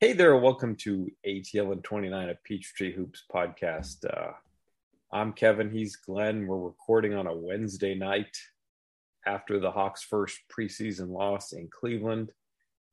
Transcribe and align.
Hey 0.00 0.12
there, 0.12 0.36
welcome 0.36 0.76
to 0.76 1.10
ATL 1.26 1.72
and 1.72 1.82
29, 1.82 2.28
a 2.28 2.34
Peachtree 2.44 2.92
Hoops 2.92 3.24
podcast. 3.34 4.04
Uh, 4.04 4.30
I'm 5.12 5.32
Kevin, 5.32 5.72
he's 5.72 5.96
Glenn. 5.96 6.46
We're 6.46 6.56
recording 6.56 7.14
on 7.14 7.26
a 7.26 7.34
Wednesday 7.34 7.96
night 7.96 8.38
after 9.26 9.58
the 9.58 9.72
Hawks' 9.72 10.04
first 10.04 10.38
preseason 10.56 11.10
loss 11.10 11.52
in 11.52 11.66
Cleveland. 11.68 12.30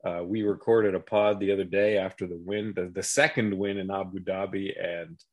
Uh, 0.04 0.23
we 0.23 0.41
recorded 0.41 0.96
a 0.96 1.00
pod 1.00 1.39
the 1.39 1.52
other 1.52 1.64
day 1.64 2.00
after 2.00 2.26
the 2.26 2.41
win, 2.44 2.73
the, 2.76 2.88
the 2.88 3.04
second 3.04 3.56
win 3.56 3.78
in 3.78 3.92
Abu 3.92 4.18
Dhabi, 4.18 4.74
and 4.84 5.24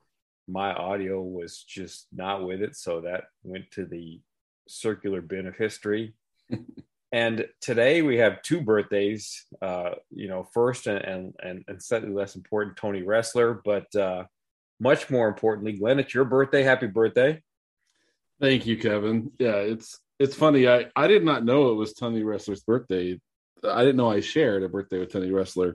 my 0.46 0.74
audio 0.74 1.22
was 1.22 1.64
just 1.66 2.06
not 2.12 2.44
with 2.44 2.60
it. 2.60 2.76
So 2.76 3.00
that 3.00 3.24
went 3.44 3.70
to 3.70 3.86
the 3.86 4.20
circular 4.68 5.22
bin 5.22 5.46
of 5.46 5.56
history. 5.56 6.12
And 7.12 7.46
today 7.60 8.00
we 8.00 8.16
have 8.16 8.40
two 8.40 8.62
birthdays. 8.62 9.44
Uh, 9.60 9.90
you 10.10 10.28
know, 10.28 10.48
first 10.54 10.86
and 10.86 11.34
and 11.38 11.64
and 11.68 11.82
slightly 11.82 12.08
less 12.08 12.36
important, 12.36 12.78
Tony 12.78 13.02
Ressler, 13.02 13.60
but 13.62 13.94
uh, 13.94 14.24
much 14.80 15.10
more 15.10 15.28
importantly, 15.28 15.74
Glenn, 15.74 16.00
it's 16.00 16.14
your 16.14 16.24
birthday. 16.24 16.62
Happy 16.62 16.86
birthday! 16.86 17.42
Thank 18.40 18.66
you, 18.66 18.78
Kevin. 18.78 19.30
Yeah, 19.38 19.56
it's 19.56 20.00
it's 20.18 20.34
funny. 20.34 20.66
I 20.66 20.86
I 20.96 21.06
did 21.06 21.22
not 21.22 21.44
know 21.44 21.70
it 21.70 21.74
was 21.74 21.92
Tony 21.92 22.22
Ressler's 22.22 22.62
birthday. 22.62 23.20
I 23.62 23.80
didn't 23.82 23.96
know 23.96 24.10
I 24.10 24.20
shared 24.20 24.62
a 24.62 24.68
birthday 24.70 24.98
with 24.98 25.12
Tony 25.12 25.28
Ressler, 25.28 25.74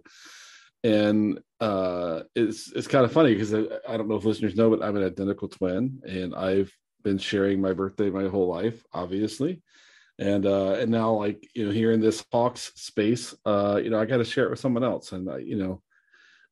and 0.84 1.40
uh, 1.60 2.22
it's 2.36 2.72
it's 2.72 2.88
kind 2.88 3.06
of 3.06 3.12
funny 3.12 3.34
because 3.34 3.54
I, 3.54 3.64
I 3.88 3.96
don't 3.96 4.08
know 4.08 4.16
if 4.16 4.26
listeners 4.26 4.56
know, 4.56 4.72
but 4.72 4.84
I'm 4.84 4.98
an 4.98 5.06
identical 5.06 5.50
twin, 5.50 6.02
and 6.04 6.34
I've 6.34 6.74
been 7.04 7.20
sharing 7.20 7.62
my 7.62 7.74
birthday 7.74 8.10
my 8.10 8.28
whole 8.28 8.48
life, 8.48 8.84
obviously 8.92 9.62
and 10.20 10.46
uh 10.46 10.74
and 10.74 10.92
now 10.92 11.14
like 11.14 11.48
you 11.54 11.66
know 11.66 11.72
here 11.72 11.92
in 11.92 12.02
this 12.02 12.26
hawks 12.32 12.72
space 12.76 13.36
uh 13.46 13.80
you 13.82 13.90
know 13.90 14.00
i 14.00 14.06
got 14.06 14.18
to 14.18 14.26
share 14.26 14.46
it 14.46 14.50
with 14.50 14.60
someone 14.60 14.84
else. 14.84 15.12
And 15.12 15.30
uh, 15.30 15.38
you 15.38 15.58
know 15.58 15.82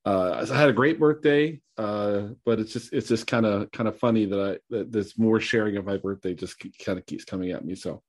uh 0.05 0.45
i 0.49 0.55
had 0.55 0.69
a 0.69 0.73
great 0.73 0.99
birthday 0.99 1.59
uh 1.77 2.27
but 2.45 2.59
it's 2.59 2.73
just 2.73 2.93
it's 2.93 3.07
just 3.07 3.25
kind 3.25 3.45
of 3.45 3.71
kind 3.71 3.89
of 3.89 3.97
funny 3.97 4.25
that 4.25 4.39
i 4.39 4.57
that 4.69 4.91
there's 4.91 5.17
more 5.17 5.39
sharing 5.39 5.77
of 5.77 5.85
my 5.85 5.97
birthday 5.97 6.33
just 6.33 6.63
kind 6.83 6.99
of 6.99 7.05
keeps 7.05 7.25
coming 7.25 7.51
at 7.51 7.65
me. 7.65 7.75
So 7.75 8.03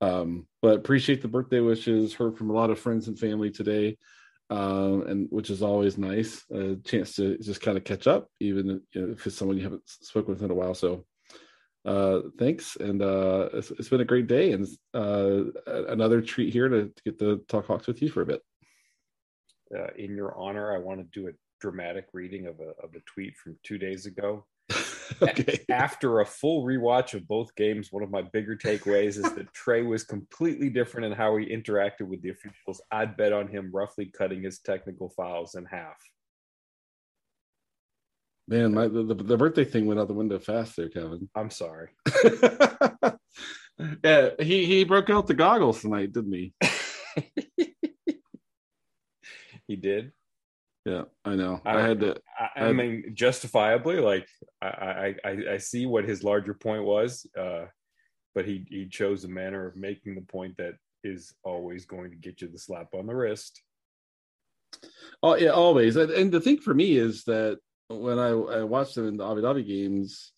um 0.00 0.46
but 0.62 0.76
appreciate 0.76 1.22
the 1.22 1.28
birthday 1.28 1.60
wishes. 1.60 2.14
Heard 2.14 2.36
from 2.36 2.50
a 2.50 2.54
lot 2.54 2.70
of 2.70 2.78
friends 2.78 3.08
and 3.08 3.18
family 3.18 3.50
today 3.50 3.96
um 4.50 5.02
and 5.06 5.26
which 5.30 5.50
is 5.50 5.62
always 5.62 5.98
nice 5.98 6.42
a 6.50 6.76
chance 6.76 7.14
to 7.16 7.36
just 7.38 7.60
kind 7.60 7.76
of 7.76 7.84
catch 7.84 8.06
up 8.06 8.28
even 8.40 8.80
you 8.92 9.00
know, 9.00 9.12
if 9.12 9.26
it's 9.26 9.36
someone 9.36 9.58
you 9.58 9.62
haven't 9.62 9.82
spoken 9.86 10.32
with 10.32 10.42
in 10.42 10.50
a 10.50 10.54
while. 10.54 10.74
So 10.74 11.04
uh, 11.88 12.20
thanks. 12.38 12.76
And 12.76 13.02
uh, 13.02 13.48
it's, 13.54 13.70
it's 13.72 13.88
been 13.88 14.02
a 14.02 14.04
great 14.04 14.26
day 14.26 14.52
and 14.52 14.66
uh, 14.94 15.44
another 15.88 16.20
treat 16.20 16.52
here 16.52 16.68
to, 16.68 16.88
to, 16.88 17.02
get 17.04 17.18
to 17.20 17.38
talk 17.48 17.66
Hawks 17.66 17.86
with 17.86 18.02
you 18.02 18.10
for 18.10 18.22
a 18.22 18.26
bit. 18.26 18.42
Uh, 19.74 19.88
in 19.96 20.14
your 20.14 20.36
honor, 20.36 20.74
I 20.74 20.78
want 20.78 21.00
to 21.00 21.20
do 21.20 21.28
a 21.28 21.32
dramatic 21.60 22.06
reading 22.12 22.46
of 22.46 22.60
a, 22.60 22.70
of 22.84 22.94
a 22.94 23.00
tweet 23.06 23.36
from 23.36 23.56
two 23.62 23.78
days 23.78 24.06
ago. 24.06 24.46
okay. 25.22 25.64
After 25.70 26.20
a 26.20 26.26
full 26.26 26.64
rewatch 26.64 27.14
of 27.14 27.26
both 27.26 27.54
games, 27.54 27.90
one 27.90 28.02
of 28.02 28.10
my 28.10 28.22
bigger 28.22 28.54
takeaways 28.54 29.16
is 29.16 29.22
that 29.22 29.52
Trae 29.54 29.86
was 29.86 30.04
completely 30.04 30.68
different 30.68 31.06
in 31.06 31.12
how 31.12 31.36
he 31.36 31.46
interacted 31.46 32.02
with 32.02 32.20
the 32.22 32.30
officials. 32.30 32.82
I'd 32.90 33.16
bet 33.16 33.32
on 33.32 33.48
him 33.48 33.70
roughly 33.72 34.06
cutting 34.06 34.42
his 34.42 34.58
technical 34.58 35.08
fouls 35.08 35.54
in 35.54 35.64
half. 35.64 35.96
Man, 38.48 38.72
my 38.72 38.88
the, 38.88 39.02
the 39.02 39.36
birthday 39.36 39.64
thing 39.64 39.84
went 39.84 40.00
out 40.00 40.08
the 40.08 40.14
window 40.14 40.38
fast 40.38 40.74
there, 40.76 40.88
Kevin. 40.88 41.28
I'm 41.34 41.50
sorry. 41.50 41.90
yeah, 44.02 44.30
he 44.40 44.64
he 44.64 44.84
broke 44.84 45.10
out 45.10 45.26
the 45.26 45.34
goggles 45.34 45.82
tonight, 45.82 46.14
didn't 46.14 46.32
he? 46.32 46.54
he 49.68 49.76
did. 49.76 50.12
Yeah, 50.86 51.02
I 51.26 51.34
know. 51.34 51.60
I, 51.66 51.76
I 51.76 51.82
had 51.82 52.00
to. 52.00 52.16
I, 52.40 52.48
I, 52.56 52.64
I 52.68 52.72
mean, 52.72 53.12
justifiably, 53.12 54.00
like 54.00 54.26
I, 54.62 55.14
I 55.22 55.36
I 55.50 55.58
see 55.58 55.84
what 55.84 56.08
his 56.08 56.24
larger 56.24 56.54
point 56.54 56.84
was, 56.84 57.26
uh, 57.38 57.66
but 58.34 58.46
he 58.46 58.64
he 58.70 58.88
chose 58.88 59.24
a 59.24 59.28
manner 59.28 59.66
of 59.66 59.76
making 59.76 60.14
the 60.14 60.22
point 60.22 60.56
that 60.56 60.72
is 61.04 61.34
always 61.44 61.84
going 61.84 62.12
to 62.12 62.16
get 62.16 62.40
you 62.40 62.48
the 62.48 62.58
slap 62.58 62.94
on 62.94 63.06
the 63.06 63.14
wrist. 63.14 63.60
Oh 65.22 65.34
yeah, 65.36 65.50
always. 65.50 65.96
And 65.96 66.32
the 66.32 66.40
thing 66.40 66.62
for 66.62 66.72
me 66.72 66.96
is 66.96 67.24
that 67.24 67.58
when 67.88 68.18
I, 68.18 68.28
I 68.28 68.62
watched 68.62 68.96
him 68.96 69.08
in 69.08 69.16
the 69.16 69.28
Abu 69.28 69.42
Dhabi 69.42 69.66
games, 69.66 70.32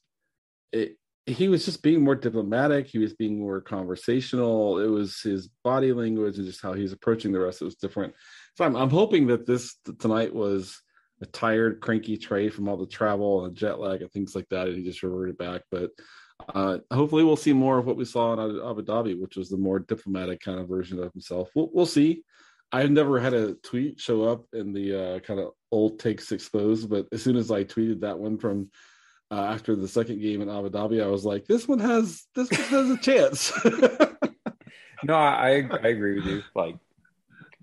it, 0.72 0.96
he 1.26 1.48
was 1.48 1.64
just 1.64 1.82
being 1.82 2.02
more 2.02 2.14
diplomatic. 2.14 2.86
He 2.86 2.98
was 2.98 3.14
being 3.14 3.38
more 3.38 3.60
conversational. 3.60 4.78
It 4.78 4.88
was 4.88 5.20
his 5.20 5.48
body 5.62 5.92
language 5.92 6.38
and 6.38 6.46
just 6.46 6.62
how 6.62 6.72
he's 6.72 6.92
approaching 6.92 7.32
the 7.32 7.40
rest. 7.40 7.60
It 7.60 7.66
was 7.66 7.76
different. 7.76 8.14
So 8.56 8.64
I'm, 8.64 8.76
I'm 8.76 8.90
hoping 8.90 9.26
that 9.28 9.46
this 9.46 9.76
tonight 9.98 10.34
was 10.34 10.80
a 11.22 11.26
tired, 11.26 11.80
cranky 11.80 12.16
Trae 12.16 12.52
from 12.52 12.68
all 12.68 12.76
the 12.76 12.86
travel 12.86 13.44
and 13.44 13.54
jet 13.54 13.78
lag 13.78 14.00
and 14.00 14.10
things 14.10 14.34
like 14.34 14.48
that, 14.50 14.68
and 14.68 14.76
he 14.76 14.84
just 14.84 15.02
reverted 15.02 15.36
back. 15.36 15.62
But 15.70 15.90
uh, 16.54 16.78
hopefully, 16.90 17.24
we'll 17.24 17.36
see 17.36 17.52
more 17.52 17.78
of 17.78 17.86
what 17.86 17.96
we 17.96 18.04
saw 18.04 18.32
in 18.32 18.38
Abu 18.38 18.82
Dhabi, 18.82 19.20
which 19.20 19.36
was 19.36 19.50
the 19.50 19.58
more 19.58 19.80
diplomatic 19.80 20.40
kind 20.40 20.58
of 20.58 20.68
version 20.68 21.02
of 21.02 21.12
himself. 21.12 21.50
We'll, 21.54 21.70
we'll 21.72 21.86
see. 21.86 22.22
I've 22.72 22.90
never 22.90 23.18
had 23.18 23.34
a 23.34 23.54
tweet 23.54 24.00
show 24.00 24.24
up 24.24 24.46
in 24.52 24.72
the 24.72 25.16
uh, 25.16 25.18
kind 25.20 25.40
of 25.40 25.52
old 25.72 25.98
takes 25.98 26.30
exposed, 26.30 26.88
but 26.88 27.06
as 27.12 27.22
soon 27.22 27.36
as 27.36 27.50
I 27.50 27.64
tweeted 27.64 28.00
that 28.00 28.18
one 28.18 28.38
from 28.38 28.70
uh, 29.30 29.42
after 29.42 29.76
the 29.76 29.88
second 29.88 30.20
game 30.20 30.42
in 30.42 30.48
Abu 30.48 30.70
Dhabi, 30.70 31.02
I 31.02 31.06
was 31.06 31.24
like, 31.24 31.46
this 31.46 31.66
one 31.66 31.78
has 31.80 32.26
this 32.34 32.50
one 32.50 32.60
has 32.60 32.90
a 32.90 32.96
chance. 32.98 33.52
no, 35.04 35.14
I 35.14 35.68
I 35.82 35.88
agree 35.88 36.16
with 36.16 36.26
you. 36.26 36.42
Like, 36.54 36.76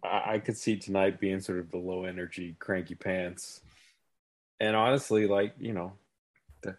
I, 0.04 0.34
I 0.34 0.40
could 0.40 0.58
see 0.58 0.78
tonight 0.78 1.20
being 1.20 1.40
sort 1.40 1.60
of 1.60 1.72
the 1.72 1.78
low 1.78 2.06
energy, 2.06 2.56
cranky 2.60 2.96
pants, 2.96 3.62
and 4.60 4.76
honestly, 4.76 5.28
like 5.28 5.56
you 5.60 5.74
know, 5.74 5.94
the, 6.62 6.78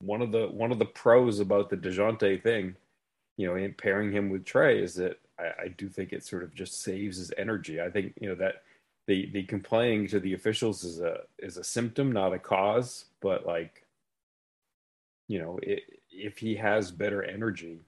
one 0.00 0.22
of 0.22 0.32
the 0.32 0.48
one 0.48 0.72
of 0.72 0.78
the 0.78 0.84
pros 0.84 1.40
about 1.40 1.70
the 1.70 1.76
Dejounte 1.76 2.42
thing, 2.42 2.76
you 3.36 3.48
know, 3.48 3.54
in 3.56 3.74
pairing 3.74 4.12
him 4.12 4.30
with 4.30 4.44
Trae 4.44 4.80
is 4.80 4.94
that 4.94 5.18
I, 5.38 5.64
I, 5.64 5.68
do 5.68 5.88
think 5.88 6.12
it 6.12 6.24
sort 6.24 6.42
of 6.42 6.54
just 6.54 6.82
saves 6.82 7.16
his 7.16 7.32
energy. 7.36 7.80
I 7.80 7.90
think 7.90 8.14
you 8.20 8.28
know 8.28 8.34
that 8.36 8.62
the 9.06 9.30
the 9.32 9.42
complaining 9.44 10.06
to 10.08 10.20
the 10.20 10.34
officials 10.34 10.84
is 10.84 11.00
a 11.00 11.20
is 11.38 11.56
a 11.56 11.64
symptom, 11.64 12.12
not 12.12 12.32
a 12.32 12.38
cause. 12.38 13.06
But 13.20 13.46
like, 13.46 13.84
you 15.28 15.38
know, 15.38 15.58
it, 15.62 15.82
if 16.10 16.38
he 16.38 16.54
has 16.56 16.90
better 16.90 17.22
energy, 17.22 17.80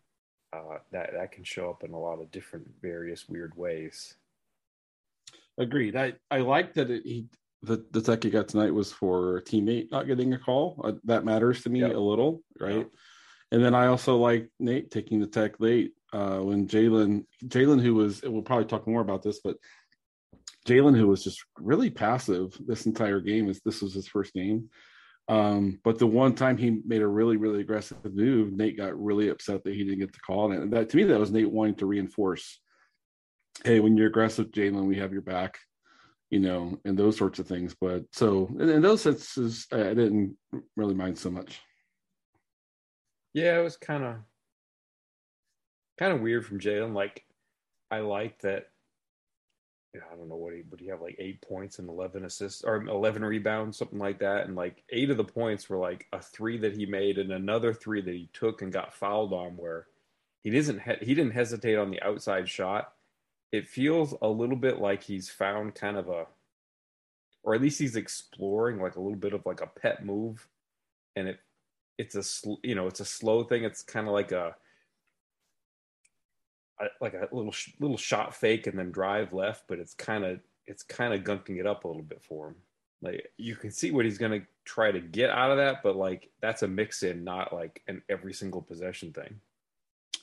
uh, 0.52 0.78
that 0.92 1.12
that 1.12 1.32
can 1.32 1.44
show 1.44 1.70
up 1.70 1.84
in 1.84 1.92
a 1.92 1.98
lot 1.98 2.20
of 2.20 2.30
different, 2.30 2.66
various 2.80 3.28
weird 3.28 3.56
ways. 3.56 4.14
Agreed. 5.58 5.96
I 5.96 6.14
I 6.30 6.38
like 6.38 6.74
that 6.74 6.90
it, 6.90 7.02
he 7.04 7.26
the 7.62 7.84
the 7.92 8.00
tech 8.00 8.24
he 8.24 8.30
got 8.30 8.48
tonight 8.48 8.74
was 8.74 8.92
for 8.92 9.38
a 9.38 9.42
teammate 9.42 9.90
not 9.90 10.06
getting 10.06 10.34
a 10.34 10.38
call. 10.38 10.80
Uh, 10.82 10.92
that 11.04 11.24
matters 11.24 11.62
to 11.62 11.70
me 11.70 11.80
yep. 11.80 11.94
a 11.94 11.98
little, 11.98 12.42
right? 12.60 12.78
Yep. 12.78 12.90
And 13.54 13.64
then 13.64 13.72
I 13.72 13.86
also 13.86 14.16
like 14.16 14.50
Nate 14.58 14.90
taking 14.90 15.20
the 15.20 15.28
tech 15.28 15.60
late 15.60 15.92
uh, 16.12 16.38
when 16.38 16.66
Jalen 16.66 17.24
Jalen 17.44 17.80
who 17.80 17.94
was 17.94 18.20
we'll 18.24 18.42
probably 18.42 18.64
talk 18.64 18.88
more 18.88 19.00
about 19.00 19.22
this, 19.22 19.38
but 19.44 19.58
Jalen 20.66 20.96
who 20.96 21.06
was 21.06 21.22
just 21.22 21.40
really 21.60 21.88
passive 21.88 22.58
this 22.66 22.86
entire 22.86 23.20
game 23.20 23.48
is 23.48 23.60
this 23.60 23.80
was 23.80 23.94
his 23.94 24.08
first 24.08 24.34
game. 24.34 24.70
Um, 25.28 25.78
but 25.84 26.00
the 26.00 26.06
one 26.08 26.34
time 26.34 26.56
he 26.56 26.80
made 26.84 27.00
a 27.00 27.06
really, 27.06 27.36
really 27.36 27.60
aggressive 27.60 27.98
move, 28.12 28.52
Nate 28.52 28.76
got 28.76 29.00
really 29.00 29.28
upset 29.28 29.62
that 29.62 29.74
he 29.74 29.84
didn't 29.84 30.00
get 30.00 30.12
the 30.12 30.18
call. 30.18 30.50
And 30.50 30.72
that 30.72 30.88
to 30.88 30.96
me, 30.96 31.04
that 31.04 31.20
was 31.20 31.30
Nate 31.30 31.48
wanting 31.48 31.76
to 31.76 31.86
reinforce, 31.86 32.58
hey, 33.64 33.78
when 33.78 33.96
you're 33.96 34.08
aggressive, 34.08 34.50
Jalen, 34.50 34.88
we 34.88 34.96
have 34.96 35.12
your 35.12 35.22
back, 35.22 35.58
you 36.28 36.40
know, 36.40 36.76
and 36.84 36.98
those 36.98 37.16
sorts 37.16 37.38
of 37.38 37.46
things. 37.46 37.76
But 37.80 38.02
so 38.10 38.48
in, 38.58 38.68
in 38.68 38.82
those 38.82 39.02
senses, 39.02 39.68
I 39.70 39.94
didn't 39.94 40.36
really 40.76 40.94
mind 40.94 41.16
so 41.16 41.30
much. 41.30 41.60
Yeah, 43.34 43.58
it 43.58 43.62
was 43.62 43.76
kind 43.76 44.04
of 44.04 44.16
kind 45.98 46.12
of 46.12 46.20
weird 46.20 46.46
from 46.46 46.60
Jalen. 46.60 46.94
Like, 46.94 47.24
I 47.90 48.00
like 48.00 48.40
that. 48.42 48.70
I 49.94 50.16
don't 50.16 50.28
know 50.28 50.34
what 50.36 50.54
he, 50.54 50.62
but 50.62 50.80
he 50.80 50.88
have 50.88 51.00
like 51.00 51.14
eight 51.20 51.40
points 51.40 51.78
and 51.78 51.88
eleven 51.88 52.24
assists 52.24 52.64
or 52.64 52.82
eleven 52.82 53.24
rebounds, 53.24 53.78
something 53.78 53.98
like 53.98 54.18
that. 54.18 54.46
And 54.46 54.56
like 54.56 54.82
eight 54.90 55.10
of 55.10 55.16
the 55.16 55.24
points 55.24 55.68
were 55.68 55.76
like 55.76 56.06
a 56.12 56.20
three 56.20 56.58
that 56.58 56.76
he 56.76 56.84
made 56.84 57.16
and 57.18 57.30
another 57.32 57.72
three 57.72 58.00
that 58.02 58.14
he 58.14 58.28
took 58.32 58.60
and 58.62 58.72
got 58.72 58.92
fouled 58.94 59.32
on, 59.32 59.56
where 59.56 59.86
he 60.42 60.50
doesn't 60.50 60.82
he 61.00 61.14
didn't 61.14 61.32
hesitate 61.32 61.76
on 61.76 61.90
the 61.90 62.02
outside 62.02 62.48
shot. 62.48 62.92
It 63.52 63.68
feels 63.68 64.14
a 64.20 64.28
little 64.28 64.56
bit 64.56 64.80
like 64.80 65.04
he's 65.04 65.30
found 65.30 65.76
kind 65.76 65.96
of 65.96 66.08
a, 66.08 66.26
or 67.44 67.54
at 67.54 67.62
least 67.62 67.78
he's 67.78 67.94
exploring 67.94 68.80
like 68.80 68.96
a 68.96 69.00
little 69.00 69.18
bit 69.18 69.32
of 69.32 69.46
like 69.46 69.60
a 69.60 69.66
pet 69.68 70.04
move, 70.04 70.48
and 71.14 71.28
it 71.28 71.38
it's 71.98 72.16
a 72.16 72.50
you 72.62 72.74
know 72.74 72.86
it's 72.86 73.00
a 73.00 73.04
slow 73.04 73.44
thing. 73.44 73.64
It's 73.64 73.82
kind 73.82 74.06
of 74.06 74.12
like 74.12 74.32
a 74.32 74.54
like 77.00 77.14
a 77.14 77.28
little 77.32 77.54
little 77.80 77.96
shot 77.96 78.34
fake 78.34 78.66
and 78.66 78.78
then 78.78 78.90
drive 78.90 79.32
left, 79.32 79.64
but 79.68 79.78
it's 79.78 79.94
kind 79.94 80.24
of 80.24 80.40
it's 80.66 80.82
kind 80.82 81.14
of 81.14 81.22
gunking 81.22 81.58
it 81.58 81.66
up 81.66 81.84
a 81.84 81.88
little 81.88 82.02
bit 82.02 82.22
for 82.22 82.48
him. 82.48 82.56
Like 83.02 83.28
you 83.36 83.54
can 83.56 83.70
see 83.70 83.90
what 83.90 84.04
he's 84.04 84.18
to 84.18 84.42
try 84.64 84.90
to 84.90 85.00
get 85.00 85.30
out 85.30 85.50
of 85.50 85.58
that, 85.58 85.82
but 85.82 85.96
like 85.96 86.30
that's 86.40 86.62
a 86.62 86.68
mix 86.68 87.02
in, 87.02 87.22
not 87.22 87.52
like 87.52 87.82
an 87.86 88.02
every 88.08 88.32
single 88.32 88.62
possession 88.62 89.12
thing. 89.12 89.40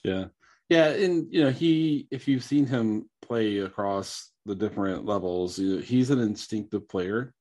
Yeah, 0.03 0.25
yeah, 0.69 0.87
and 0.87 1.27
you 1.31 1.43
know 1.43 1.51
he 1.51 2.07
if 2.11 2.27
you've 2.27 2.43
seen 2.43 2.65
him 2.65 3.09
play 3.21 3.59
across 3.59 4.31
the 4.45 4.55
different 4.55 5.05
levels. 5.05 5.57
He's 5.57 6.09
an 6.09 6.19
instinctive 6.19 6.89
player, 6.89 7.33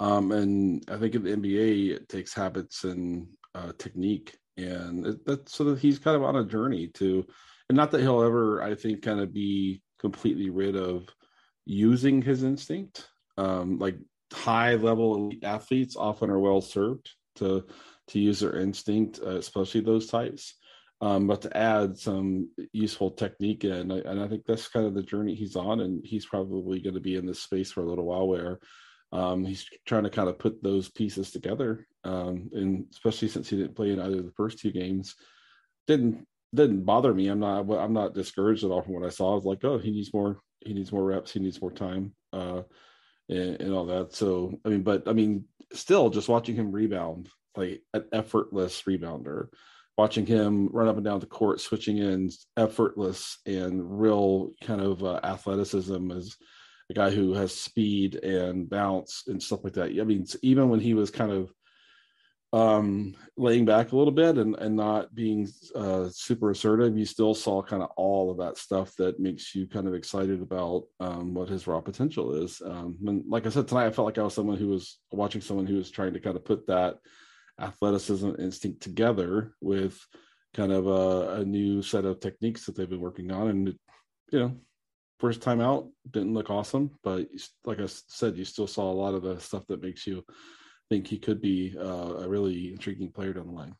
um, 0.00 0.32
and 0.32 0.84
I 0.90 0.98
think 0.98 1.14
in 1.14 1.24
the 1.24 1.36
NBA 1.36 1.96
it 1.96 2.08
takes 2.08 2.34
habits 2.34 2.84
and 2.84 3.26
uh, 3.54 3.72
technique, 3.78 4.36
and 4.56 5.18
that's 5.26 5.54
so 5.54 5.64
that 5.64 5.78
he's 5.78 5.98
kind 5.98 6.16
of 6.16 6.22
on 6.22 6.36
a 6.36 6.44
journey 6.44 6.88
to, 6.94 7.26
and 7.68 7.76
not 7.76 7.90
that 7.90 8.00
he'll 8.00 8.22
ever, 8.22 8.62
I 8.62 8.74
think, 8.74 9.02
kind 9.02 9.20
of 9.20 9.32
be 9.32 9.82
completely 9.98 10.50
rid 10.50 10.76
of 10.76 11.08
using 11.64 12.22
his 12.22 12.42
instinct. 12.42 13.08
Um, 13.36 13.78
like 13.78 13.96
high 14.32 14.74
level 14.74 15.30
athletes 15.42 15.96
often 15.96 16.30
are 16.30 16.40
well 16.40 16.60
served 16.60 17.10
to 17.36 17.64
to 18.08 18.18
use 18.18 18.40
their 18.40 18.60
instinct, 18.60 19.20
uh, 19.24 19.36
especially 19.36 19.80
those 19.80 20.08
types. 20.08 20.54
Um, 21.00 21.26
but 21.26 21.42
to 21.42 21.56
add 21.56 21.98
some 21.98 22.50
useful 22.72 23.10
technique 23.10 23.64
in, 23.64 23.90
and 23.90 24.22
I 24.22 24.28
think 24.28 24.44
that's 24.46 24.68
kind 24.68 24.86
of 24.86 24.94
the 24.94 25.02
journey 25.02 25.34
he's 25.34 25.56
on, 25.56 25.80
and 25.80 26.04
he's 26.04 26.24
probably 26.24 26.80
going 26.80 26.94
to 26.94 27.00
be 27.00 27.16
in 27.16 27.26
this 27.26 27.42
space 27.42 27.72
for 27.72 27.82
a 27.82 27.88
little 27.88 28.04
while 28.06 28.26
where 28.28 28.60
um, 29.12 29.44
he's 29.44 29.66
trying 29.86 30.04
to 30.04 30.10
kind 30.10 30.28
of 30.28 30.38
put 30.38 30.62
those 30.62 30.88
pieces 30.88 31.30
together. 31.30 31.86
Um, 32.04 32.50
and 32.52 32.86
especially 32.92 33.28
since 33.28 33.48
he 33.48 33.56
didn't 33.56 33.76
play 33.76 33.90
in 33.90 34.00
either 34.00 34.18
of 34.18 34.24
the 34.24 34.32
first 34.36 34.58
two 34.58 34.72
games, 34.72 35.14
didn't 35.86 36.26
didn't 36.54 36.84
bother 36.84 37.12
me. 37.12 37.28
I'm 37.28 37.40
not 37.40 37.70
I'm 37.70 37.92
not 37.92 38.14
discouraged 38.14 38.64
at 38.64 38.70
all 38.70 38.82
from 38.82 38.94
what 38.94 39.06
I 39.06 39.10
saw. 39.10 39.32
I 39.32 39.34
was 39.34 39.44
like, 39.44 39.64
oh, 39.64 39.78
he 39.78 39.90
needs 39.90 40.12
more 40.12 40.40
he 40.64 40.72
needs 40.72 40.92
more 40.92 41.04
reps, 41.04 41.32
he 41.32 41.40
needs 41.40 41.60
more 41.60 41.72
time, 41.72 42.14
uh, 42.32 42.62
and, 43.28 43.60
and 43.60 43.74
all 43.74 43.86
that. 43.86 44.14
So 44.14 44.58
I 44.64 44.68
mean, 44.68 44.82
but 44.82 45.06
I 45.06 45.12
mean, 45.12 45.44
still 45.72 46.10
just 46.10 46.28
watching 46.28 46.54
him 46.54 46.72
rebound 46.72 47.28
like 47.56 47.82
an 47.92 48.04
effortless 48.12 48.82
rebounder 48.82 49.48
watching 49.96 50.26
him 50.26 50.68
run 50.72 50.88
up 50.88 50.96
and 50.96 51.04
down 51.04 51.20
the 51.20 51.26
court, 51.26 51.60
switching 51.60 51.98
in 51.98 52.30
effortless 52.56 53.38
and 53.46 54.00
real 54.00 54.50
kind 54.62 54.80
of 54.80 55.04
uh, 55.04 55.20
athleticism 55.22 56.10
as 56.10 56.36
a 56.90 56.94
guy 56.94 57.10
who 57.10 57.32
has 57.32 57.54
speed 57.54 58.16
and 58.16 58.68
bounce 58.68 59.24
and 59.28 59.42
stuff 59.42 59.62
like 59.62 59.74
that. 59.74 59.90
I 60.00 60.04
mean, 60.04 60.26
even 60.42 60.68
when 60.68 60.80
he 60.80 60.94
was 60.94 61.10
kind 61.10 61.32
of 61.32 61.52
um, 62.54 63.16
laying 63.36 63.64
back 63.64 63.90
a 63.90 63.96
little 63.96 64.12
bit 64.12 64.38
and, 64.38 64.54
and 64.60 64.76
not 64.76 65.12
being 65.12 65.48
uh, 65.74 66.08
super 66.08 66.52
assertive, 66.52 66.96
you 66.96 67.04
still 67.04 67.34
saw 67.34 67.60
kind 67.60 67.82
of 67.82 67.90
all 67.96 68.30
of 68.30 68.38
that 68.38 68.56
stuff 68.56 68.94
that 68.94 69.18
makes 69.18 69.56
you 69.56 69.66
kind 69.66 69.88
of 69.88 69.94
excited 69.94 70.40
about 70.40 70.84
um, 71.00 71.34
what 71.34 71.48
his 71.48 71.66
raw 71.66 71.80
potential 71.80 72.32
is. 72.44 72.62
Um, 72.64 72.96
and 73.08 73.24
like 73.28 73.44
I 73.44 73.48
said 73.48 73.66
tonight, 73.66 73.86
I 73.86 73.90
felt 73.90 74.06
like 74.06 74.18
I 74.18 74.22
was 74.22 74.34
someone 74.34 74.56
who 74.56 74.68
was 74.68 75.00
watching 75.10 75.40
someone 75.40 75.66
who 75.66 75.74
was 75.74 75.90
trying 75.90 76.12
to 76.12 76.20
kind 76.20 76.36
of 76.36 76.44
put 76.44 76.68
that 76.68 76.98
athleticism 77.60 78.30
instinct 78.38 78.80
together 78.82 79.54
with 79.60 79.98
kind 80.54 80.70
of 80.70 80.86
a, 80.86 81.40
a, 81.40 81.44
new 81.44 81.82
set 81.82 82.04
of 82.04 82.20
techniques 82.20 82.66
that 82.66 82.76
they've 82.76 82.88
been 82.88 83.00
working 83.00 83.32
on. 83.32 83.48
And, 83.48 83.68
you 84.30 84.38
know, 84.38 84.56
first 85.18 85.42
time 85.42 85.60
out 85.60 85.88
didn't 86.08 86.34
look 86.34 86.50
awesome, 86.50 86.92
but 87.02 87.26
like 87.64 87.80
I 87.80 87.86
said, 87.86 88.36
you 88.36 88.44
still 88.44 88.68
saw 88.68 88.92
a 88.92 88.94
lot 88.94 89.14
of 89.14 89.22
the 89.22 89.40
stuff 89.40 89.66
that 89.66 89.82
makes 89.82 90.06
you 90.06 90.24
think 90.90 91.06
he 91.06 91.18
could 91.18 91.40
be 91.40 91.74
uh, 91.78 92.14
a 92.22 92.28
really 92.28 92.72
intriguing 92.72 93.10
player 93.10 93.32
down 93.32 93.46
the 93.46 93.52
line. 93.52 93.74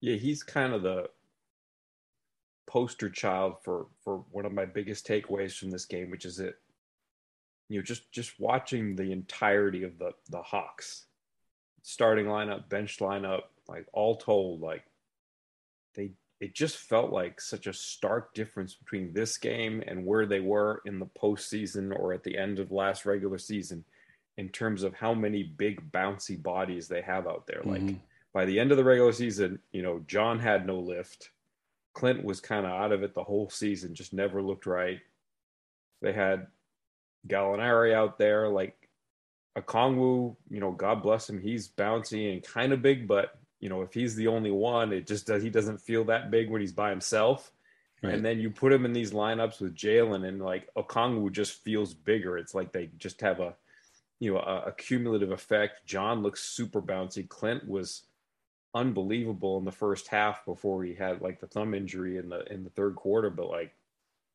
Yeah, 0.00 0.16
he's 0.16 0.42
kind 0.42 0.72
of 0.72 0.82
the 0.82 1.10
poster 2.66 3.10
child 3.10 3.56
for 3.62 3.88
for 4.02 4.24
one 4.30 4.46
of 4.46 4.52
my 4.52 4.64
biggest 4.64 5.06
takeaways 5.06 5.56
from 5.58 5.70
this 5.70 5.84
game, 5.84 6.10
which 6.10 6.24
is 6.24 6.36
that 6.36 6.54
you 7.68 7.78
know 7.78 7.82
just 7.82 8.10
just 8.12 8.38
watching 8.40 8.96
the 8.96 9.12
entirety 9.12 9.82
of 9.82 9.98
the 9.98 10.12
the 10.30 10.42
Hawks 10.42 11.06
starting 11.82 12.26
lineup, 12.26 12.68
bench 12.68 12.98
lineup, 12.98 13.42
like 13.68 13.86
all 13.92 14.16
told, 14.16 14.60
like 14.60 14.84
they 15.94 16.12
it 16.40 16.54
just 16.54 16.78
felt 16.78 17.12
like 17.12 17.40
such 17.40 17.66
a 17.66 17.72
stark 17.72 18.32
difference 18.32 18.74
between 18.74 19.12
this 19.12 19.36
game 19.36 19.82
and 19.86 20.06
where 20.06 20.24
they 20.24 20.40
were 20.40 20.80
in 20.86 20.98
the 20.98 21.06
postseason 21.06 21.94
or 21.94 22.14
at 22.14 22.24
the 22.24 22.38
end 22.38 22.58
of 22.58 22.72
last 22.72 23.04
regular 23.04 23.36
season 23.36 23.84
in 24.40 24.48
terms 24.48 24.84
of 24.84 24.94
how 24.94 25.12
many 25.12 25.42
big 25.42 25.92
bouncy 25.92 26.42
bodies 26.42 26.88
they 26.88 27.02
have 27.02 27.26
out 27.26 27.46
there. 27.46 27.60
Mm-hmm. 27.60 27.88
Like 27.88 27.96
by 28.32 28.46
the 28.46 28.58
end 28.58 28.70
of 28.70 28.78
the 28.78 28.84
regular 28.84 29.12
season, 29.12 29.58
you 29.70 29.82
know, 29.82 30.02
John 30.06 30.38
had 30.38 30.66
no 30.66 30.78
lift. 30.78 31.28
Clint 31.92 32.24
was 32.24 32.40
kind 32.40 32.64
of 32.64 32.72
out 32.72 32.90
of 32.90 33.02
it 33.02 33.14
the 33.14 33.22
whole 33.22 33.50
season, 33.50 33.94
just 33.94 34.14
never 34.14 34.40
looked 34.40 34.64
right. 34.64 35.00
They 36.00 36.14
had 36.14 36.46
Gallinari 37.28 37.92
out 37.92 38.16
there, 38.16 38.48
like 38.48 38.88
Okongwu, 39.58 40.36
you 40.48 40.60
know, 40.60 40.72
God 40.72 41.02
bless 41.02 41.28
him, 41.28 41.38
he's 41.38 41.68
bouncy 41.68 42.32
and 42.32 42.42
kind 42.42 42.72
of 42.72 42.80
big, 42.80 43.06
but 43.06 43.38
you 43.58 43.68
know, 43.68 43.82
if 43.82 43.92
he's 43.92 44.14
the 44.14 44.28
only 44.28 44.50
one, 44.50 44.90
it 44.90 45.06
just 45.06 45.26
does 45.26 45.42
he 45.42 45.50
doesn't 45.50 45.82
feel 45.82 46.04
that 46.04 46.30
big 46.30 46.48
when 46.48 46.62
he's 46.62 46.72
by 46.72 46.88
himself. 46.88 47.52
Right. 48.02 48.14
And 48.14 48.24
then 48.24 48.40
you 48.40 48.48
put 48.48 48.72
him 48.72 48.86
in 48.86 48.94
these 48.94 49.12
lineups 49.12 49.60
with 49.60 49.76
Jalen, 49.76 50.26
and 50.26 50.40
like 50.40 50.72
Okongwu 50.78 51.30
just 51.30 51.62
feels 51.62 51.92
bigger. 51.92 52.38
It's 52.38 52.54
like 52.54 52.72
they 52.72 52.88
just 52.96 53.20
have 53.20 53.40
a, 53.40 53.54
you 54.20 54.34
know, 54.34 54.40
a, 54.40 54.68
a 54.68 54.72
cumulative 54.72 55.32
effect. 55.32 55.84
John 55.86 56.22
looks 56.22 56.44
super 56.44 56.80
bouncy. 56.80 57.28
Clint 57.28 57.68
was 57.68 58.02
unbelievable 58.72 59.58
in 59.58 59.64
the 59.64 59.72
first 59.72 60.06
half 60.06 60.44
before 60.44 60.84
he 60.84 60.94
had 60.94 61.20
like 61.20 61.40
the 61.40 61.48
thumb 61.48 61.74
injury 61.74 62.18
in 62.18 62.28
the 62.28 62.44
in 62.52 62.62
the 62.62 62.70
third 62.70 62.94
quarter. 62.94 63.30
But 63.30 63.50
like, 63.50 63.74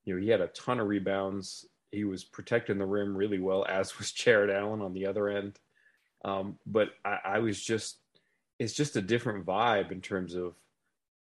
you 0.03 0.13
know, 0.13 0.21
he 0.21 0.29
had 0.29 0.41
a 0.41 0.47
ton 0.47 0.81
of 0.81 0.87
rebounds 0.87 1.65
he 1.95 2.03
was 2.03 2.23
protecting 2.23 2.77
the 2.77 2.85
rim 2.85 3.15
really 3.15 3.39
well, 3.39 3.65
as 3.67 3.97
was 3.97 4.11
Jarrett 4.11 4.49
Allen 4.49 4.81
on 4.81 4.93
the 4.93 5.07
other 5.07 5.29
end. 5.29 5.59
Um, 6.23 6.57
but 6.65 6.89
I, 7.03 7.19
I 7.23 7.39
was 7.39 7.61
just, 7.61 7.97
it's 8.59 8.73
just 8.73 8.95
a 8.95 9.01
different 9.01 9.45
vibe 9.45 9.91
in 9.91 10.01
terms 10.01 10.35
of 10.35 10.55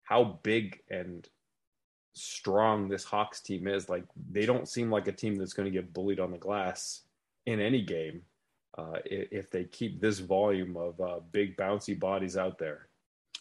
how 0.03 0.39
big 0.43 0.81
and 0.91 1.27
strong 2.13 2.89
this 2.89 3.05
Hawks 3.05 3.41
team 3.41 3.67
is. 3.67 3.89
Like 3.89 4.05
they 4.31 4.47
don't 4.47 4.69
seem 4.69 4.91
like 4.91 5.09
a 5.09 5.13
team 5.13 5.37
that's 5.37 5.53
going 5.53 5.67
to 5.67 5.77
get 5.77 5.93
bullied 5.93 6.21
on 6.21 6.31
the 6.31 6.39
glass 6.39 7.03
in 7.47 7.61
any 7.61 7.83
game 7.83 8.23
uh, 8.77 8.99
if 9.05 9.51
they 9.51 9.65
keep 9.65 10.01
this 10.01 10.19
volume 10.19 10.77
of 10.77 11.01
uh, 11.01 11.21
big 11.33 11.57
bouncy 11.57 11.99
bodies 11.99 12.37
out 12.37 12.59
there. 12.59 12.89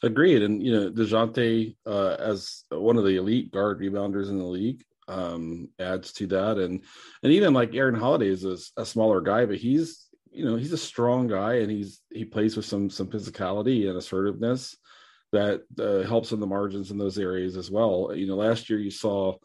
Agreed, 0.04 0.44
and 0.44 0.62
you 0.62 0.72
know 0.72 0.92
Dejounte 0.92 1.76
uh, 1.86 2.16
as 2.20 2.64
one 2.70 2.98
of 2.98 3.04
the 3.04 3.18
elite 3.18 3.52
guard 3.52 3.80
rebounders 3.80 4.30
in 4.30 4.38
the 4.38 4.46
league 4.46 4.84
um, 5.08 5.70
adds 5.80 6.14
to 6.14 6.28
that. 6.28 6.58
And 6.58 6.84
and 7.24 7.34
even 7.34 7.54
like 7.54 7.74
Aaron 7.74 7.96
Holiday 7.96 8.28
is 8.28 8.46
a, 8.46 8.58
a, 8.82 8.86
smaller 8.86 9.22
guy, 9.22 9.46
but 9.46 9.58
he's 9.58 10.08
you 10.32 10.46
know 10.46 10.56
he's 10.56 10.74
a 10.74 10.78
strong 10.78 11.28
guy 11.28 11.56
and 11.56 11.72
he's 11.72 12.02
he 12.12 12.26
plays 12.26 12.56
with 12.56 12.66
some 12.66 12.90
some 12.90 13.08
physicality 13.08 13.88
and 13.88 13.98
assertiveness 13.98 14.78
that 15.32 15.64
uh, 15.80 16.08
helps 16.08 16.32
in 16.32 16.40
the 16.40 16.48
margins 16.48 16.92
in 16.92 16.98
those 16.98 17.18
areas 17.18 17.58
as 17.58 17.72
well. 17.72 18.12
You 18.14 18.28
know, 18.28 18.36
last 18.36 18.70
year 18.70 18.80
you 18.80 18.92
saw 18.92 19.36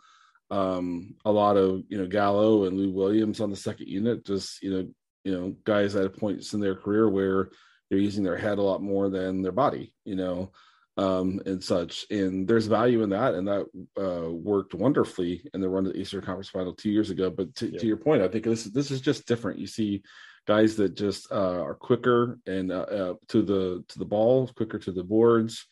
um, 0.50 1.14
a 1.24 1.32
lot 1.32 1.56
of 1.56 1.82
you 1.88 1.98
know 1.98 2.06
Gallo 2.06 2.64
and 2.64 2.76
Lou 2.76 2.90
Williams 2.90 3.40
on 3.40 3.50
the 3.50 3.56
second 3.56 3.88
unit, 3.88 4.26
just 4.26 4.62
you 4.62 4.70
know 4.70 4.88
you 5.24 5.32
know 5.32 5.54
guys 5.64 5.94
at 5.96 6.16
points 6.16 6.54
in 6.54 6.60
their 6.60 6.74
career 6.74 7.08
where 7.08 7.50
they're 7.88 7.98
using 7.98 8.24
their 8.24 8.36
head 8.36 8.58
a 8.58 8.62
lot 8.62 8.82
more 8.82 9.08
than 9.10 9.42
their 9.42 9.52
body. 9.52 9.92
You 10.04 10.16
know 10.16 10.52
um, 10.96 11.40
and 11.46 11.62
such. 11.62 12.06
And 12.10 12.46
there's 12.46 12.66
value 12.66 13.02
in 13.02 13.10
that, 13.10 13.34
and 13.34 13.48
that 13.48 13.66
uh, 13.98 14.30
worked 14.30 14.74
wonderfully 14.74 15.42
in 15.54 15.60
the 15.60 15.68
run 15.68 15.86
of 15.86 15.92
the 15.92 15.98
Eastern 15.98 16.22
Conference 16.22 16.48
Final 16.48 16.74
two 16.74 16.90
years 16.90 17.10
ago. 17.10 17.30
But 17.30 17.54
to, 17.56 17.72
yeah. 17.72 17.78
to 17.78 17.86
your 17.86 17.96
point, 17.96 18.22
I 18.22 18.28
think 18.28 18.44
this 18.44 18.66
is 18.66 18.72
this 18.72 18.90
is 18.90 19.00
just 19.00 19.26
different. 19.26 19.58
You 19.58 19.66
see 19.66 20.02
guys 20.46 20.76
that 20.76 20.96
just 20.96 21.30
uh, 21.30 21.62
are 21.62 21.74
quicker 21.74 22.38
and 22.46 22.72
uh, 22.72 22.80
uh 22.80 23.14
to 23.28 23.42
the 23.42 23.84
to 23.88 23.98
the 23.98 24.04
ball, 24.04 24.48
quicker 24.48 24.78
to 24.78 24.92
the 24.92 25.04
boards. 25.04 25.66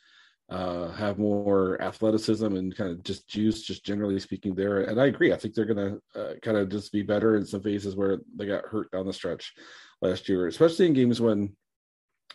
Uh, 0.51 0.91
have 0.91 1.17
more 1.17 1.81
athleticism 1.81 2.45
and 2.57 2.77
kind 2.77 2.91
of 2.91 3.05
just 3.05 3.29
juice, 3.29 3.63
just 3.63 3.85
generally 3.85 4.19
speaking, 4.19 4.53
there. 4.53 4.81
And 4.83 5.01
I 5.01 5.07
agree. 5.07 5.33
I 5.33 5.37
think 5.37 5.55
they're 5.55 5.65
going 5.65 6.01
to 6.15 6.21
uh, 6.21 6.35
kind 6.43 6.57
of 6.57 6.69
just 6.69 6.91
be 6.91 7.03
better 7.03 7.37
in 7.37 7.47
some 7.47 7.63
phases 7.63 7.95
where 7.95 8.19
they 8.35 8.47
got 8.47 8.67
hurt 8.67 8.91
down 8.91 9.07
the 9.07 9.13
stretch 9.13 9.55
last 10.03 10.29
year, 10.29 10.49
especially 10.49 10.87
in 10.87 10.93
games 10.93 11.21
when 11.21 11.55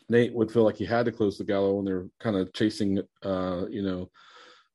Nate 0.07 0.33
would 0.33 0.49
feel 0.49 0.63
like 0.63 0.77
he 0.77 0.85
had 0.85 1.05
to 1.05 1.11
close 1.11 1.37
the 1.37 1.43
Gallo 1.43 1.73
when 1.73 1.85
they're 1.85 2.07
kind 2.21 2.37
of 2.37 2.53
chasing, 2.53 3.01
uh, 3.23 3.65
you 3.69 3.81
know, 3.81 4.09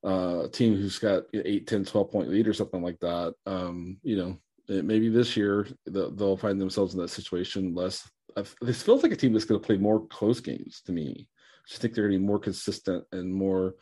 uh, 0.05 0.45
a 0.45 0.49
team 0.49 0.75
who's 0.77 0.99
got 0.99 1.25
8, 1.33 1.67
10, 1.67 1.85
12 1.85 2.11
point 2.11 2.31
lead 2.31 2.49
or 2.49 2.55
something 2.55 2.83
like 2.83 2.99
that. 3.01 3.35
Um, 3.47 3.99
you 4.03 4.17
know, 4.17 4.39
it, 4.69 4.85
maybe 4.85 5.09
this 5.09 5.37
year 5.37 5.67
they'll 5.87 6.37
find 6.37 6.61
themselves 6.61 6.95
in 6.95 7.01
that 7.01 7.09
situation 7.09 7.75
less. 7.75 8.09
I've, 8.37 8.55
this 8.61 8.83
feels 8.83 9.03
like 9.03 9.13
a 9.13 9.17
team 9.17 9.33
that's 9.33 9.45
going 9.45 9.61
to 9.61 9.67
play 9.67 9.77
more 9.77 10.07
close 10.07 10.41
games 10.41 10.83
to 10.87 10.93
me. 10.93 11.29
Just 11.71 11.81
think 11.81 11.95
they're 11.95 12.09
going 12.09 12.15
to 12.15 12.19
be 12.19 12.27
more 12.27 12.41
consistent 12.41 13.05
and 13.13 13.33
more 13.33 13.77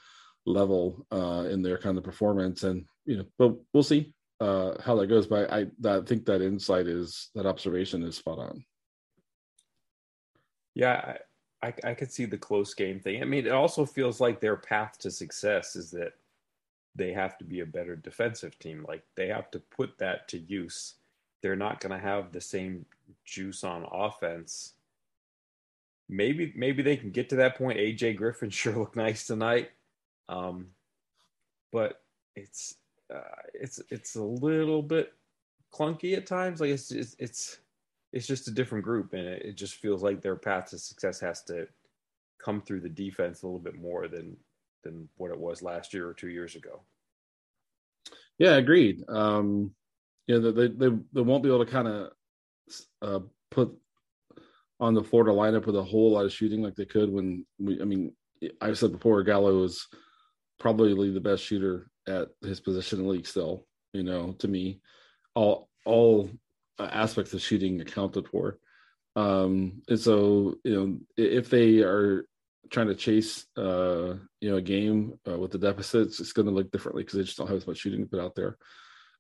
level 0.45 1.07
uh, 1.11 1.47
in 1.51 1.63
their 1.63 1.79
kind 1.79 1.97
of 1.97 2.05
performance. 2.05 2.63
And, 2.63 2.85
you 3.07 3.17
know, 3.17 3.25
but 3.39 3.57
we'll 3.73 3.83
see 3.83 4.13
uh, 4.41 4.75
how 4.85 4.95
that 4.97 5.07
goes. 5.07 5.27
But 5.27 5.51
I, 5.51 5.67
I 5.85 6.01
think 6.03 6.27
that 6.27 6.43
insight 6.43 6.87
is 6.87 7.31
that 7.35 7.47
observation 7.47 8.03
is 8.03 8.17
spot 8.17 8.39
on. 8.39 8.63
Yeah, 10.75 11.17
I, 11.63 11.73
I 11.83 11.95
could 11.95 12.13
see 12.13 12.27
the 12.27 12.37
close 12.37 12.75
game 12.75 13.01
thing. 13.01 13.23
I 13.23 13.25
mean, 13.25 13.47
it 13.47 13.53
also 13.53 13.87
feels 13.87 14.21
like 14.21 14.39
their 14.39 14.57
path 14.57 14.99
to 14.99 15.11
success 15.11 15.75
is 15.75 15.91
that 15.93 16.13
they 16.95 17.13
have 17.13 17.39
to 17.39 17.45
be 17.45 17.61
a 17.61 17.67
better 17.67 17.97
defensive 17.97 18.59
team. 18.59 18.85
Like 18.87 19.03
they 19.17 19.29
have 19.29 19.51
to 19.53 19.61
put 19.61 19.97
that 19.99 20.29
to 20.29 20.39
use. 20.39 20.95
They're 21.43 21.57
not 21.57 21.81
going 21.81 21.99
to 21.99 22.07
have 22.07 22.33
the 22.33 22.41
same 22.41 22.85
juice 23.25 23.65
on 23.65 23.87
offense. 23.91 24.75
Maybe 26.09 26.53
maybe 26.57 26.83
they 26.83 26.97
can 26.97 27.11
get 27.11 27.29
to 27.31 27.37
that 27.37 27.57
point. 27.57 27.79
AJ 27.79 28.17
Griffin 28.17 28.51
sure 28.51 28.77
looked 28.77 28.97
nice 28.97 29.27
tonight, 29.27 29.71
um, 30.29 30.69
but 31.73 32.03
it's 32.37 32.77
uh, 33.15 33.43
it's 33.55 33.81
it's 33.91 34.17
a 34.17 34.23
little 34.23 34.83
bit 34.83 35.13
clunky 35.73 36.17
at 36.17 36.27
times. 36.27 36.61
Like 36.61 36.71
it's 36.71 36.91
it's 36.91 37.17
it's, 37.19 37.59
it's 38.13 38.27
just 38.27 38.49
a 38.49 38.53
different 38.53 38.85
group, 38.85 39.13
and 39.13 39.27
it, 39.27 39.43
it 39.43 39.57
just 39.57 39.75
feels 39.75 40.03
like 40.03 40.23
their 40.23 40.37
path 40.37 40.71
to 40.71 40.79
success 40.79 41.21
has 41.21 41.43
to 41.45 41.69
come 42.43 42.63
through 42.63 42.81
the 42.81 42.89
defense 42.89 43.43
a 43.43 43.47
little 43.47 43.59
bit 43.59 43.79
more 43.79 44.09
than 44.09 44.37
than 44.85 45.09
what 45.17 45.31
it 45.31 45.39
was 45.39 45.63
last 45.63 45.93
year 45.93 46.09
or 46.09 46.15
two 46.15 46.29
years 46.29 46.55
ago. 46.55 46.81
Yeah, 48.39 48.57
agreed. 48.57 49.03
Um, 49.09 49.75
yeah, 50.27 50.39
they 50.39 50.69
they 50.69 50.89
they 51.13 51.21
won't 51.21 51.43
be 51.43 51.49
able 51.49 51.65
to 51.65 51.71
kind 51.71 51.89
of 51.89 52.13
uh, 53.03 53.21
put 53.51 53.77
on 54.81 54.95
the 54.95 55.03
Florida 55.03 55.33
lineup 55.33 55.67
with 55.67 55.77
a 55.77 55.83
whole 55.83 56.13
lot 56.13 56.25
of 56.25 56.33
shooting 56.33 56.63
like 56.63 56.75
they 56.75 56.85
could 56.85 57.13
when 57.13 57.45
we. 57.59 57.81
I 57.81 57.85
mean, 57.85 58.15
I 58.61 58.73
said 58.73 58.93
before, 58.93 59.23
Gallo 59.23 59.65
is 59.65 59.87
probably 60.59 61.11
the 61.11 61.21
best 61.21 61.45
shooter 61.45 61.91
at 62.07 62.29
his 62.43 62.61
position 62.61 63.01
in 63.01 63.07
the 63.07 63.11
league. 63.11 63.27
Still, 63.27 63.67
you 63.93 64.03
know, 64.03 64.33
to 64.39 64.49
me, 64.49 64.81
all 65.35 65.69
all 65.85 66.31
aspects 66.79 67.33
of 67.35 67.43
shooting 67.43 67.81
accounted 67.81 68.29
for. 68.29 68.59
Um, 69.17 69.83
and 69.89 69.99
so, 69.99 70.55
you 70.65 70.75
know, 70.75 70.99
if 71.17 71.51
they 71.51 71.79
are 71.81 72.25
trying 72.71 72.87
to 72.87 72.95
chase, 72.95 73.47
uh, 73.57 74.15
you 74.41 74.51
know, 74.51 74.57
a 74.57 74.63
game 74.63 75.19
uh, 75.29 75.39
with 75.39 75.51
the 75.51 75.59
deficits, 75.59 76.21
it's 76.21 76.33
going 76.33 76.47
to 76.47 76.55
look 76.55 76.71
differently 76.71 77.03
because 77.03 77.17
they 77.17 77.25
just 77.25 77.37
don't 77.37 77.49
have 77.49 77.57
as 77.57 77.67
much 77.67 77.79
shooting 77.79 78.03
to 78.03 78.09
put 78.09 78.21
out 78.21 78.37
there. 78.37 78.57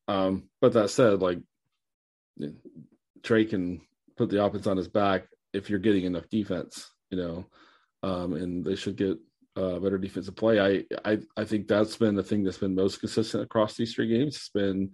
Um, 0.06 0.44
but 0.60 0.74
that 0.74 0.90
said, 0.90 1.20
like 1.20 1.40
Trae 3.22 3.48
can 3.48 3.80
put 4.16 4.30
the 4.30 4.44
offense 4.44 4.66
on 4.66 4.76
his 4.76 4.88
back 4.88 5.26
if 5.52 5.70
you're 5.70 5.78
getting 5.78 6.04
enough 6.04 6.28
defense, 6.28 6.90
you 7.10 7.18
know, 7.18 7.46
um, 8.02 8.34
and 8.34 8.64
they 8.64 8.74
should 8.74 8.96
get 8.96 9.18
uh, 9.56 9.78
better 9.78 9.98
defensive 9.98 10.36
play. 10.36 10.60
I, 10.60 10.84
I 11.10 11.18
I 11.36 11.44
think 11.44 11.66
that's 11.66 11.96
been 11.96 12.14
the 12.14 12.22
thing 12.22 12.44
that's 12.44 12.58
been 12.58 12.74
most 12.74 13.00
consistent 13.00 13.42
across 13.42 13.76
these 13.76 13.94
three 13.94 14.08
games. 14.08 14.36
It's 14.36 14.50
been 14.50 14.92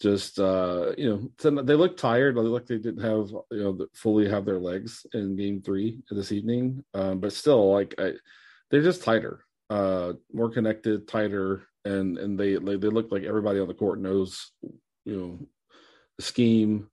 just 0.00 0.40
uh, 0.40 0.92
you 0.96 1.30
know 1.44 1.62
they 1.62 1.74
look 1.74 1.96
tired. 1.96 2.36
They 2.36 2.40
look 2.40 2.66
they 2.66 2.78
didn't 2.78 3.02
have 3.02 3.30
you 3.50 3.62
know 3.62 3.86
fully 3.94 4.28
have 4.28 4.44
their 4.44 4.58
legs 4.58 5.06
in 5.12 5.36
game 5.36 5.62
three 5.62 6.02
this 6.10 6.32
evening, 6.32 6.82
um, 6.94 7.20
but 7.20 7.32
still 7.32 7.72
like 7.72 7.94
I, 7.98 8.14
they're 8.70 8.82
just 8.82 9.04
tighter, 9.04 9.44
uh, 9.68 10.14
more 10.32 10.50
connected, 10.50 11.06
tighter, 11.06 11.62
and 11.84 12.18
and 12.18 12.38
they 12.38 12.56
they, 12.56 12.76
they 12.76 12.88
look 12.88 13.12
like 13.12 13.24
everybody 13.24 13.60
on 13.60 13.68
the 13.68 13.74
court 13.74 14.00
knows 14.00 14.50
you 15.04 15.16
know 15.16 15.38
the 16.16 16.24
scheme, 16.24 16.88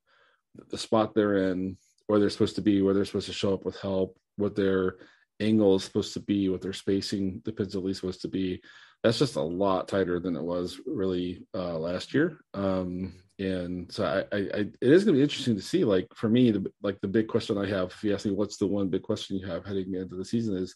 the 0.69 0.77
spot 0.77 1.15
they're 1.15 1.49
in, 1.49 1.77
where 2.07 2.19
they're 2.19 2.29
supposed 2.29 2.55
to 2.55 2.61
be, 2.61 2.81
where 2.81 2.93
they're 2.93 3.05
supposed 3.05 3.27
to 3.27 3.33
show 3.33 3.53
up 3.53 3.65
with 3.65 3.79
help, 3.79 4.17
what 4.37 4.55
their 4.55 4.97
angle 5.39 5.75
is 5.75 5.83
supposed 5.83 6.13
to 6.13 6.19
be, 6.19 6.49
what 6.49 6.61
their 6.61 6.73
spacing 6.73 7.41
defensively 7.45 7.93
supposed 7.93 8.21
to 8.21 8.27
be. 8.27 8.61
That's 9.03 9.19
just 9.19 9.35
a 9.35 9.41
lot 9.41 9.87
tighter 9.87 10.19
than 10.19 10.35
it 10.35 10.41
was 10.41 10.79
really 10.87 11.45
uh, 11.53 11.77
last 11.77 12.13
year. 12.13 12.39
Um, 12.53 13.13
and 13.37 13.91
so 13.91 14.03
I, 14.03 14.35
I, 14.35 14.39
I, 14.39 14.59
it 14.59 14.75
is 14.81 15.03
going 15.03 15.13
to 15.13 15.19
be 15.19 15.21
interesting 15.21 15.55
to 15.55 15.61
see. 15.61 15.83
Like 15.83 16.07
for 16.15 16.27
me, 16.27 16.49
the, 16.49 16.71
like 16.81 16.99
the 17.01 17.07
big 17.07 17.27
question 17.27 17.57
I 17.57 17.67
have, 17.67 17.91
if 17.91 18.03
you 18.03 18.13
ask 18.13 18.25
me, 18.25 18.31
what's 18.31 18.57
the 18.57 18.65
one 18.65 18.89
big 18.89 19.03
question 19.03 19.37
you 19.37 19.45
have 19.45 19.65
heading 19.65 19.93
into 19.93 20.15
the 20.15 20.25
season 20.25 20.57
is, 20.57 20.75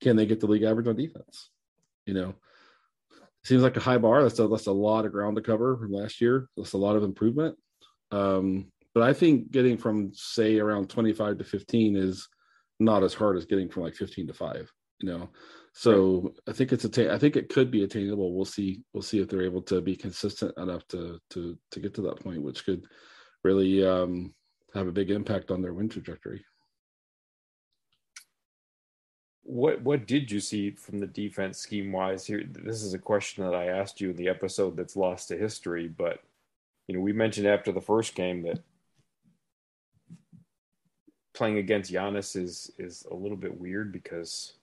can 0.00 0.16
they 0.16 0.26
get 0.26 0.40
the 0.40 0.46
league 0.46 0.62
average 0.62 0.88
on 0.88 0.96
defense? 0.96 1.50
You 2.06 2.14
know, 2.14 2.34
seems 3.44 3.62
like 3.62 3.76
a 3.76 3.80
high 3.80 3.98
bar. 3.98 4.22
That's 4.22 4.38
a, 4.38 4.48
that's 4.48 4.66
a 4.66 4.72
lot 4.72 5.04
of 5.04 5.12
ground 5.12 5.36
to 5.36 5.42
cover 5.42 5.76
from 5.76 5.92
last 5.92 6.20
year. 6.20 6.48
That's 6.56 6.72
a 6.72 6.78
lot 6.78 6.96
of 6.96 7.04
improvement. 7.04 7.56
Um, 8.10 8.72
but 8.94 9.02
I 9.02 9.12
think 9.12 9.50
getting 9.50 9.76
from 9.76 10.12
say 10.14 10.58
around 10.58 10.90
25 10.90 11.38
to 11.38 11.44
15 11.44 11.96
is 11.96 12.28
not 12.78 13.02
as 13.02 13.14
hard 13.14 13.36
as 13.36 13.46
getting 13.46 13.68
from 13.68 13.84
like 13.84 13.94
15 13.94 14.26
to 14.26 14.34
5, 14.34 14.72
you 15.00 15.08
know. 15.08 15.28
So 15.74 16.20
right. 16.20 16.32
I 16.48 16.52
think 16.52 16.72
it's 16.72 16.84
a 16.84 17.12
I 17.12 17.18
think 17.18 17.36
it 17.36 17.48
could 17.48 17.70
be 17.70 17.84
attainable. 17.84 18.34
We'll 18.34 18.44
see 18.44 18.82
we'll 18.92 19.02
see 19.02 19.20
if 19.20 19.28
they're 19.28 19.42
able 19.42 19.62
to 19.62 19.80
be 19.80 19.96
consistent 19.96 20.52
enough 20.58 20.86
to 20.88 21.18
to 21.30 21.56
to 21.70 21.80
get 21.80 21.94
to 21.94 22.02
that 22.02 22.20
point 22.20 22.42
which 22.42 22.64
could 22.66 22.84
really 23.42 23.86
um 23.86 24.34
have 24.74 24.86
a 24.86 24.92
big 24.92 25.10
impact 25.10 25.50
on 25.50 25.62
their 25.62 25.72
win 25.72 25.88
trajectory. 25.88 26.44
What 29.44 29.82
what 29.82 30.06
did 30.06 30.30
you 30.30 30.40
see 30.40 30.72
from 30.72 30.98
the 30.98 31.06
defense 31.06 31.58
scheme 31.58 31.90
wise 31.90 32.26
here? 32.26 32.44
This 32.46 32.82
is 32.82 32.92
a 32.92 32.98
question 32.98 33.44
that 33.44 33.54
I 33.54 33.66
asked 33.66 34.00
you 34.00 34.10
in 34.10 34.16
the 34.16 34.28
episode 34.28 34.76
that's 34.76 34.96
lost 34.96 35.28
to 35.28 35.38
history, 35.38 35.88
but 35.88 36.20
you 36.86 36.94
know, 36.94 37.00
we 37.00 37.12
mentioned 37.12 37.46
after 37.46 37.72
the 37.72 37.80
first 37.80 38.14
game 38.14 38.42
that 38.42 38.60
playing 41.34 41.58
against 41.58 41.92
Giannis 41.92 42.36
is 42.36 42.70
is 42.78 43.06
a 43.10 43.14
little 43.14 43.36
bit 43.36 43.58
weird 43.58 43.92
because 43.92 44.54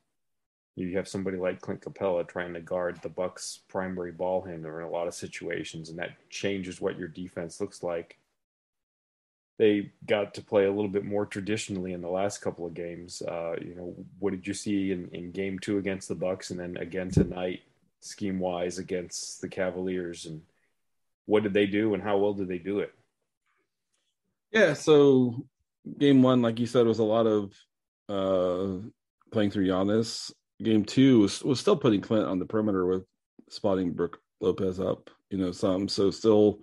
you 0.75 0.95
have 0.95 1.07
somebody 1.07 1.37
like 1.37 1.61
Clint 1.61 1.81
Capela 1.81 2.27
trying 2.27 2.53
to 2.53 2.61
guard 2.61 2.99
the 3.01 3.09
Bucks' 3.09 3.59
primary 3.67 4.11
ball 4.11 4.41
handler 4.41 4.79
in 4.79 4.87
a 4.87 4.89
lot 4.89 5.07
of 5.07 5.13
situations, 5.13 5.89
and 5.89 5.99
that 5.99 6.29
changes 6.29 6.79
what 6.79 6.97
your 6.97 7.07
defense 7.07 7.59
looks 7.59 7.83
like. 7.83 8.17
They 9.57 9.91
got 10.07 10.33
to 10.35 10.41
play 10.41 10.65
a 10.65 10.71
little 10.71 10.89
bit 10.89 11.03
more 11.03 11.25
traditionally 11.25 11.91
in 11.91 12.01
the 12.01 12.07
last 12.09 12.37
couple 12.39 12.65
of 12.65 12.73
games. 12.73 13.21
Uh, 13.21 13.55
you 13.61 13.75
know, 13.75 13.93
what 14.19 14.31
did 14.31 14.47
you 14.47 14.53
see 14.53 14.93
in, 14.93 15.09
in 15.09 15.31
game 15.31 15.59
two 15.59 15.79
against 15.79 16.07
the 16.07 16.15
Bucks, 16.15 16.49
and 16.49 16.59
then 16.59 16.77
again 16.77 17.11
tonight, 17.11 17.61
scheme 17.99 18.39
wise 18.39 18.77
against 18.77 19.41
the 19.41 19.49
Cavaliers, 19.49 20.25
and 20.25 20.41
what 21.25 21.43
did 21.43 21.53
they 21.53 21.65
do, 21.65 21.93
and 21.93 22.01
how 22.01 22.17
well 22.17 22.33
did 22.33 22.47
they 22.47 22.57
do 22.57 22.79
it? 22.79 22.93
Yeah, 24.51 24.73
so 24.73 25.43
game 25.97 26.21
one, 26.21 26.41
like 26.41 26.59
you 26.59 26.65
said, 26.65 26.85
was 26.85 26.99
a 26.99 27.03
lot 27.03 27.27
of 27.27 27.53
uh, 28.07 28.81
playing 29.31 29.51
through 29.51 29.67
Giannis. 29.67 30.31
Game 30.61 30.83
two 30.83 31.19
was, 31.19 31.43
was 31.43 31.59
still 31.59 31.77
putting 31.77 32.01
Clint 32.01 32.27
on 32.27 32.39
the 32.39 32.45
perimeter 32.45 32.85
with 32.85 33.03
spotting 33.49 33.93
Brook 33.93 34.19
Lopez 34.41 34.79
up, 34.79 35.09
you 35.29 35.37
know, 35.37 35.51
some. 35.51 35.87
So 35.87 36.11
still 36.11 36.59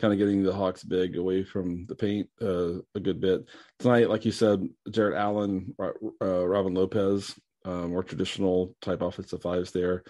kind 0.00 0.12
of 0.12 0.18
getting 0.18 0.42
the 0.42 0.52
Hawks 0.52 0.82
big 0.82 1.16
away 1.16 1.44
from 1.44 1.86
the 1.86 1.94
paint 1.94 2.28
uh, 2.42 2.78
a 2.94 3.00
good 3.00 3.20
bit. 3.20 3.48
Tonight, 3.78 4.10
like 4.10 4.24
you 4.24 4.32
said, 4.32 4.68
Jarrett 4.90 5.16
Allen, 5.16 5.74
uh, 5.80 6.46
Robin 6.46 6.74
Lopez, 6.74 7.34
uh, 7.64 7.86
more 7.86 8.02
traditional 8.02 8.74
type 8.82 9.02
offensive 9.02 9.42
fives 9.42 9.70
there. 9.70 10.02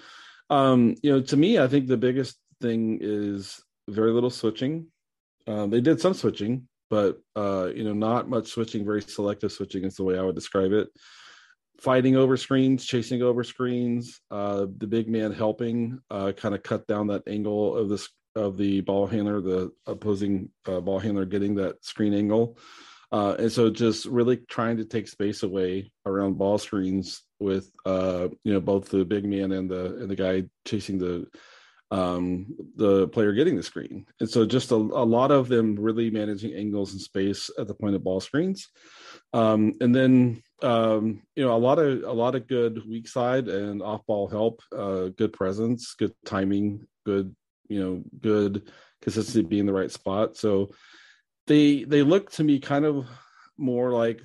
Um, 0.50 0.94
you 1.02 1.10
know, 1.10 1.20
to 1.20 1.36
me, 1.36 1.58
I 1.58 1.68
think 1.68 1.86
the 1.86 1.96
biggest 1.96 2.36
thing 2.60 2.98
is 3.00 3.62
very 3.88 4.12
little 4.12 4.30
switching. 4.30 4.86
Um, 5.46 5.70
they 5.70 5.80
did 5.80 6.00
some 6.00 6.14
switching, 6.14 6.68
but 6.90 7.18
uh, 7.36 7.70
you 7.74 7.84
know, 7.84 7.92
not 7.92 8.28
much 8.28 8.48
switching, 8.48 8.84
very 8.84 9.02
selective 9.02 9.52
switching 9.52 9.84
is 9.84 9.96
the 9.96 10.04
way 10.04 10.18
I 10.18 10.22
would 10.22 10.34
describe 10.34 10.72
it. 10.72 10.88
Fighting 11.80 12.16
over 12.16 12.36
screens, 12.36 12.84
chasing 12.84 13.22
over 13.22 13.42
screens, 13.42 14.20
uh, 14.30 14.66
the 14.78 14.86
big 14.86 15.08
man 15.08 15.32
helping 15.32 15.98
uh, 16.10 16.32
kind 16.32 16.54
of 16.54 16.62
cut 16.62 16.86
down 16.86 17.08
that 17.08 17.22
angle 17.26 17.76
of 17.76 17.88
this 17.88 18.08
of 18.36 18.56
the 18.56 18.80
ball 18.80 19.06
handler, 19.06 19.40
the 19.40 19.70
opposing 19.86 20.50
uh, 20.66 20.80
ball 20.80 20.98
handler 20.98 21.24
getting 21.24 21.54
that 21.56 21.84
screen 21.84 22.14
angle. 22.14 22.58
Uh, 23.12 23.36
and 23.38 23.52
so 23.52 23.70
just 23.70 24.06
really 24.06 24.38
trying 24.48 24.76
to 24.76 24.84
take 24.84 25.06
space 25.06 25.44
away 25.44 25.92
around 26.04 26.36
ball 26.36 26.58
screens 26.58 27.22
with 27.38 27.70
uh, 27.86 28.28
you 28.42 28.52
know 28.52 28.60
both 28.60 28.88
the 28.88 29.04
big 29.04 29.24
man 29.24 29.52
and 29.52 29.70
the 29.70 29.96
and 29.96 30.10
the 30.10 30.16
guy 30.16 30.42
chasing 30.64 30.98
the 30.98 31.26
um, 31.90 32.46
the 32.76 33.08
player 33.08 33.32
getting 33.32 33.56
the 33.56 33.62
screen. 33.62 34.06
And 34.20 34.28
so 34.28 34.44
just 34.44 34.72
a, 34.72 34.74
a, 34.74 35.04
lot 35.04 35.30
of 35.30 35.48
them 35.48 35.76
really 35.78 36.10
managing 36.10 36.54
angles 36.54 36.92
and 36.92 37.00
space 37.00 37.50
at 37.58 37.68
the 37.68 37.74
point 37.74 37.94
of 37.94 38.02
ball 38.02 38.20
screens. 38.20 38.68
Um, 39.32 39.74
and 39.80 39.94
then 39.94 40.42
um, 40.62 41.22
you 41.36 41.44
know 41.44 41.54
a 41.54 41.58
lot 41.58 41.78
of 41.78 42.02
a 42.04 42.12
lot 42.12 42.34
of 42.34 42.46
good 42.46 42.82
weak 42.88 43.06
side 43.06 43.48
and 43.48 43.82
off 43.82 44.06
ball 44.06 44.28
help, 44.28 44.62
uh, 44.76 45.08
good 45.16 45.32
presence, 45.32 45.94
good 45.94 46.14
timing, 46.24 46.86
good 47.04 47.34
you 47.68 47.82
know 47.82 48.02
good 48.20 48.70
consistency 49.02 49.42
being 49.42 49.66
the 49.66 49.72
right 49.72 49.90
spot. 49.90 50.36
So 50.36 50.70
they 51.46 51.84
they 51.84 52.02
look 52.02 52.30
to 52.32 52.44
me 52.44 52.58
kind 52.60 52.84
of 52.84 53.06
more 53.58 53.92
like 53.92 54.20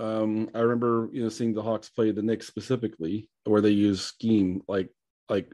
um, 0.00 0.50
I 0.54 0.60
remember 0.60 1.08
you 1.12 1.22
know 1.22 1.28
seeing 1.28 1.54
the 1.54 1.62
Hawks 1.62 1.88
play 1.88 2.10
the 2.10 2.22
Knicks 2.22 2.46
specifically, 2.46 3.28
where 3.44 3.60
they 3.60 3.70
use 3.70 4.02
scheme 4.02 4.62
like 4.68 4.90
like 5.28 5.50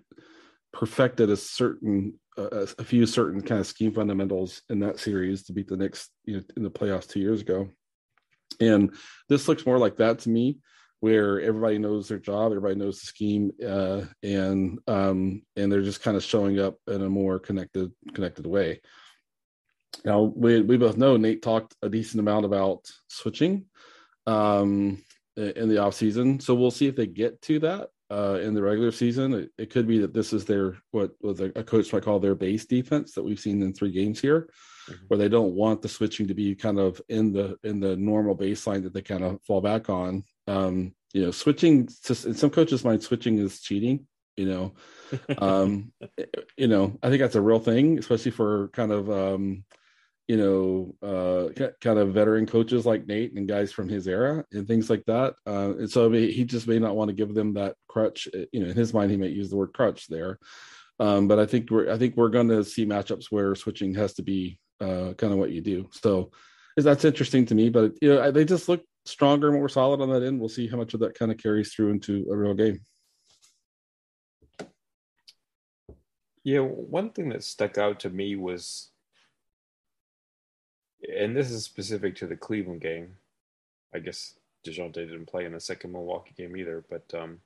perfected 0.74 1.30
a 1.30 1.36
certain 1.36 2.18
a 2.36 2.84
few 2.84 3.06
certain 3.06 3.40
kind 3.40 3.60
of 3.60 3.66
scheme 3.66 3.92
fundamentals 3.92 4.62
in 4.68 4.80
that 4.80 4.98
series 4.98 5.44
to 5.44 5.52
beat 5.52 5.68
the 5.68 5.76
Knicks 5.76 6.10
you 6.24 6.36
know, 6.36 6.42
in 6.56 6.64
the 6.64 6.70
playoffs 6.70 7.08
two 7.08 7.20
years 7.20 7.40
ago. 7.40 7.68
And 8.60 8.92
this 9.28 9.46
looks 9.46 9.64
more 9.64 9.78
like 9.78 9.96
that 9.98 10.18
to 10.20 10.30
me, 10.30 10.58
where 10.98 11.40
everybody 11.40 11.78
knows 11.78 12.08
their 12.08 12.18
job, 12.18 12.50
everybody 12.50 12.74
knows 12.74 13.00
the 13.00 13.06
scheme, 13.06 13.52
uh, 13.64 14.02
and 14.22 14.80
um, 14.88 15.42
and 15.56 15.70
they're 15.70 15.82
just 15.82 16.02
kind 16.02 16.16
of 16.16 16.24
showing 16.24 16.58
up 16.58 16.76
in 16.88 17.02
a 17.02 17.08
more 17.08 17.38
connected 17.38 17.92
connected 18.12 18.46
way. 18.46 18.80
Now 20.04 20.22
we 20.22 20.60
we 20.60 20.76
both 20.76 20.96
know 20.96 21.16
Nate 21.16 21.42
talked 21.42 21.76
a 21.82 21.88
decent 21.88 22.20
amount 22.20 22.46
about 22.46 22.90
switching 23.08 23.66
um, 24.26 25.02
in 25.36 25.68
the 25.68 25.78
off 25.78 25.94
season, 25.94 26.40
so 26.40 26.54
we'll 26.54 26.72
see 26.72 26.88
if 26.88 26.96
they 26.96 27.06
get 27.06 27.40
to 27.42 27.60
that 27.60 27.90
uh, 28.10 28.38
in 28.42 28.54
the 28.54 28.62
regular 28.62 28.92
season. 28.92 29.34
It, 29.34 29.50
it, 29.58 29.70
could 29.70 29.86
be 29.86 29.98
that 29.98 30.12
this 30.12 30.32
is 30.32 30.44
their 30.44 30.76
what 30.90 31.12
what 31.20 31.40
a, 31.40 31.58
a, 31.58 31.64
coach 31.64 31.92
might 31.92 32.02
call 32.02 32.20
their 32.20 32.34
base 32.34 32.66
defense 32.66 33.12
that 33.12 33.22
we've 33.22 33.40
seen 33.40 33.62
in 33.62 33.72
three 33.72 33.92
games 33.92 34.20
here, 34.20 34.48
mm-hmm. 34.88 35.04
where 35.08 35.18
they 35.18 35.28
don't 35.28 35.54
want 35.54 35.82
the 35.82 35.88
switching 35.88 36.28
to 36.28 36.34
be 36.34 36.54
kind 36.54 36.78
of 36.78 37.00
in 37.08 37.32
the 37.32 37.56
in 37.62 37.80
the 37.80 37.96
normal 37.96 38.36
baseline 38.36 38.82
that 38.82 38.92
they 38.92 39.02
kind 39.02 39.24
of 39.24 39.40
fall 39.42 39.60
back 39.60 39.88
on. 39.88 40.24
Um, 40.46 40.94
you 41.12 41.22
know, 41.22 41.30
switching 41.30 41.88
to 42.04 42.14
some 42.14 42.50
coaches 42.50 42.84
mind 42.84 43.02
switching 43.02 43.38
is 43.38 43.60
cheating. 43.60 44.06
You 44.36 44.46
know, 44.46 44.74
um, 45.38 45.92
you 46.56 46.68
know, 46.68 46.98
I 47.02 47.08
think 47.08 47.20
that's 47.20 47.36
a 47.36 47.40
real 47.40 47.60
thing, 47.60 47.98
especially 47.98 48.32
for 48.32 48.68
kind 48.68 48.92
of 48.92 49.10
um, 49.10 49.64
you 50.26 50.36
know, 50.36 50.94
uh, 51.06 51.68
kind 51.80 51.98
of 51.98 52.14
veteran 52.14 52.46
coaches 52.46 52.86
like 52.86 53.06
Nate 53.06 53.34
and 53.34 53.46
guys 53.46 53.72
from 53.72 53.88
his 53.88 54.08
era 54.08 54.44
and 54.52 54.66
things 54.66 54.88
like 54.88 55.04
that. 55.06 55.34
Uh, 55.46 55.74
and 55.78 55.90
so 55.90 56.06
I 56.06 56.08
mean, 56.08 56.30
he 56.30 56.44
just 56.44 56.66
may 56.66 56.78
not 56.78 56.96
want 56.96 57.08
to 57.08 57.14
give 57.14 57.34
them 57.34 57.54
that 57.54 57.76
crutch. 57.88 58.28
Uh, 58.34 58.46
you 58.52 58.60
know, 58.60 58.70
in 58.70 58.76
his 58.76 58.94
mind, 58.94 59.10
he 59.10 59.16
might 59.16 59.30
use 59.30 59.50
the 59.50 59.56
word 59.56 59.74
crutch 59.74 60.08
there. 60.08 60.38
Um, 60.98 61.28
but 61.28 61.38
I 61.38 61.46
think 61.46 61.70
we're 61.70 61.92
I 61.92 61.98
think 61.98 62.16
we're 62.16 62.30
going 62.30 62.48
to 62.48 62.64
see 62.64 62.86
matchups 62.86 63.26
where 63.30 63.54
switching 63.54 63.94
has 63.94 64.14
to 64.14 64.22
be 64.22 64.58
uh, 64.80 65.12
kind 65.18 65.32
of 65.32 65.38
what 65.38 65.50
you 65.50 65.60
do. 65.60 65.88
So 65.92 66.30
that's 66.76 67.04
interesting 67.04 67.46
to 67.46 67.54
me. 67.54 67.68
But 67.68 67.92
you 68.00 68.14
know, 68.14 68.30
they 68.30 68.44
just 68.44 68.68
look 68.68 68.82
stronger, 69.04 69.52
more 69.52 69.68
solid 69.68 70.00
on 70.00 70.10
that 70.10 70.22
end. 70.22 70.40
We'll 70.40 70.48
see 70.48 70.68
how 70.68 70.76
much 70.76 70.94
of 70.94 71.00
that 71.00 71.18
kind 71.18 71.30
of 71.30 71.38
carries 71.38 71.72
through 71.72 71.90
into 71.90 72.26
a 72.30 72.36
real 72.36 72.54
game. 72.54 72.80
Yeah, 76.44 76.60
one 76.60 77.10
thing 77.10 77.30
that 77.30 77.42
stuck 77.42 77.78
out 77.78 78.00
to 78.00 78.10
me 78.10 78.36
was 78.36 78.90
and 81.08 81.36
this 81.36 81.50
is 81.50 81.64
specific 81.64 82.16
to 82.16 82.26
the 82.26 82.36
Cleveland 82.36 82.80
game. 82.80 83.16
I 83.94 83.98
guess 83.98 84.34
DeJounte 84.66 84.94
didn't 84.94 85.26
play 85.26 85.44
in 85.44 85.52
the 85.52 85.60
second 85.60 85.92
Milwaukee 85.92 86.34
game 86.36 86.56
either, 86.56 86.84
but 86.88 87.04
um, 87.14 87.40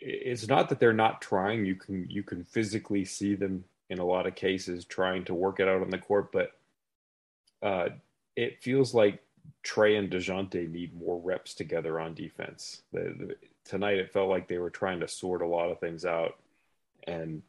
it's 0.00 0.48
not 0.48 0.68
that 0.68 0.80
they're 0.80 0.92
not 0.92 1.20
trying. 1.20 1.66
You 1.66 1.74
can 1.74 2.08
you 2.08 2.22
can 2.22 2.44
physically 2.44 3.04
see 3.04 3.34
them 3.34 3.64
in 3.90 3.98
a 3.98 4.04
lot 4.04 4.26
of 4.26 4.34
cases 4.34 4.84
trying 4.84 5.24
to 5.24 5.34
work 5.34 5.60
it 5.60 5.68
out 5.68 5.82
on 5.82 5.90
the 5.90 5.98
court, 5.98 6.30
but 6.32 6.52
uh, 7.62 7.88
it 8.36 8.62
feels 8.62 8.94
like 8.94 9.22
Trae 9.64 9.98
and 9.98 10.10
Dejounte 10.10 10.70
need 10.70 10.98
more 10.98 11.18
reps 11.20 11.54
together 11.54 11.98
on 11.98 12.14
defense. 12.14 12.82
The, 12.92 13.00
the, 13.00 13.36
tonight, 13.64 13.98
it 13.98 14.12
felt 14.12 14.28
like 14.28 14.46
they 14.46 14.58
were 14.58 14.70
trying 14.70 15.00
to 15.00 15.08
sort 15.08 15.42
a 15.42 15.46
lot 15.46 15.70
of 15.70 15.80
things 15.80 16.04
out, 16.04 16.36
and 17.06 17.42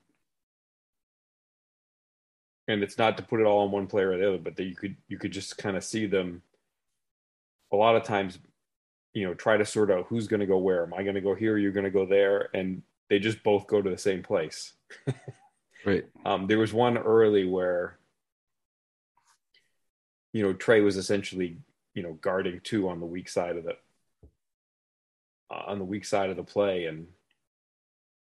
and 2.69 2.83
it's 2.83 2.99
not 2.99 3.17
to 3.17 3.23
put 3.23 3.39
it 3.39 3.45
all 3.45 3.63
on 3.63 3.71
one 3.71 3.87
player 3.87 4.11
or 4.11 4.17
the 4.17 4.27
other, 4.27 4.37
but 4.37 4.55
that 4.55 4.63
you 4.63 4.75
could 4.75 4.95
you 5.07 5.17
could 5.17 5.31
just 5.31 5.57
kind 5.57 5.75
of 5.75 5.83
see 5.83 6.05
them 6.05 6.43
a 7.73 7.75
lot 7.75 7.95
of 7.95 8.03
times, 8.03 8.37
you 9.13 9.25
know, 9.25 9.33
try 9.33 9.57
to 9.57 9.65
sort 9.65 9.91
out 9.91 10.05
who's 10.07 10.27
going 10.27 10.39
to 10.39 10.45
go 10.45 10.59
where. 10.59 10.83
Am 10.83 10.93
I 10.93 11.01
going 11.01 11.15
to 11.15 11.21
go 11.21 11.33
here? 11.33 11.57
You're 11.57 11.71
going 11.71 11.83
to 11.85 11.89
go 11.89 12.05
there, 12.05 12.49
and 12.53 12.83
they 13.09 13.17
just 13.17 13.41
both 13.43 13.65
go 13.65 13.81
to 13.81 13.89
the 13.89 13.97
same 13.97 14.21
place. 14.21 14.73
right. 15.85 16.05
Um, 16.25 16.45
there 16.45 16.59
was 16.59 16.71
one 16.71 16.97
early 16.97 17.45
where, 17.45 17.97
you 20.31 20.43
know, 20.43 20.53
Trae 20.53 20.83
was 20.83 20.95
essentially, 20.95 21.57
you 21.95 22.03
know, 22.03 22.13
guarding 22.21 22.61
two 22.63 22.87
on 22.87 22.99
the 22.99 23.05
weak 23.07 23.29
side 23.29 23.57
of 23.57 23.63
the 23.63 23.77
uh, 25.49 25.63
on 25.65 25.79
the 25.79 25.85
weak 25.85 26.05
side 26.05 26.29
of 26.29 26.37
the 26.37 26.43
play, 26.43 26.85
and 26.85 27.07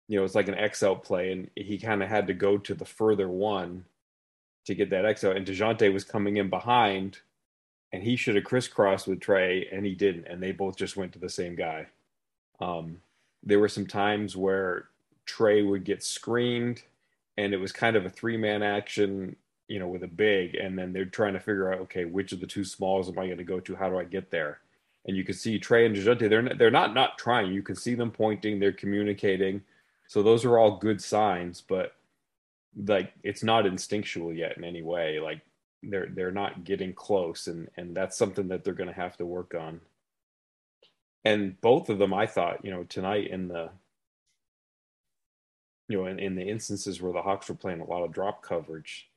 you 0.08 0.18
know, 0.18 0.24
it's 0.24 0.36
like 0.36 0.48
an 0.48 0.56
X 0.56 0.82
out 0.82 1.04
play, 1.04 1.34
and 1.34 1.50
he 1.58 1.78
kind 1.78 2.02
of 2.02 2.08
had 2.08 2.28
to 2.28 2.34
go 2.34 2.58
to 2.58 2.74
the 2.74 2.86
further 2.86 3.28
one 3.28 3.84
to 4.66 4.76
get 4.76 4.90
that 4.90 5.06
out. 5.06 5.36
And 5.36 5.46
DeJounte 5.46 5.94
was 5.94 6.04
coming 6.04 6.38
in 6.38 6.50
behind 6.50 7.20
and 7.92 8.04
he 8.04 8.16
should 8.16 8.36
have 8.36 8.44
crisscrossed 8.44 9.08
with 9.08 9.20
Trae 9.20 9.66
and 9.72 9.86
he 9.86 9.96
didn't. 9.96 10.28
And 10.28 10.42
they 10.42 10.52
both 10.52 10.76
just 10.76 10.96
went 10.96 11.14
to 11.14 11.20
the 11.20 11.30
same 11.30 11.56
guy. 11.56 11.88
Um, 12.60 13.02
there 13.44 13.60
were 13.60 13.70
some 13.70 13.88
times 13.88 14.36
where 14.36 14.86
Trae 15.26 15.68
would 15.68 15.84
get 15.84 16.04
screened 16.04 16.84
and 17.38 17.54
it 17.54 17.58
was 17.58 17.72
kind 17.72 17.96
of 17.96 18.06
a 18.06 18.10
three 18.10 18.38
man 18.38 18.62
action, 18.62 19.36
you 19.68 19.80
know, 19.80 19.88
with 19.88 20.04
a 20.04 20.08
big. 20.08 20.56
And 20.56 20.78
then 20.78 20.94
they're 20.94 21.06
trying 21.06 21.34
to 21.34 21.40
figure 21.40 21.72
out, 21.72 21.80
okay, 21.82 22.06
which 22.06 22.32
of 22.32 22.40
the 22.40 22.48
two 22.48 22.64
smalls 22.64 23.10
am 23.10 23.18
I 23.18 23.26
going 23.26 23.38
to 23.38 23.44
go 23.44 23.60
to? 23.60 23.76
How 23.76 23.90
do 23.90 23.98
I 23.98 24.04
get 24.04 24.30
there? 24.30 24.60
And 25.06 25.16
you 25.16 25.24
can 25.24 25.34
see 25.36 25.60
Trae 25.60 25.86
and 25.86 25.96
DeJounte, 25.96 26.30
they're 26.30 26.56
they're 26.56 26.70
not 26.70 26.94
not 26.94 27.18
trying. 27.18 27.54
You 27.54 27.64
can 27.64 27.76
see 27.76 27.96
them 27.96 28.12
pointing, 28.12 28.60
they're 28.60 28.74
communicating. 28.74 29.62
So 30.08 30.22
those 30.22 30.44
are 30.44 30.58
all 30.58 30.78
good 30.78 31.02
signs, 31.02 31.62
but 31.62 31.94
like 32.76 33.14
it's 33.24 33.44
not 33.44 33.66
instinctual 33.66 34.34
yet 34.34 34.58
in 34.58 34.64
any 34.64 34.82
way 34.82 35.20
like 35.20 35.42
they're 35.84 36.10
they're 36.14 36.32
not 36.32 36.64
getting 36.64 36.94
close 36.94 37.48
and 37.48 37.70
and 37.78 37.96
that's 37.96 38.18
something 38.18 38.48
that 38.48 38.64
they're 38.64 38.74
going 38.74 38.90
to 38.90 38.94
have 38.94 39.18
to 39.18 39.26
work 39.26 39.56
on. 39.56 39.82
And 41.26 41.60
both 41.62 41.90
of 41.90 42.00
them 42.00 42.14
i 42.14 42.26
thought 42.26 42.64
you 42.64 42.72
know 42.72 42.84
tonight 42.84 43.28
in 43.28 43.48
the 43.48 43.70
you 45.88 45.98
know 45.98 46.06
in, 46.06 46.20
in 46.20 46.36
the 46.36 46.48
instances 46.48 47.02
where 47.02 47.14
the 47.14 47.22
hawks 47.22 47.50
were 47.50 47.56
playing 47.56 47.82
a 47.82 47.90
lot 47.90 48.04
of 48.04 48.14
drop 48.14 48.42
coverage 48.44 49.10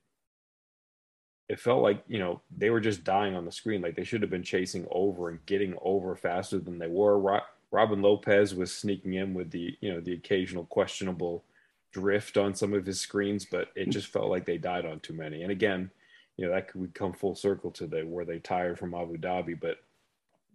it 1.53 1.61
felt 1.61 1.83
like 1.83 2.03
you 2.09 2.19
know 2.19 2.41
they 2.57 2.71
were 2.71 2.81
just 2.81 3.05
dying 3.05 3.35
on 3.35 3.45
the 3.45 3.53
screen. 3.53 3.83
Like 3.83 3.95
they 3.95 4.05
should 4.05 4.23
have 4.23 4.31
been 4.31 4.43
chasing 4.43 4.87
over 4.91 5.29
and 5.29 5.45
getting 5.45 5.75
over 5.83 6.17
faster 6.17 6.59
than 6.59 6.79
they 6.79 6.89
were. 6.89 7.43
Robin 7.71 8.01
lopez 8.01 8.55
was 8.55 8.75
sneaking 8.75 9.15
in 9.15 9.35
with 9.35 9.51
the 9.51 9.77
you 9.83 9.93
know 9.93 10.01
the 10.01 10.15
occasional 10.15 10.65
questionable 10.65 11.45
drift 11.93 12.37
on 12.37 12.55
some 12.55 12.73
of 12.73 12.87
his 12.87 13.01
screens, 13.01 13.45
but 13.45 13.69
it 13.75 13.91
just 13.91 14.09
felt 14.09 14.31
like 14.31 14.45
they 14.45 14.59
died 14.59 14.87
on 14.87 15.01
too 15.01 15.13
many. 15.13 15.43
And 15.43 15.53
again, 15.53 15.91
you 16.37 16.47
know, 16.47 16.53
that 16.53 16.69
could 16.69 16.95
come 16.95 17.13
full 17.13 17.35
circle 17.35 17.71
to 17.73 17.87
the 17.87 18.01
where 18.01 18.25
they 18.25 18.39
tired 18.39 18.79
from 18.79 18.95
Abu 18.95 19.19
Dhabi, 19.19 19.59
but 19.61 19.79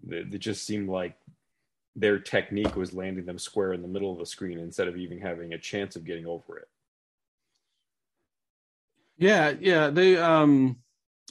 it, 0.10 0.38
just 0.40 0.66
seemed 0.66 0.90
like 0.90 1.16
their 1.96 2.20
technique 2.20 2.76
was 2.76 2.94
landing 2.94 3.26
them 3.26 3.40
square 3.40 3.74
in 3.74 3.82
the 3.82 3.88
middle 3.88 4.12
of 4.12 4.20
the 4.20 4.26
screen 4.26 4.60
instead 4.60 4.88
of 4.88 4.98
even 4.98 5.20
having 5.20 5.54
a 5.54 5.58
chance 5.58 5.96
of 5.96 6.06
getting 6.06 6.26
over 6.26 6.58
it. 6.58 6.68
Yeah, 9.18 9.54
yeah, 9.60 9.90
they 9.90 10.18
um 10.18 10.78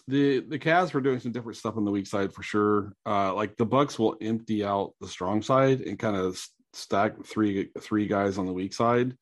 the 0.08 0.40
the 0.40 0.58
Cavs 0.58 0.92
were 0.92 1.00
doing 1.00 1.20
some 1.20 1.32
different 1.32 1.56
stuff 1.56 1.76
on 1.76 1.84
the 1.84 1.90
weak 1.90 2.06
side 2.06 2.32
for 2.32 2.42
sure. 2.42 2.92
Uh 3.04 3.32
like 3.34 3.56
the 3.56 3.66
Bucks 3.66 3.98
will 3.98 4.16
empty 4.20 4.64
out 4.64 4.94
the 5.00 5.08
strong 5.08 5.40
side 5.42 5.82
and 5.82 5.98
kind 5.98 6.16
of 6.16 6.44
stack 6.72 7.24
three 7.24 7.70
three 7.80 8.06
guys 8.06 8.38
on 8.38 8.46
the 8.46 8.52
weak 8.52 8.74
side 8.74 9.16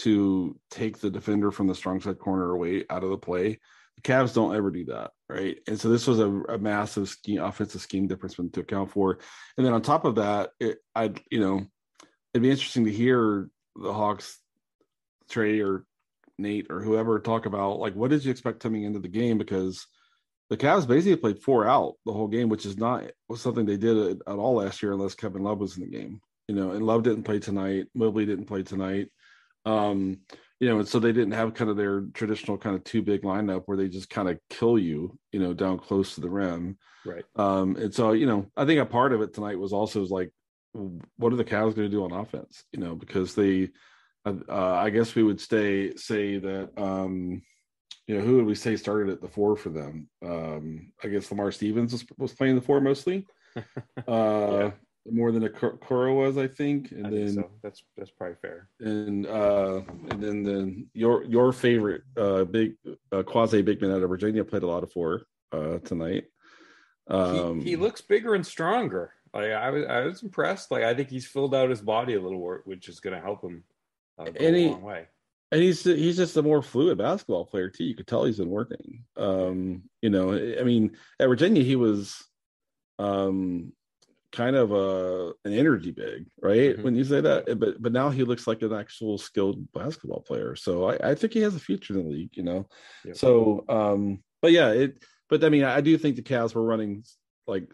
to 0.00 0.58
take 0.70 0.98
the 0.98 1.10
defender 1.10 1.50
from 1.50 1.66
the 1.66 1.74
strong 1.74 2.00
side 2.00 2.18
corner 2.18 2.50
away 2.50 2.84
out 2.88 3.04
of 3.04 3.10
the 3.10 3.18
play. 3.18 3.58
The 3.96 4.02
Cavs 4.02 4.34
don't 4.34 4.54
ever 4.54 4.70
do 4.70 4.86
that, 4.86 5.10
right? 5.28 5.58
And 5.68 5.78
so 5.78 5.88
this 5.90 6.06
was 6.06 6.20
a, 6.20 6.28
a 6.28 6.58
massive 6.58 7.08
scheme, 7.08 7.42
offensive 7.42 7.82
scheme 7.82 8.06
difference 8.06 8.36
to 8.36 8.60
account 8.60 8.90
for. 8.90 9.18
And 9.56 9.66
then 9.66 9.74
on 9.74 9.82
top 9.82 10.04
of 10.04 10.14
that, 10.16 10.50
it, 10.58 10.78
I'd 10.94 11.20
you 11.30 11.40
know, 11.40 11.66
it'd 12.32 12.42
be 12.42 12.50
interesting 12.50 12.86
to 12.86 12.92
hear 12.92 13.50
the 13.76 13.92
Hawks, 13.92 14.38
Trae 15.30 15.64
or 15.64 15.84
Nate 16.38 16.68
or 16.70 16.80
whoever 16.80 17.20
talk 17.20 17.44
about 17.44 17.78
like 17.78 17.94
what 17.94 18.10
did 18.10 18.24
you 18.24 18.30
expect 18.30 18.60
coming 18.60 18.84
into 18.84 18.98
the 18.98 19.08
game 19.08 19.36
because 19.36 19.86
the 20.48 20.56
Cavs 20.56 20.88
basically 20.88 21.16
played 21.16 21.42
four 21.42 21.68
out 21.68 21.94
the 22.04 22.12
whole 22.12 22.26
game, 22.26 22.48
which 22.48 22.66
is 22.66 22.76
not 22.76 23.04
was 23.28 23.40
something 23.40 23.66
they 23.66 23.76
did 23.76 23.96
at, 23.96 24.16
at 24.26 24.38
all 24.38 24.54
last 24.56 24.82
year 24.82 24.92
unless 24.92 25.14
Kevin 25.14 25.42
Love 25.42 25.58
was 25.58 25.76
in 25.76 25.84
the 25.84 25.96
game. 25.96 26.20
You 26.48 26.56
know, 26.56 26.72
and 26.72 26.84
Love 26.84 27.04
didn't 27.04 27.22
play 27.22 27.38
tonight. 27.38 27.86
Mobley 27.94 28.26
didn't 28.26 28.46
play 28.46 28.64
tonight. 28.64 29.08
Um, 29.64 30.18
you 30.60 30.68
know, 30.68 30.78
and 30.78 30.88
so 30.88 30.98
they 30.98 31.12
didn't 31.12 31.32
have 31.32 31.54
kind 31.54 31.70
of 31.70 31.76
their 31.76 32.02
traditional 32.12 32.58
kind 32.58 32.76
of 32.76 32.84
two 32.84 33.00
big 33.00 33.22
lineup 33.22 33.62
where 33.64 33.78
they 33.78 33.88
just 33.88 34.10
kind 34.10 34.28
of 34.28 34.38
kill 34.50 34.78
you, 34.78 35.18
you 35.32 35.40
know, 35.40 35.54
down 35.54 35.78
close 35.78 36.14
to 36.14 36.20
the 36.20 36.28
rim. 36.28 36.76
Right. 37.04 37.24
Um, 37.34 37.76
and 37.76 37.94
so, 37.94 38.12
you 38.12 38.26
know, 38.26 38.46
I 38.56 38.66
think 38.66 38.78
a 38.78 38.84
part 38.84 39.14
of 39.14 39.22
it 39.22 39.32
tonight 39.32 39.58
was 39.58 39.72
also 39.72 40.00
was 40.00 40.10
like, 40.10 40.30
what 41.16 41.32
are 41.32 41.36
the 41.36 41.44
Cavs 41.44 41.74
going 41.74 41.76
to 41.76 41.88
do 41.88 42.04
on 42.04 42.12
offense? 42.12 42.62
You 42.72 42.80
know, 42.80 42.94
because 42.94 43.34
they, 43.34 43.70
uh, 44.26 44.34
I 44.48 44.90
guess 44.90 45.14
we 45.14 45.22
would 45.22 45.40
stay 45.40 45.96
say 45.96 46.38
that, 46.38 46.70
um, 46.76 47.40
you 48.06 48.18
know, 48.18 48.20
who 48.22 48.36
would 48.36 48.46
we 48.46 48.54
say 48.54 48.76
started 48.76 49.10
at 49.10 49.22
the 49.22 49.28
four 49.28 49.56
for 49.56 49.70
them? 49.70 50.10
Um, 50.22 50.92
I 51.02 51.08
guess 51.08 51.30
Lamar 51.30 51.52
Stevens 51.52 51.92
was, 51.92 52.04
was 52.18 52.34
playing 52.34 52.56
the 52.56 52.62
four 52.62 52.80
mostly. 52.80 53.26
Uh, 54.06 54.60
yeah 54.60 54.70
more 55.10 55.32
than 55.32 55.44
a 55.44 55.48
Okoro 55.48 56.16
was, 56.16 56.36
I 56.36 56.46
think. 56.46 56.90
And 56.92 57.06
I 57.06 57.10
then 57.10 57.26
think 57.26 57.34
so. 57.34 57.50
that's 57.62 57.82
that's 57.96 58.10
probably 58.10 58.36
fair. 58.42 58.68
And 58.80 59.26
uh, 59.26 59.82
and 60.10 60.22
then 60.22 60.42
the 60.42 60.86
your 60.94 61.24
your 61.24 61.52
favorite 61.52 62.02
uh, 62.16 62.44
big 62.44 62.74
uh, 63.12 63.22
quasi 63.22 63.62
big 63.62 63.80
man 63.80 63.92
out 63.92 64.02
of 64.02 64.08
Virginia 64.08 64.44
played 64.44 64.62
a 64.62 64.66
lot 64.66 64.82
of 64.82 64.92
four 64.92 65.22
uh, 65.52 65.78
tonight. 65.78 66.24
Um, 67.08 67.60
he, 67.60 67.70
he 67.70 67.76
looks 67.76 68.00
bigger 68.00 68.34
and 68.34 68.46
stronger. 68.46 69.12
Like 69.32 69.52
I 69.52 69.70
was 69.70 69.84
I 69.86 70.00
was 70.00 70.22
impressed. 70.22 70.70
Like 70.70 70.84
I 70.84 70.94
think 70.94 71.08
he's 71.08 71.26
filled 71.26 71.54
out 71.54 71.70
his 71.70 71.80
body 71.80 72.14
a 72.14 72.20
little 72.20 72.38
more, 72.38 72.62
which 72.64 72.88
is 72.88 73.00
going 73.00 73.14
to 73.14 73.22
help 73.22 73.42
him 73.42 73.64
uh, 74.18 74.24
go 74.24 74.32
and 74.38 74.56
he, 74.56 74.66
a 74.66 74.70
long 74.70 74.82
way. 74.82 75.06
And 75.52 75.62
he's 75.62 75.82
he's 75.82 76.16
just 76.16 76.36
a 76.36 76.42
more 76.42 76.62
fluid 76.62 76.98
basketball 76.98 77.46
player 77.46 77.68
too. 77.68 77.84
You 77.84 77.94
could 77.94 78.06
tell 78.06 78.24
he's 78.24 78.38
been 78.38 78.50
working. 78.50 79.04
Um, 79.16 79.82
you 80.02 80.10
know, 80.10 80.32
I 80.32 80.62
mean, 80.62 80.96
at 81.18 81.28
Virginia 81.28 81.62
he 81.62 81.76
was 81.76 82.24
um 82.98 83.72
kind 84.32 84.56
of 84.56 84.72
a 84.72 85.32
an 85.44 85.52
energy 85.52 85.90
big, 85.90 86.26
right? 86.40 86.74
Mm-hmm. 86.74 86.82
When 86.82 86.94
you 86.94 87.04
say 87.04 87.20
that, 87.20 87.58
but 87.58 87.82
but 87.82 87.92
now 87.92 88.10
he 88.10 88.24
looks 88.24 88.46
like 88.46 88.62
an 88.62 88.72
actual 88.72 89.18
skilled 89.18 89.70
basketball 89.72 90.20
player. 90.20 90.56
So 90.56 90.90
I, 90.90 91.10
I 91.10 91.14
think 91.14 91.32
he 91.32 91.40
has 91.40 91.54
a 91.54 91.60
future 91.60 91.94
in 91.94 92.04
the 92.04 92.10
league, 92.10 92.36
you 92.36 92.42
know. 92.42 92.66
Yep. 93.04 93.16
So 93.16 93.64
um, 93.68 94.22
but 94.42 94.52
yeah, 94.52 94.70
it. 94.70 95.02
But 95.28 95.44
I 95.44 95.48
mean, 95.48 95.64
I 95.64 95.80
do 95.80 95.96
think 95.96 96.16
the 96.16 96.22
Cavs 96.22 96.54
were 96.54 96.62
running 96.62 97.04
like 97.46 97.70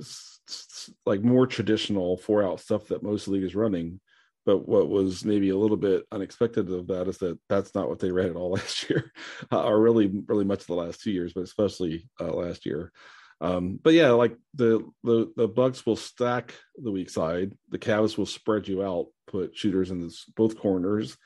like 1.04 1.22
more 1.22 1.46
traditional 1.46 2.16
four 2.16 2.42
out 2.42 2.60
stuff 2.60 2.88
that 2.88 3.02
most 3.02 3.28
league 3.28 3.44
is 3.44 3.54
running. 3.54 4.00
But 4.44 4.68
what 4.68 4.88
was 4.88 5.24
maybe 5.24 5.48
a 5.48 5.56
little 5.56 5.76
bit 5.76 6.04
unexpected 6.12 6.70
of 6.70 6.86
that 6.86 7.08
is 7.08 7.18
that 7.18 7.36
that's 7.48 7.74
not 7.74 7.88
what 7.88 7.98
they 7.98 8.12
ran 8.12 8.30
at 8.30 8.36
all 8.36 8.50
last 8.52 8.88
year, 8.88 9.12
uh, 9.50 9.64
or 9.64 9.80
really, 9.80 10.22
really 10.26 10.44
much 10.44 10.60
of 10.60 10.66
the 10.68 10.74
last 10.74 11.00
two 11.00 11.10
years, 11.10 11.32
but 11.32 11.42
especially 11.42 12.08
uh, 12.20 12.32
last 12.32 12.64
year. 12.64 12.92
Um, 13.40 13.78
but 13.82 13.92
yeah, 13.92 14.10
like 14.10 14.36
the 14.54 14.88
the 15.04 15.32
the 15.36 15.48
Bucks 15.48 15.84
will 15.84 15.96
stack 15.96 16.54
the 16.76 16.90
weak 16.90 17.10
side. 17.10 17.52
The 17.70 17.78
Cavs 17.78 18.16
will 18.16 18.26
spread 18.26 18.66
you 18.66 18.82
out, 18.82 19.06
put 19.26 19.56
shooters 19.56 19.90
in 19.90 20.00
this, 20.00 20.24
both 20.36 20.58
corners, 20.58 21.16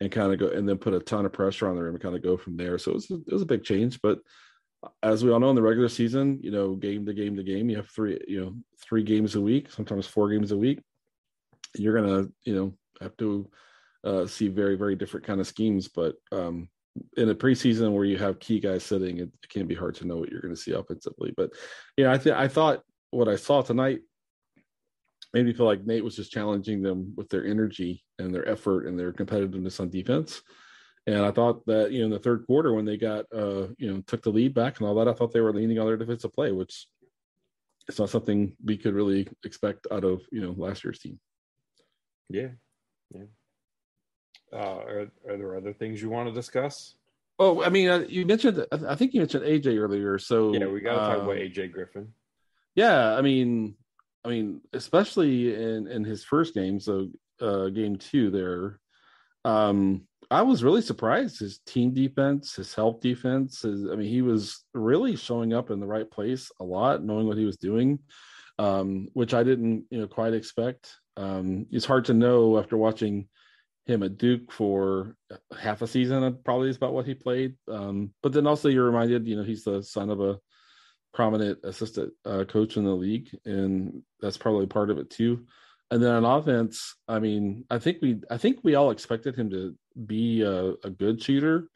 and 0.00 0.12
kind 0.12 0.32
of 0.32 0.38
go 0.38 0.48
and 0.48 0.68
then 0.68 0.78
put 0.78 0.94
a 0.94 1.00
ton 1.00 1.26
of 1.26 1.32
pressure 1.32 1.68
on 1.68 1.74
the 1.74 1.82
rim 1.82 1.94
and 1.94 2.02
kind 2.02 2.14
of 2.14 2.22
go 2.22 2.36
from 2.36 2.56
there. 2.56 2.78
So 2.78 2.92
it 2.92 2.94
was, 2.94 3.10
it 3.10 3.32
was 3.32 3.42
a 3.42 3.46
big 3.46 3.64
change, 3.64 4.00
but 4.00 4.20
as 5.02 5.24
we 5.24 5.32
all 5.32 5.40
know 5.40 5.50
in 5.50 5.56
the 5.56 5.62
regular 5.62 5.88
season, 5.88 6.38
you 6.42 6.50
know, 6.50 6.74
game 6.74 7.06
to 7.06 7.14
game 7.14 7.36
to 7.36 7.42
game, 7.42 7.68
you 7.68 7.76
have 7.76 7.88
three, 7.88 8.20
you 8.28 8.40
know, 8.40 8.54
three 8.80 9.02
games 9.02 9.34
a 9.34 9.40
week, 9.40 9.70
sometimes 9.70 10.06
four 10.06 10.28
games 10.28 10.52
a 10.52 10.56
week. 10.56 10.80
You're 11.76 12.00
gonna, 12.00 12.28
you 12.44 12.54
know, 12.54 12.74
have 13.00 13.16
to 13.18 13.50
uh, 14.04 14.26
see 14.26 14.48
very, 14.48 14.76
very 14.76 14.94
different 14.94 15.26
kind 15.26 15.40
of 15.40 15.46
schemes. 15.46 15.88
But 15.88 16.16
um, 16.32 16.68
in 17.16 17.30
a 17.30 17.34
preseason 17.34 17.92
where 17.92 18.04
you 18.04 18.18
have 18.18 18.40
key 18.40 18.60
guys 18.60 18.84
sitting, 18.84 19.18
it, 19.18 19.30
can 19.48 19.66
be 19.66 19.74
hard 19.74 19.94
to 19.96 20.06
know 20.06 20.16
what 20.16 20.30
you're 20.30 20.40
going 20.40 20.54
to 20.54 20.60
see 20.60 20.72
offensively. 20.72 21.32
But 21.36 21.50
yeah, 21.96 22.12
I 22.12 22.18
think 22.18 22.36
I 22.36 22.48
thought 22.48 22.82
what 23.10 23.28
I 23.28 23.36
saw 23.36 23.62
tonight 23.62 24.00
made 25.32 25.46
me 25.46 25.52
feel 25.52 25.66
like 25.66 25.84
Nate 25.84 26.04
was 26.04 26.16
just 26.16 26.32
challenging 26.32 26.82
them 26.82 27.12
with 27.16 27.28
their 27.28 27.44
energy 27.44 28.04
and 28.18 28.34
their 28.34 28.48
effort 28.48 28.86
and 28.86 28.98
their 28.98 29.12
competitiveness 29.12 29.80
on 29.80 29.90
defense. 29.90 30.42
And 31.06 31.24
I 31.24 31.30
thought 31.30 31.64
that, 31.66 31.92
you 31.92 32.00
know, 32.00 32.06
in 32.06 32.10
the 32.10 32.18
third 32.18 32.44
quarter 32.46 32.74
when 32.74 32.84
they 32.84 32.96
got, 32.96 33.26
uh, 33.32 33.68
you 33.78 33.92
know, 33.92 34.02
took 34.06 34.22
the 34.22 34.30
lead 34.30 34.54
back 34.54 34.78
and 34.78 34.88
all 34.88 34.94
that, 34.96 35.08
I 35.08 35.12
thought 35.12 35.32
they 35.32 35.40
were 35.40 35.52
leaning 35.52 35.78
on 35.78 35.86
their 35.86 35.96
defensive 35.96 36.32
play, 36.32 36.50
which 36.50 36.88
it's 37.88 37.98
not 37.98 38.10
something 38.10 38.56
we 38.64 38.76
could 38.76 38.94
really 38.94 39.28
expect 39.44 39.86
out 39.92 40.04
of, 40.04 40.22
you 40.32 40.40
know, 40.40 40.54
last 40.56 40.82
year's 40.84 40.98
team. 40.98 41.20
Yeah. 42.28 42.48
Yeah. 43.14 43.26
Uh, 44.52 44.56
are, 44.56 45.06
are 45.28 45.36
there 45.36 45.56
other 45.56 45.72
things 45.72 46.00
you 46.00 46.10
want 46.10 46.28
to 46.28 46.34
discuss? 46.34 46.94
Oh, 47.38 47.62
I 47.62 47.68
mean, 47.68 47.88
uh, 47.88 48.04
you 48.08 48.24
mentioned, 48.24 48.64
I 48.72 48.94
think 48.94 49.12
you 49.12 49.20
mentioned 49.20 49.44
AJ 49.44 49.78
earlier. 49.78 50.18
So 50.18 50.54
yeah, 50.54 50.66
we 50.66 50.80
got 50.80 50.92
to 50.92 50.98
talk 50.98 51.16
about 51.22 51.30
um, 51.30 51.36
AJ 51.36 51.72
Griffin. 51.72 52.12
Yeah. 52.74 53.14
I 53.14 53.20
mean, 53.20 53.74
I 54.24 54.28
mean, 54.28 54.60
especially 54.72 55.54
in, 55.54 55.86
in 55.86 56.04
his 56.04 56.24
first 56.24 56.54
game. 56.54 56.80
So, 56.80 57.08
uh, 57.40 57.68
game 57.68 57.96
two 57.96 58.30
there, 58.30 58.80
um, 59.44 60.06
I 60.30 60.42
was 60.42 60.64
really 60.64 60.80
surprised. 60.80 61.38
His 61.38 61.58
team 61.66 61.92
defense, 61.92 62.54
his 62.54 62.74
help 62.74 63.00
defense. 63.00 63.62
His, 63.62 63.86
I 63.86 63.94
mean, 63.94 64.08
he 64.08 64.22
was 64.22 64.64
really 64.74 65.16
showing 65.16 65.52
up 65.52 65.70
in 65.70 65.78
the 65.78 65.86
right 65.86 66.10
place 66.10 66.50
a 66.58 66.64
lot, 66.64 67.04
knowing 67.04 67.26
what 67.26 67.36
he 67.36 67.44
was 67.44 67.56
doing, 67.56 67.98
um, 68.58 69.08
which 69.12 69.34
I 69.34 69.44
didn't, 69.44 69.84
you 69.90 70.00
know, 70.00 70.08
quite 70.08 70.34
expect. 70.34 70.96
Um, 71.16 71.66
it's 71.70 71.84
hard 71.84 72.06
to 72.06 72.14
know 72.14 72.58
after 72.58 72.76
watching 72.76 73.28
him 73.86 74.02
at 74.02 74.18
Duke 74.18 74.52
for 74.52 75.16
half 75.58 75.82
a 75.82 75.86
season. 75.86 76.38
Probably 76.44 76.68
is 76.68 76.76
about 76.76 76.92
what 76.92 77.06
he 77.06 77.14
played. 77.14 77.54
Um, 77.70 78.12
but 78.22 78.32
then 78.32 78.46
also 78.46 78.68
you're 78.68 78.84
reminded, 78.84 79.26
you 79.26 79.36
know, 79.36 79.44
he's 79.44 79.64
the 79.64 79.82
son 79.82 80.10
of 80.10 80.20
a 80.20 80.38
prominent 81.14 81.60
assistant 81.64 82.12
uh, 82.24 82.44
coach 82.44 82.76
in 82.76 82.84
the 82.84 82.90
league, 82.90 83.28
and 83.44 84.02
that's 84.20 84.36
probably 84.36 84.66
part 84.66 84.90
of 84.90 84.98
it 84.98 85.10
too. 85.10 85.46
And 85.90 86.02
then 86.02 86.10
on 86.10 86.24
offense, 86.24 86.96
I 87.06 87.20
mean, 87.20 87.64
I 87.70 87.78
think 87.78 87.98
we 88.02 88.20
I 88.30 88.38
think 88.38 88.58
we 88.62 88.74
all 88.74 88.90
expected 88.90 89.36
him 89.36 89.50
to 89.50 89.74
be 90.04 90.42
a, 90.42 90.72
a 90.84 90.90
good 90.90 91.22
shooter. 91.22 91.68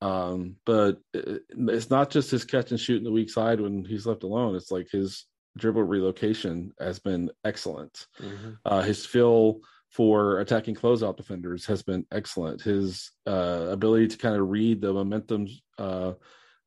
Um, 0.00 0.56
but 0.66 0.98
it, 1.14 1.42
it's 1.48 1.88
not 1.88 2.10
just 2.10 2.32
his 2.32 2.44
catch 2.44 2.72
and 2.72 2.80
shoot 2.80 2.98
in 2.98 3.04
the 3.04 3.12
weak 3.12 3.30
side 3.30 3.60
when 3.60 3.84
he's 3.84 4.04
left 4.04 4.24
alone. 4.24 4.56
It's 4.56 4.72
like 4.72 4.88
his 4.90 5.26
dribble 5.56 5.84
relocation 5.84 6.72
has 6.80 6.98
been 6.98 7.30
excellent. 7.44 8.06
Mm-hmm. 8.20 8.50
Uh, 8.64 8.82
his 8.82 9.06
feel 9.06 9.60
for 9.92 10.40
attacking 10.40 10.74
closeout 10.74 11.18
defenders 11.18 11.66
has 11.66 11.82
been 11.82 12.06
excellent. 12.10 12.62
His 12.62 13.10
uh, 13.26 13.68
ability 13.70 14.08
to 14.08 14.16
kind 14.16 14.34
of 14.34 14.48
read 14.48 14.80
the 14.80 14.92
momentum 14.92 15.46
uh, 15.78 16.12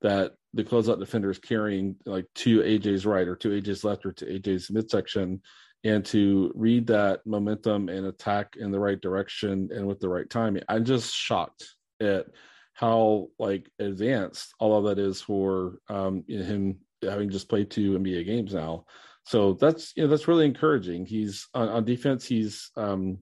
that 0.01 0.33
the 0.53 0.63
closeout 0.63 0.99
defender 0.99 1.31
is 1.31 1.39
carrying, 1.39 1.95
like 2.05 2.27
to 2.35 2.59
AJ's 2.59 3.05
right 3.05 3.27
or 3.27 3.35
to 3.37 3.49
AJ's 3.49 3.83
left 3.83 4.05
or 4.05 4.11
to 4.13 4.25
AJ's 4.25 4.69
midsection, 4.69 5.41
and 5.83 6.05
to 6.05 6.51
read 6.53 6.85
that 6.87 7.25
momentum 7.25 7.89
and 7.89 8.05
attack 8.05 8.55
in 8.57 8.71
the 8.71 8.79
right 8.79 9.01
direction 9.01 9.69
and 9.73 9.87
with 9.87 9.99
the 9.99 10.09
right 10.09 10.29
timing. 10.29 10.63
I'm 10.69 10.85
just 10.85 11.13
shocked 11.13 11.67
at 11.99 12.27
how 12.73 13.29
like 13.39 13.71
advanced 13.79 14.53
all 14.59 14.77
of 14.77 14.85
that 14.85 15.01
is 15.01 15.21
for 15.21 15.79
um, 15.89 16.23
him 16.27 16.77
having 17.01 17.29
just 17.29 17.49
played 17.49 17.71
two 17.71 17.97
NBA 17.97 18.25
games 18.25 18.53
now. 18.53 18.85
So 19.25 19.53
that's 19.53 19.93
you 19.95 20.03
know 20.03 20.09
that's 20.09 20.27
really 20.27 20.45
encouraging. 20.45 21.05
He's 21.05 21.47
on, 21.53 21.69
on 21.69 21.85
defense. 21.85 22.25
He's 22.25 22.71
um, 22.77 23.19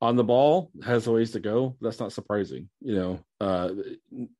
on 0.00 0.16
the 0.16 0.24
ball 0.24 0.70
has 0.84 1.06
a 1.06 1.12
ways 1.12 1.32
to 1.32 1.40
go. 1.40 1.76
That's 1.80 2.00
not 2.00 2.12
surprising. 2.12 2.68
You 2.80 2.94
know, 2.94 3.20
uh, 3.40 3.70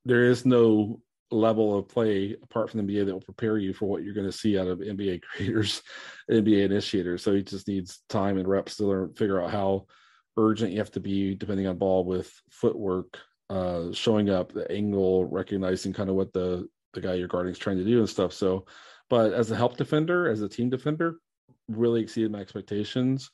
there 0.05 0.25
is 0.25 0.45
no 0.45 1.01
level 1.31 1.77
of 1.77 1.87
play 1.87 2.35
apart 2.41 2.69
from 2.69 2.85
the 2.85 2.93
NBA 2.93 3.05
that 3.05 3.13
will 3.13 3.21
prepare 3.21 3.57
you 3.57 3.73
for 3.73 3.85
what 3.85 4.03
you're 4.03 4.13
going 4.13 4.25
to 4.25 4.31
see 4.31 4.57
out 4.57 4.67
of 4.67 4.79
NBA 4.79 5.21
creators, 5.35 5.81
NBA 6.29 6.65
initiators. 6.65 7.23
So 7.23 7.33
he 7.33 7.43
just 7.43 7.67
needs 7.67 8.01
time 8.09 8.37
and 8.37 8.47
reps 8.47 8.77
to 8.77 8.85
learn, 8.85 9.13
figure 9.13 9.41
out 9.41 9.51
how 9.51 9.85
urgent 10.37 10.71
you 10.71 10.79
have 10.79 10.91
to 10.91 10.99
be 10.99 11.35
depending 11.35 11.67
on 11.67 11.77
ball 11.77 12.05
with 12.05 12.31
footwork, 12.49 13.19
uh, 13.49 13.91
showing 13.91 14.29
up, 14.29 14.53
the 14.53 14.71
angle, 14.71 15.25
recognizing 15.25 15.93
kind 15.93 16.09
of 16.09 16.15
what 16.15 16.31
the 16.33 16.67
the 16.93 17.01
guy 17.01 17.13
you're 17.13 17.27
guarding 17.27 17.51
is 17.51 17.59
trying 17.59 17.77
to 17.77 17.83
do 17.83 17.99
and 17.99 18.09
stuff. 18.09 18.33
So, 18.33 18.65
but 19.09 19.33
as 19.33 19.51
a 19.51 19.55
help 19.55 19.77
defender, 19.77 20.29
as 20.29 20.41
a 20.41 20.49
team 20.49 20.69
defender, 20.69 21.19
really 21.67 22.01
exceeded 22.01 22.31
my 22.31 22.39
expectations. 22.39 23.29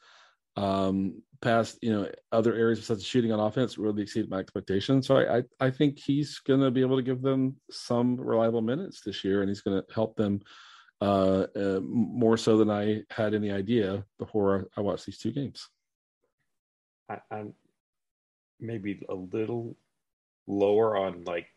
Um, 0.57 1.21
past 1.41 1.77
you 1.81 1.91
know 1.91 2.09
other 2.31 2.55
areas 2.55 2.79
besides 2.79 3.03
shooting 3.03 3.31
on 3.33 3.41
offense 3.41 3.77
really 3.77 4.01
exceeded 4.01 4.29
my 4.29 4.39
expectations. 4.39 5.05
So 5.05 5.17
I 5.17 5.37
I, 5.37 5.43
I 5.59 5.69
think 5.69 5.99
he's 5.99 6.39
going 6.39 6.61
to 6.61 6.71
be 6.71 6.81
able 6.81 6.95
to 6.95 7.03
give 7.03 7.21
them 7.21 7.57
some 7.71 8.15
reliable 8.15 8.61
minutes 8.61 9.01
this 9.05 9.23
year, 9.23 9.41
and 9.41 9.49
he's 9.49 9.61
going 9.61 9.81
to 9.81 9.93
help 9.93 10.15
them 10.15 10.41
uh, 11.01 11.47
uh, 11.55 11.79
more 11.83 12.37
so 12.37 12.57
than 12.57 12.69
I 12.69 13.03
had 13.09 13.33
any 13.33 13.51
idea 13.51 14.05
before 14.17 14.67
I 14.77 14.81
watched 14.81 15.05
these 15.05 15.17
two 15.17 15.31
games. 15.31 15.67
I, 17.09 17.19
I'm 17.29 17.53
maybe 18.59 19.05
a 19.09 19.15
little 19.15 19.75
lower 20.47 20.95
on 20.95 21.23
like. 21.25 21.47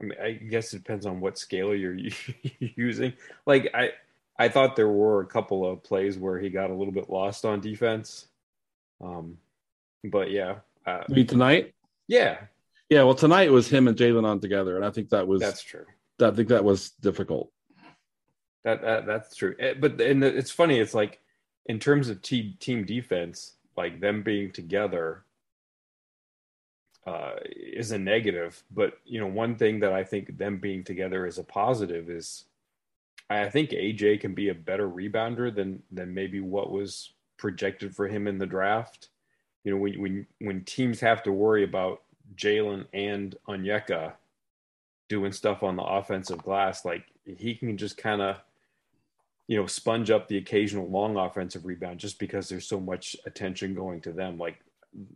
I 0.00 0.04
mean, 0.04 0.18
I 0.22 0.32
guess 0.32 0.72
it 0.72 0.78
depends 0.78 1.06
on 1.06 1.20
what 1.20 1.38
scale 1.38 1.74
you're 1.74 1.96
using. 2.58 3.12
Like 3.46 3.70
I, 3.74 3.90
I 4.38 4.48
thought 4.48 4.76
there 4.76 4.88
were 4.88 5.20
a 5.20 5.26
couple 5.26 5.70
of 5.70 5.82
plays 5.82 6.16
where 6.16 6.38
he 6.38 6.48
got 6.48 6.70
a 6.70 6.74
little 6.74 6.92
bit 6.92 7.10
lost 7.10 7.44
on 7.44 7.60
defense. 7.60 8.26
Um, 9.00 9.38
but 10.04 10.30
yeah. 10.30 10.56
Uh, 10.86 11.04
mean 11.08 11.26
tonight? 11.26 11.74
Yeah. 12.08 12.38
Yeah. 12.88 13.02
Well, 13.02 13.14
tonight 13.14 13.52
was 13.52 13.68
him 13.68 13.86
and 13.88 13.96
Jalen 13.96 14.24
on 14.24 14.40
together, 14.40 14.76
and 14.76 14.84
I 14.84 14.90
think 14.90 15.10
that 15.10 15.28
was 15.28 15.40
that's 15.42 15.62
true. 15.62 15.84
I 16.20 16.30
think 16.30 16.48
that 16.48 16.64
was 16.64 16.90
difficult. 16.90 17.50
That, 18.64 18.82
that 18.82 19.06
that's 19.06 19.36
true. 19.36 19.54
Eh, 19.58 19.74
but 19.78 20.00
and 20.00 20.24
it's 20.24 20.50
funny. 20.50 20.78
It's 20.78 20.94
like 20.94 21.20
in 21.66 21.78
terms 21.78 22.08
of 22.08 22.22
team 22.22 22.54
team 22.58 22.84
defense, 22.84 23.54
like 23.76 24.00
them 24.00 24.22
being 24.22 24.52
together 24.52 25.24
uh, 27.06 27.32
is 27.44 27.92
a 27.92 27.98
negative. 27.98 28.62
But 28.70 28.94
you 29.04 29.20
know, 29.20 29.26
one 29.26 29.56
thing 29.56 29.80
that 29.80 29.92
I 29.92 30.04
think 30.04 30.36
them 30.38 30.58
being 30.58 30.84
together 30.84 31.26
is 31.26 31.38
a 31.38 31.44
positive 31.44 32.10
is 32.10 32.44
I 33.28 33.48
think 33.48 33.70
AJ 33.70 34.20
can 34.20 34.34
be 34.34 34.48
a 34.48 34.54
better 34.54 34.88
rebounder 34.88 35.54
than 35.54 35.82
than 35.90 36.12
maybe 36.12 36.40
what 36.40 36.70
was 36.70 37.12
projected 37.36 37.94
for 37.94 38.08
him 38.08 38.26
in 38.26 38.38
the 38.38 38.46
draft. 38.46 39.08
You 39.64 39.72
know, 39.72 39.78
when 39.78 40.00
when 40.00 40.26
when 40.40 40.64
teams 40.64 41.00
have 41.00 41.22
to 41.24 41.32
worry 41.32 41.64
about 41.64 42.02
Jalen 42.36 42.86
and 42.92 43.36
Onyeka 43.48 44.14
doing 45.08 45.32
stuff 45.32 45.62
on 45.62 45.76
the 45.76 45.82
offensive 45.82 46.42
glass, 46.42 46.84
like 46.84 47.04
he 47.24 47.54
can 47.54 47.76
just 47.76 47.96
kind 47.96 48.20
of 48.20 48.36
you 49.46 49.56
know 49.56 49.66
sponge 49.66 50.10
up 50.10 50.28
the 50.28 50.36
occasional 50.36 50.88
long 50.88 51.16
offensive 51.16 51.64
rebound 51.64 51.98
just 51.98 52.18
because 52.18 52.48
there's 52.48 52.66
so 52.66 52.80
much 52.80 53.16
attention 53.26 53.74
going 53.74 54.00
to 54.02 54.12
them. 54.12 54.38
Like 54.38 54.58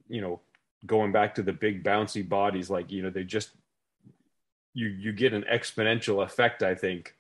you 0.09 0.20
know, 0.20 0.40
going 0.87 1.12
back 1.12 1.35
to 1.37 1.42
the 1.42 1.53
big 1.53 1.85
bouncy 1.85 2.27
bodies, 2.27 2.70
like 2.70 2.90
you 2.90 3.03
know 3.03 3.11
they 3.11 3.25
just 3.25 3.51
you 4.73 4.88
you 4.88 5.12
get 5.12 5.33
an 5.33 5.44
exponential 5.53 6.25
effect, 6.25 6.62
I 6.62 6.75
think, 6.75 7.14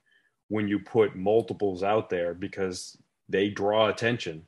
when 0.48 0.68
you 0.68 0.78
put 0.78 1.16
multiples 1.16 1.82
out 1.82 2.10
there 2.10 2.34
because 2.34 2.96
they 3.28 3.48
draw 3.48 3.88
attention 3.88 4.46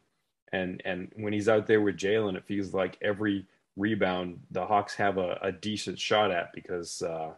and 0.53 0.83
and 0.85 1.11
when 1.17 1.33
he's 1.33 1.49
out 1.49 1.67
there 1.67 1.81
with 1.81 1.97
Jalen, 1.97 2.37
it 2.37 2.47
feels 2.47 2.73
like 2.73 2.99
every 3.03 3.47
rebound 3.77 4.41
the 4.51 4.65
Hawks 4.65 4.95
have 4.95 5.19
a, 5.19 5.39
a 5.43 5.53
decent 5.53 5.99
shot 5.99 6.31
at 6.31 6.53
because 6.55 7.03
uh, 7.03 7.33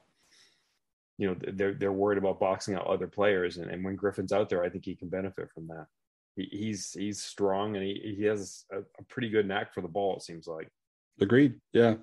you 1.16 1.28
know 1.28 1.36
they're 1.52 1.74
they're 1.74 1.92
worried 1.92 2.18
about 2.18 2.40
boxing 2.40 2.74
out 2.74 2.86
other 2.86 3.06
players, 3.06 3.56
and, 3.56 3.70
and 3.70 3.84
when 3.84 3.96
Griffin's 3.96 4.32
out 4.32 4.48
there, 4.48 4.62
I 4.62 4.68
think 4.68 4.84
he 4.84 4.94
can 4.94 5.08
benefit 5.08 5.50
from 5.52 5.66
that. 5.68 5.86
He, 6.36 6.48
he's 6.50 6.92
he's 6.92 7.20
strong 7.20 7.76
and 7.76 7.84
he 7.84 8.14
he 8.16 8.24
has 8.24 8.64
a, 8.70 8.78
a, 8.78 9.02
pretty 9.08 9.28
good 9.30 9.46
knack 9.46 9.74
for 9.74 9.80
the 9.80 9.88
ball. 9.88 10.16
It 10.16 10.22
seems 10.22 10.46
like. 10.46 10.70
Agreed. 11.20 11.54
Yeah. 11.72 11.94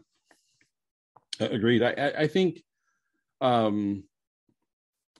Agreed. 1.39 1.83
I 1.83 2.13
I 2.17 2.27
think 2.27 2.61
um 3.41 4.03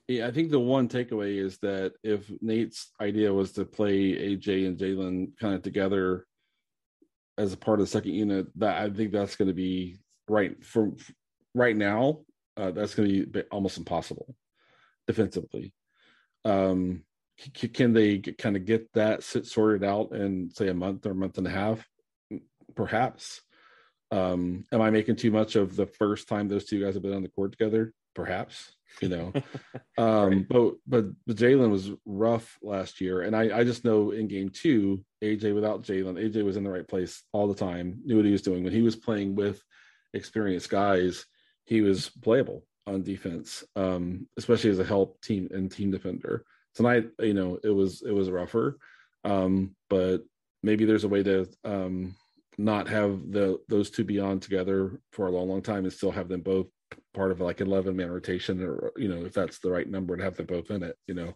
yeah, 0.08 0.28
I 0.28 0.30
think 0.30 0.50
the 0.50 0.60
one 0.60 0.88
takeaway 0.88 1.44
is 1.44 1.58
that 1.58 1.94
if 2.04 2.30
Nate's 2.40 2.92
idea 3.00 3.32
was 3.32 3.52
to 3.52 3.64
play 3.64 4.12
AJ 4.12 4.66
and 4.66 4.78
Jalen 4.78 5.36
kind 5.38 5.54
of 5.54 5.62
together 5.62 6.26
as 7.36 7.52
a 7.52 7.56
part 7.56 7.80
of 7.80 7.86
the 7.86 7.90
second 7.90 8.12
unit, 8.12 8.46
that 8.56 8.80
I 8.80 8.90
think 8.90 9.10
that's 9.10 9.34
going 9.34 9.48
to 9.48 9.54
be 9.54 9.98
right 10.28 10.64
for 10.64 10.92
right 11.54 11.76
now. 11.76 12.20
Uh, 12.56 12.70
that's 12.70 12.94
going 12.94 13.08
to 13.08 13.26
be 13.26 13.42
almost 13.50 13.78
impossible 13.78 14.34
defensively. 15.06 15.74
Um, 16.44 17.02
c- 17.38 17.68
can 17.68 17.92
they 17.92 18.18
kind 18.18 18.56
of 18.56 18.64
get 18.64 18.90
that 18.94 19.24
sorted 19.24 19.82
out 19.82 20.12
in 20.12 20.50
say 20.54 20.68
a 20.68 20.74
month 20.74 21.04
or 21.04 21.10
a 21.10 21.14
month 21.16 21.38
and 21.38 21.46
a 21.48 21.50
half? 21.50 21.84
Perhaps. 22.76 23.42
Um, 24.10 24.64
am 24.72 24.80
I 24.80 24.90
making 24.90 25.16
too 25.16 25.30
much 25.30 25.56
of 25.56 25.76
the 25.76 25.86
first 25.86 26.28
time 26.28 26.48
those 26.48 26.64
two 26.64 26.82
guys 26.82 26.94
have 26.94 27.02
been 27.02 27.14
on 27.14 27.22
the 27.22 27.28
court 27.28 27.52
together? 27.52 27.92
Perhaps, 28.14 28.72
you 29.00 29.08
know. 29.08 29.32
um, 29.98 30.30
right. 30.30 30.48
but 30.48 30.74
but 30.88 31.36
Jalen 31.36 31.70
was 31.70 31.90
rough 32.04 32.58
last 32.62 33.00
year, 33.00 33.22
and 33.22 33.34
I 33.34 33.58
I 33.58 33.64
just 33.64 33.84
know 33.84 34.12
in 34.12 34.28
game 34.28 34.50
two, 34.50 35.04
AJ 35.22 35.54
without 35.54 35.82
Jalen, 35.82 36.22
AJ 36.22 36.44
was 36.44 36.56
in 36.56 36.64
the 36.64 36.70
right 36.70 36.86
place 36.86 37.22
all 37.32 37.48
the 37.48 37.54
time, 37.54 38.00
knew 38.04 38.16
what 38.16 38.24
he 38.24 38.32
was 38.32 38.42
doing. 38.42 38.64
When 38.64 38.72
he 38.72 38.82
was 38.82 38.96
playing 38.96 39.34
with 39.34 39.62
experienced 40.14 40.70
guys, 40.70 41.26
he 41.64 41.80
was 41.80 42.08
playable 42.22 42.64
on 42.86 43.02
defense, 43.02 43.64
um, 43.74 44.28
especially 44.36 44.70
as 44.70 44.78
a 44.78 44.84
help 44.84 45.20
team 45.20 45.48
and 45.52 45.70
team 45.70 45.90
defender. 45.90 46.44
Tonight, 46.74 47.08
you 47.20 47.34
know, 47.34 47.58
it 47.64 47.70
was 47.70 48.02
it 48.02 48.12
was 48.12 48.30
rougher, 48.30 48.78
um, 49.24 49.74
but 49.90 50.18
maybe 50.62 50.84
there's 50.84 51.04
a 51.04 51.08
way 51.08 51.22
to 51.22 51.48
um, 51.64 52.14
not 52.58 52.88
have 52.88 53.30
the 53.30 53.58
those 53.68 53.90
two 53.90 54.04
be 54.04 54.18
on 54.18 54.40
together 54.40 55.00
for 55.12 55.26
a 55.26 55.30
long, 55.30 55.48
long 55.48 55.62
time 55.62 55.84
and 55.84 55.92
still 55.92 56.10
have 56.10 56.28
them 56.28 56.40
both 56.40 56.66
part 57.12 57.32
of 57.32 57.40
like 57.40 57.60
11 57.60 57.96
man 57.96 58.10
rotation 58.10 58.62
or 58.62 58.92
you 58.96 59.08
know 59.08 59.24
if 59.24 59.32
that's 59.32 59.58
the 59.58 59.70
right 59.70 59.88
number 59.90 60.16
to 60.16 60.22
have 60.22 60.36
them 60.36 60.46
both 60.46 60.70
in 60.70 60.82
it 60.82 60.96
you 61.06 61.14
know 61.14 61.34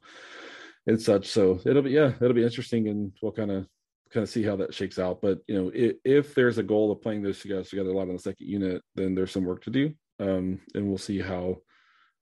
and 0.87 1.01
such. 1.01 1.27
So 1.27 1.61
it'll 1.65 1.83
be 1.83 1.91
yeah 1.91 2.13
it'll 2.21 2.33
be 2.33 2.45
interesting 2.45 2.89
and 2.89 3.13
we'll 3.21 3.33
kind 3.33 3.51
of 3.51 3.67
kind 4.13 4.25
of 4.25 4.31
see 4.31 4.43
how 4.43 4.57
that 4.57 4.75
shakes 4.75 4.99
out. 4.99 5.21
But 5.21 5.41
you 5.47 5.55
know 5.55 5.71
if, 5.75 5.97
if 6.05 6.35
there's 6.35 6.59
a 6.59 6.63
goal 6.63 6.91
of 6.91 7.03
playing 7.03 7.23
those 7.23 7.43
guys 7.43 7.69
together 7.69 7.91
a 7.91 7.93
lot 7.93 8.09
in 8.09 8.15
the 8.15 8.19
second 8.19 8.47
unit 8.47 8.83
then 8.95 9.15
there's 9.15 9.33
some 9.33 9.45
work 9.45 9.63
to 9.65 9.71
do 9.71 9.93
um 10.21 10.61
and 10.75 10.89
we'll 10.89 10.99
see 10.99 11.21
how 11.21 11.59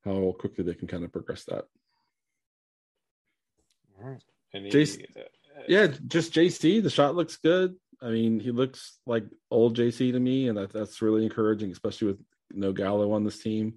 how 0.05 0.35
quickly 0.39 0.65
they 0.65 0.75
can 0.75 0.89
kind 0.89 1.05
of 1.05 1.13
progress 1.13 1.45
that. 1.45 1.65
All 4.01 4.11
right. 4.11 4.23
Any, 4.55 4.71
JC, 4.71 5.05
uh, 5.17 5.23
yeah 5.67 5.89
just 6.07 6.33
jc 6.33 6.83
the 6.83 6.91
shot 6.91 7.15
looks 7.15 7.37
good 7.37 7.75
I 8.01 8.11
mean, 8.11 8.41
he 8.41 8.51
looks 8.51 8.99
like 9.07 9.25
old 9.51 9.77
JC 9.77 10.13
to 10.13 10.21
me, 10.21 10.49
and 10.49 10.59
that, 10.59 10.73
that's 10.73 11.03
really 11.03 11.25
encouraging, 11.25 11.73
especially 11.73 12.09
with 12.09 12.19
no 12.53 12.73
Gallo 12.73 13.13
on 13.13 13.25
this 13.25 13.41
team. 13.41 13.75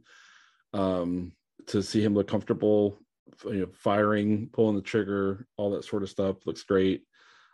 Um, 0.74 1.34
to 1.68 1.84
see 1.84 2.04
him 2.04 2.14
look 2.14 2.28
comfortable, 2.28 3.00
you 3.46 3.62
know, 3.62 3.70
firing, 3.74 4.50
pulling 4.52 4.76
the 4.76 4.82
trigger, 4.82 5.48
all 5.58 5.72
that 5.72 5.86
sort 5.86 6.04
of 6.04 6.10
stuff 6.10 6.38
looks 6.46 6.64
great. 6.64 7.04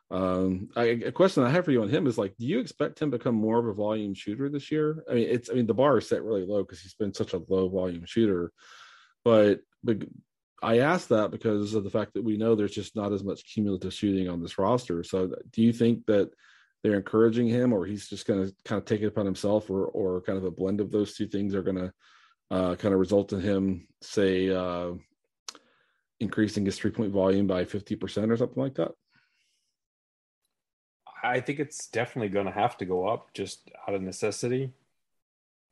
Um, 0.09 0.69
I, 0.75 0.83
a 0.83 1.11
question 1.11 1.43
I 1.43 1.49
have 1.49 1.65
for 1.65 1.71
you 1.71 1.81
on 1.81 1.89
him 1.89 2.07
is 2.07 2.17
like, 2.17 2.35
do 2.37 2.45
you 2.45 2.59
expect 2.59 3.01
him 3.01 3.11
to 3.11 3.17
become 3.17 3.35
more 3.35 3.59
of 3.59 3.67
a 3.67 3.73
volume 3.73 4.13
shooter 4.13 4.49
this 4.49 4.71
year? 4.71 5.03
I 5.09 5.15
mean, 5.15 5.27
it's 5.29 5.49
I 5.49 5.53
mean 5.53 5.67
the 5.67 5.73
bar 5.73 5.97
is 5.97 6.07
set 6.07 6.23
really 6.23 6.45
low 6.45 6.63
because 6.63 6.79
he's 6.79 6.93
been 6.93 7.13
such 7.13 7.33
a 7.33 7.41
low 7.49 7.67
volume 7.67 8.05
shooter, 8.05 8.51
but 9.25 9.59
but 9.83 10.03
I 10.61 10.79
ask 10.79 11.09
that 11.09 11.31
because 11.31 11.73
of 11.73 11.83
the 11.83 11.89
fact 11.89 12.13
that 12.13 12.23
we 12.23 12.37
know 12.37 12.55
there's 12.55 12.71
just 12.71 12.95
not 12.95 13.11
as 13.13 13.23
much 13.23 13.51
cumulative 13.51 13.93
shooting 13.93 14.29
on 14.29 14.41
this 14.41 14.57
roster. 14.57 15.03
So, 15.03 15.35
do 15.51 15.61
you 15.61 15.73
think 15.73 16.05
that 16.07 16.31
they're 16.83 16.95
encouraging 16.95 17.47
him, 17.47 17.73
or 17.73 17.85
he's 17.85 18.07
just 18.07 18.27
going 18.27 18.45
to 18.45 18.53
kind 18.65 18.79
of 18.79 18.85
take 18.85 19.01
it 19.01 19.07
upon 19.07 19.25
himself, 19.25 19.69
or 19.69 19.85
or 19.85 20.21
kind 20.21 20.37
of 20.37 20.43
a 20.43 20.51
blend 20.51 20.79
of 20.79 20.91
those 20.91 21.15
two 21.15 21.27
things 21.27 21.55
are 21.55 21.63
going 21.63 21.77
to 21.77 21.93
uh, 22.51 22.75
kind 22.75 22.93
of 22.93 22.99
result 22.99 23.33
in 23.33 23.41
him, 23.41 23.87
say, 24.01 24.49
uh, 24.49 24.91
increasing 26.19 26.65
his 26.65 26.77
three 26.77 26.91
point 26.91 27.11
volume 27.11 27.47
by 27.47 27.65
fifty 27.65 27.95
percent 27.95 28.31
or 28.31 28.37
something 28.37 28.61
like 28.61 28.75
that? 28.75 28.91
I 31.23 31.39
think 31.39 31.59
it's 31.59 31.87
definitely 31.87 32.29
going 32.29 32.45
to 32.45 32.51
have 32.51 32.77
to 32.77 32.85
go 32.85 33.07
up 33.07 33.33
just 33.33 33.69
out 33.87 33.95
of 33.95 34.01
necessity. 34.01 34.71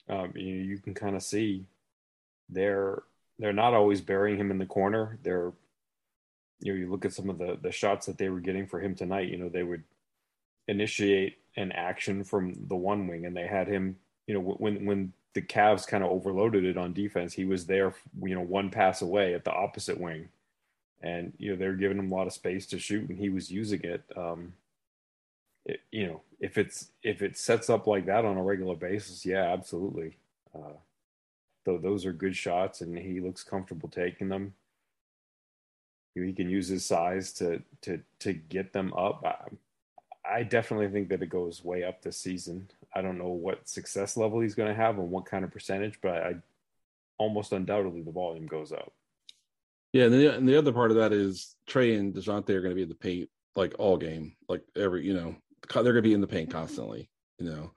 Um, 0.10 0.34
you, 0.36 0.56
you 0.56 0.78
can 0.80 0.94
kind 0.94 1.16
of 1.16 1.24
see 1.24 1.66
they're 2.50 3.04
they're 3.40 3.54
not 3.54 3.74
always 3.74 4.02
burying 4.02 4.40
him 4.40 4.52
in 4.52 4.58
the 4.58 4.66
corner. 4.66 5.20
They're 5.24 5.54
you 6.60 6.74
know 6.74 6.80
you 6.80 6.90
look 6.90 7.06
at 7.06 7.14
some 7.14 7.30
of 7.30 7.38
the 7.38 7.58
the 7.62 7.72
shots 7.72 8.06
that 8.06 8.18
they 8.18 8.30
were 8.30 8.40
getting 8.40 8.68
for 8.68 8.80
him 8.80 8.96
tonight. 8.96 9.30
You 9.30 9.38
know 9.38 9.50
they 9.50 9.64
would 9.64 9.84
initiate 10.68 11.38
an 11.58 11.72
action 11.72 12.24
from 12.24 12.54
the 12.68 12.76
one 12.76 13.08
wing, 13.08 13.26
and 13.26 13.36
they 13.36 13.48
had 13.48 13.68
him. 13.68 13.98
You 14.28 14.36
know, 14.36 14.40
when 14.42 14.86
when 14.86 15.14
the 15.34 15.42
Cavs 15.42 15.88
kind 15.88 16.04
of 16.04 16.12
overloaded 16.12 16.64
it 16.66 16.78
on 16.78 16.94
defense, 16.94 17.34
he 17.34 17.46
was 17.46 17.66
there. 17.66 17.94
You 18.22 18.36
know, 18.36 18.42
one 18.42 18.70
pass 18.70 19.02
away 19.02 19.34
at 19.34 19.44
the 19.44 19.52
opposite 19.52 20.00
wing, 20.00 20.30
and 21.02 21.34
you 21.38 21.52
know 21.52 21.58
they're 21.58 21.74
giving 21.74 22.00
him 22.00 22.12
a 22.12 22.16
lot 22.16 22.28
of 22.28 22.34
space 22.34 22.66
to 22.68 22.80
shoot, 22.80 23.10
and 23.10 23.20
he 23.20 23.30
was 23.30 23.52
using 23.52 23.82
it. 23.84 24.04
Um, 24.16 24.54
it, 25.66 25.82
you 25.92 26.08
know, 26.08 26.22
if 26.40 26.58
it's 26.58 26.90
if 27.04 27.22
it 27.22 27.38
sets 27.38 27.70
up 27.70 27.88
like 27.88 28.06
that 28.06 28.26
on 28.26 28.38
a 28.38 28.44
regular 28.44 28.76
basis, 28.76 29.26
yeah, 29.26 29.52
absolutely. 29.52 30.18
Uh, 30.54 30.78
though 31.66 31.78
those 31.78 32.06
are 32.06 32.14
good 32.14 32.36
shots, 32.36 32.82
and 32.82 32.98
he 32.98 33.20
looks 33.20 33.44
comfortable 33.44 33.90
taking 33.90 34.30
them. 34.30 34.54
He 36.14 36.32
can 36.32 36.50
use 36.50 36.70
his 36.70 36.86
size 36.86 37.34
to 37.34 37.62
to 37.82 38.02
to 38.20 38.34
get 38.34 38.72
them 38.74 38.94
up. 38.94 39.52
I, 40.30 40.44
definitely 40.44 40.90
think 40.90 41.10
that 41.10 41.22
it 41.22 41.30
goes 41.30 41.64
way 41.64 41.84
up 41.84 42.02
this 42.02 42.18
season. 42.18 42.68
I 42.94 43.02
don't 43.02 43.18
know 43.18 43.30
what 43.30 43.68
success 43.68 44.18
level 44.18 44.40
he's 44.40 44.56
going 44.56 44.70
to 44.70 44.82
have 44.82 44.98
and 44.98 45.10
what 45.10 45.26
kind 45.26 45.44
of 45.44 45.52
percentage, 45.52 46.00
but 46.02 46.16
I 46.16 46.36
almost 47.18 47.52
undoubtedly 47.52 48.02
the 48.02 48.12
volume 48.12 48.48
goes 48.48 48.72
up. 48.72 48.94
Yeah, 49.94 50.06
and 50.06 50.14
the, 50.14 50.36
and 50.36 50.48
the 50.48 50.58
other 50.58 50.74
part 50.74 50.92
of 50.92 50.98
that 50.98 51.14
is 51.14 51.56
Trae 51.70 51.98
and 51.98 52.14
Dejounte 52.14 52.50
are 52.50 52.62
going 52.62 52.72
to 52.72 52.76
be 52.76 52.84
in 52.84 52.90
the 52.90 52.96
paint 52.96 53.30
like 53.56 53.76
all 53.80 53.98
game, 53.98 54.36
like 54.50 54.62
every 54.76 55.06
you 55.06 55.14
know 55.14 55.36
they're 55.74 55.84
going 55.84 55.96
to 55.96 56.02
be 56.02 56.14
in 56.14 56.22
the 56.22 56.28
paint 56.28 56.52
constantly, 56.52 57.10
you 57.40 57.50
know, 57.50 57.72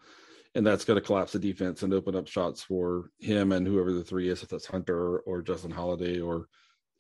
and 0.54 0.66
that's 0.66 0.84
going 0.84 0.98
to 0.98 1.06
collapse 1.06 1.32
the 1.32 1.38
defense 1.38 1.82
and 1.82 1.94
open 1.94 2.16
up 2.16 2.26
shots 2.26 2.62
for 2.62 3.10
him 3.20 3.52
and 3.52 3.66
whoever 3.66 3.92
the 3.92 4.02
three 4.02 4.28
is, 4.28 4.42
if 4.42 4.48
that's 4.48 4.66
Hunter 4.66 5.20
or 5.20 5.42
Justin 5.42 5.70
Holiday 5.70 6.20
or 6.20 6.48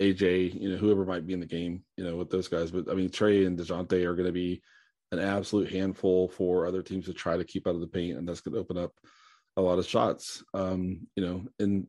AJ, 0.00 0.60
you 0.60 0.70
know, 0.70 0.76
whoever 0.76 1.04
might 1.04 1.26
be 1.26 1.32
in 1.32 1.40
the 1.40 1.46
game, 1.46 1.82
you 1.96 2.04
know, 2.04 2.16
with 2.16 2.30
those 2.30 2.48
guys. 2.48 2.70
But 2.70 2.88
I 2.90 2.94
mean, 2.94 3.10
Trae 3.10 3.46
and 3.46 3.58
Dejounte 3.58 4.04
are 4.04 4.14
going 4.14 4.26
to 4.26 4.32
be 4.32 4.62
an 5.12 5.18
absolute 5.18 5.70
handful 5.70 6.28
for 6.28 6.66
other 6.66 6.82
teams 6.82 7.06
to 7.06 7.12
try 7.12 7.36
to 7.36 7.44
keep 7.44 7.66
out 7.66 7.74
of 7.74 7.80
the 7.80 7.86
paint, 7.86 8.18
and 8.18 8.28
that's 8.28 8.40
going 8.40 8.54
to 8.54 8.60
open 8.60 8.76
up 8.76 8.92
a 9.56 9.62
lot 9.62 9.78
of 9.78 9.86
shots. 9.86 10.42
Um, 10.54 11.06
you 11.16 11.24
know, 11.24 11.44
and 11.58 11.86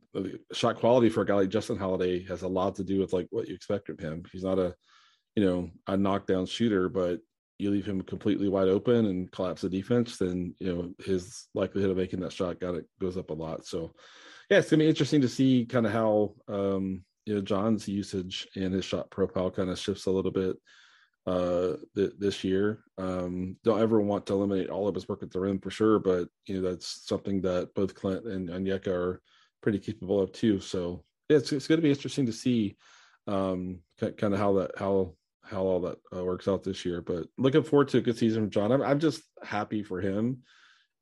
shot 0.54 0.78
quality 0.78 1.10
for 1.10 1.22
a 1.22 1.26
guy 1.26 1.36
like 1.36 1.50
Justin 1.50 1.78
Holiday 1.78 2.24
has 2.26 2.42
a 2.42 2.48
lot 2.48 2.76
to 2.76 2.84
do 2.84 3.00
with 3.00 3.14
like 3.14 3.28
what 3.30 3.48
you 3.48 3.56
expect 3.56 3.88
from 3.88 3.98
him. 3.98 4.24
He's 4.32 4.44
not 4.44 4.60
a, 4.60 4.74
you 5.36 5.46
know, 5.46 5.70
a 5.88 5.96
knockdown 5.98 6.46
shooter, 6.46 6.90
but 6.90 7.20
you 7.60 7.70
leave 7.70 7.86
him 7.86 8.02
completely 8.02 8.48
wide 8.48 8.70
open 8.70 9.06
and 9.06 9.32
collapse 9.32 9.62
the 9.62 9.70
defense, 9.70 10.18
then 10.18 10.56
you 10.60 10.74
know 10.74 10.90
his 11.04 11.48
likelihood 11.54 11.92
of 11.92 11.98
making 11.98 12.22
that 12.22 12.32
shot 12.32 12.60
got 12.60 12.76
it 12.76 12.86
goes 13.02 13.18
up 13.18 13.30
a 13.30 13.34
lot. 13.34 13.66
So, 13.66 13.94
yeah, 14.50 14.60
it's 14.60 14.70
gonna 14.70 14.84
be 14.84 14.90
interesting 14.90 15.22
to 15.22 15.30
see 15.30 15.66
kind 15.66 15.86
of 15.86 15.92
how 15.92 16.34
um, 16.48 17.04
you 17.26 17.36
know 17.36 17.42
John's 17.42 17.88
usage 17.88 18.48
and 18.56 18.74
his 18.74 18.86
shot 18.86 19.12
profile 19.12 19.52
kind 19.52 19.70
of 19.70 19.78
shifts 19.78 20.06
a 20.06 20.12
little 20.12 20.32
bit 20.32 20.56
uh, 21.26 21.74
th- 21.96 22.14
this 22.18 22.44
year. 22.44 22.84
Um, 22.98 23.58
don't 23.64 23.82
ever 23.82 24.02
want 24.02 24.26
to 24.28 24.34
eliminate 24.34 24.70
all 24.70 24.88
of 24.88 24.96
his 24.96 25.08
work 25.08 25.24
at 25.24 25.32
the 25.32 25.40
rim 25.40 25.60
for 25.60 25.72
sure, 25.72 26.00
but 26.00 26.28
you 26.46 26.62
know 26.62 26.70
that's 26.70 27.08
something 27.08 27.42
that 27.42 27.74
both 27.76 27.96
Clint 27.96 28.26
and 28.26 28.50
Onyeka 28.50 28.88
are 28.88 29.22
pretty 29.62 29.80
capable 29.80 30.22
of 30.22 30.32
too. 30.32 30.60
So 30.60 31.04
yeah, 31.30 31.38
it's, 31.38 31.52
it's 31.52 31.68
going 31.68 31.78
to 31.78 31.84
be 31.84 31.92
interesting 31.92 32.26
to 32.26 32.34
see 32.34 32.78
um, 33.28 33.80
kind 34.00 34.34
of 34.34 34.40
how 34.40 34.54
that 34.54 34.72
how 34.78 35.14
how 35.44 35.62
all 35.62 35.80
that 35.82 35.98
uh, 36.16 36.24
works 36.24 36.48
out 36.48 36.64
this 36.64 36.86
year. 36.86 37.02
But 37.02 37.28
looking 37.38 37.64
forward 37.64 37.90
to 37.90 37.98
a 37.98 38.02
good 38.02 38.18
season 38.18 38.44
from 38.44 38.50
John. 38.52 38.72
I'm, 38.72 38.82
I'm 38.82 39.00
just 39.00 39.22
happy 39.44 39.84
for 39.84 40.00
him 40.00 40.44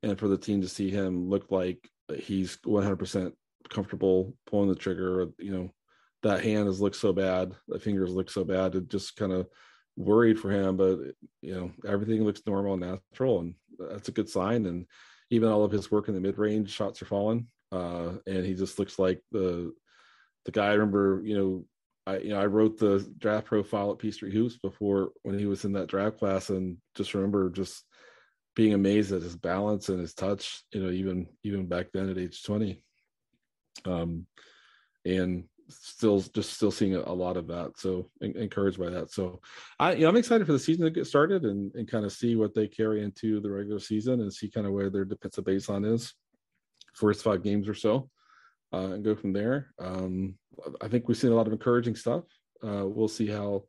and 0.02 0.18
for 0.18 0.28
the 0.28 0.38
team 0.38 0.62
to 0.62 0.68
see 0.68 0.90
him 0.90 1.28
look 1.28 1.50
like 1.50 1.88
he's 2.16 2.56
100% 2.58 3.32
comfortable 3.68 4.34
pulling 4.46 4.68
the 4.68 4.74
trigger. 4.74 5.26
You 5.38 5.52
know, 5.52 5.70
that 6.22 6.42
hand 6.42 6.66
has 6.66 6.80
looked 6.80 6.96
so 6.96 7.12
bad, 7.12 7.54
the 7.68 7.78
fingers 7.78 8.12
look 8.12 8.30
so 8.30 8.44
bad. 8.44 8.74
It 8.74 8.88
just 8.88 9.16
kind 9.16 9.32
of 9.32 9.48
worried 9.98 10.38
for 10.38 10.50
him, 10.50 10.76
but 10.76 10.98
you 11.42 11.54
know 11.54 11.70
everything 11.86 12.24
looks 12.24 12.40
normal 12.46 12.74
and 12.74 12.82
natural, 12.82 13.40
and 13.40 13.54
that's 13.78 14.08
a 14.08 14.12
good 14.12 14.28
sign. 14.28 14.64
And 14.66 14.86
even 15.30 15.48
all 15.48 15.64
of 15.64 15.72
his 15.72 15.90
work 15.90 16.08
in 16.08 16.14
the 16.14 16.20
mid 16.20 16.38
range 16.38 16.70
shots 16.70 17.02
are 17.02 17.06
falling, 17.06 17.48
uh, 17.72 18.12
and 18.26 18.46
he 18.46 18.54
just 18.54 18.78
looks 18.78 18.98
like 18.98 19.20
the 19.32 19.72
the 20.44 20.52
guy. 20.52 20.66
I 20.66 20.74
remember, 20.74 21.20
you 21.24 21.36
know, 21.36 21.64
I 22.06 22.18
you 22.18 22.28
know 22.30 22.40
I 22.40 22.46
wrote 22.46 22.78
the 22.78 23.06
draft 23.18 23.46
profile 23.46 23.90
at 23.90 23.98
Peachtree 23.98 24.32
Hoops 24.32 24.56
before 24.56 25.10
when 25.22 25.38
he 25.38 25.46
was 25.46 25.64
in 25.64 25.72
that 25.72 25.88
draft 25.88 26.18
class, 26.18 26.48
and 26.48 26.78
just 26.94 27.14
remember 27.14 27.50
just 27.50 27.84
being 28.54 28.74
amazed 28.74 29.12
at 29.12 29.22
his 29.22 29.36
balance 29.36 29.88
and 29.88 30.00
his 30.00 30.14
touch. 30.14 30.62
You 30.72 30.84
know, 30.84 30.90
even 30.90 31.26
even 31.42 31.66
back 31.66 31.88
then 31.92 32.08
at 32.08 32.18
age 32.18 32.42
twenty. 32.44 32.82
Um, 33.84 34.26
and 35.04 35.44
still 35.68 36.20
just 36.20 36.54
still 36.54 36.70
seeing 36.70 36.94
a, 36.94 37.12
lot 37.12 37.36
of 37.36 37.46
that. 37.48 37.78
So 37.78 38.10
encouraged 38.20 38.78
by 38.78 38.90
that. 38.90 39.10
So 39.10 39.40
I 39.78 39.92
you 39.92 40.02
know, 40.02 40.08
I'm 40.08 40.16
excited 40.16 40.46
for 40.46 40.52
the 40.52 40.58
season 40.58 40.84
to 40.84 40.90
get 40.90 41.06
started 41.06 41.44
and, 41.44 41.74
and 41.74 41.88
kind 41.88 42.04
of 42.04 42.12
see 42.12 42.36
what 42.36 42.54
they 42.54 42.68
carry 42.68 43.02
into 43.02 43.40
the 43.40 43.50
regular 43.50 43.80
season 43.80 44.20
and 44.20 44.32
see 44.32 44.48
kind 44.48 44.66
of 44.66 44.72
where 44.72 44.90
their 44.90 45.04
defensive 45.04 45.44
baseline 45.44 45.90
is 45.90 46.14
first 46.94 47.22
five 47.22 47.42
games 47.42 47.68
or 47.68 47.74
so. 47.74 48.10
Uh, 48.72 48.92
and 48.92 49.04
go 49.04 49.14
from 49.14 49.32
there. 49.32 49.68
Um, 49.78 50.34
I 50.82 50.88
think 50.88 51.08
we've 51.08 51.16
seen 51.16 51.32
a 51.32 51.34
lot 51.34 51.46
of 51.46 51.52
encouraging 51.54 51.96
stuff. 51.96 52.24
Uh, 52.62 52.84
we'll 52.86 53.08
see 53.08 53.26
how 53.26 53.64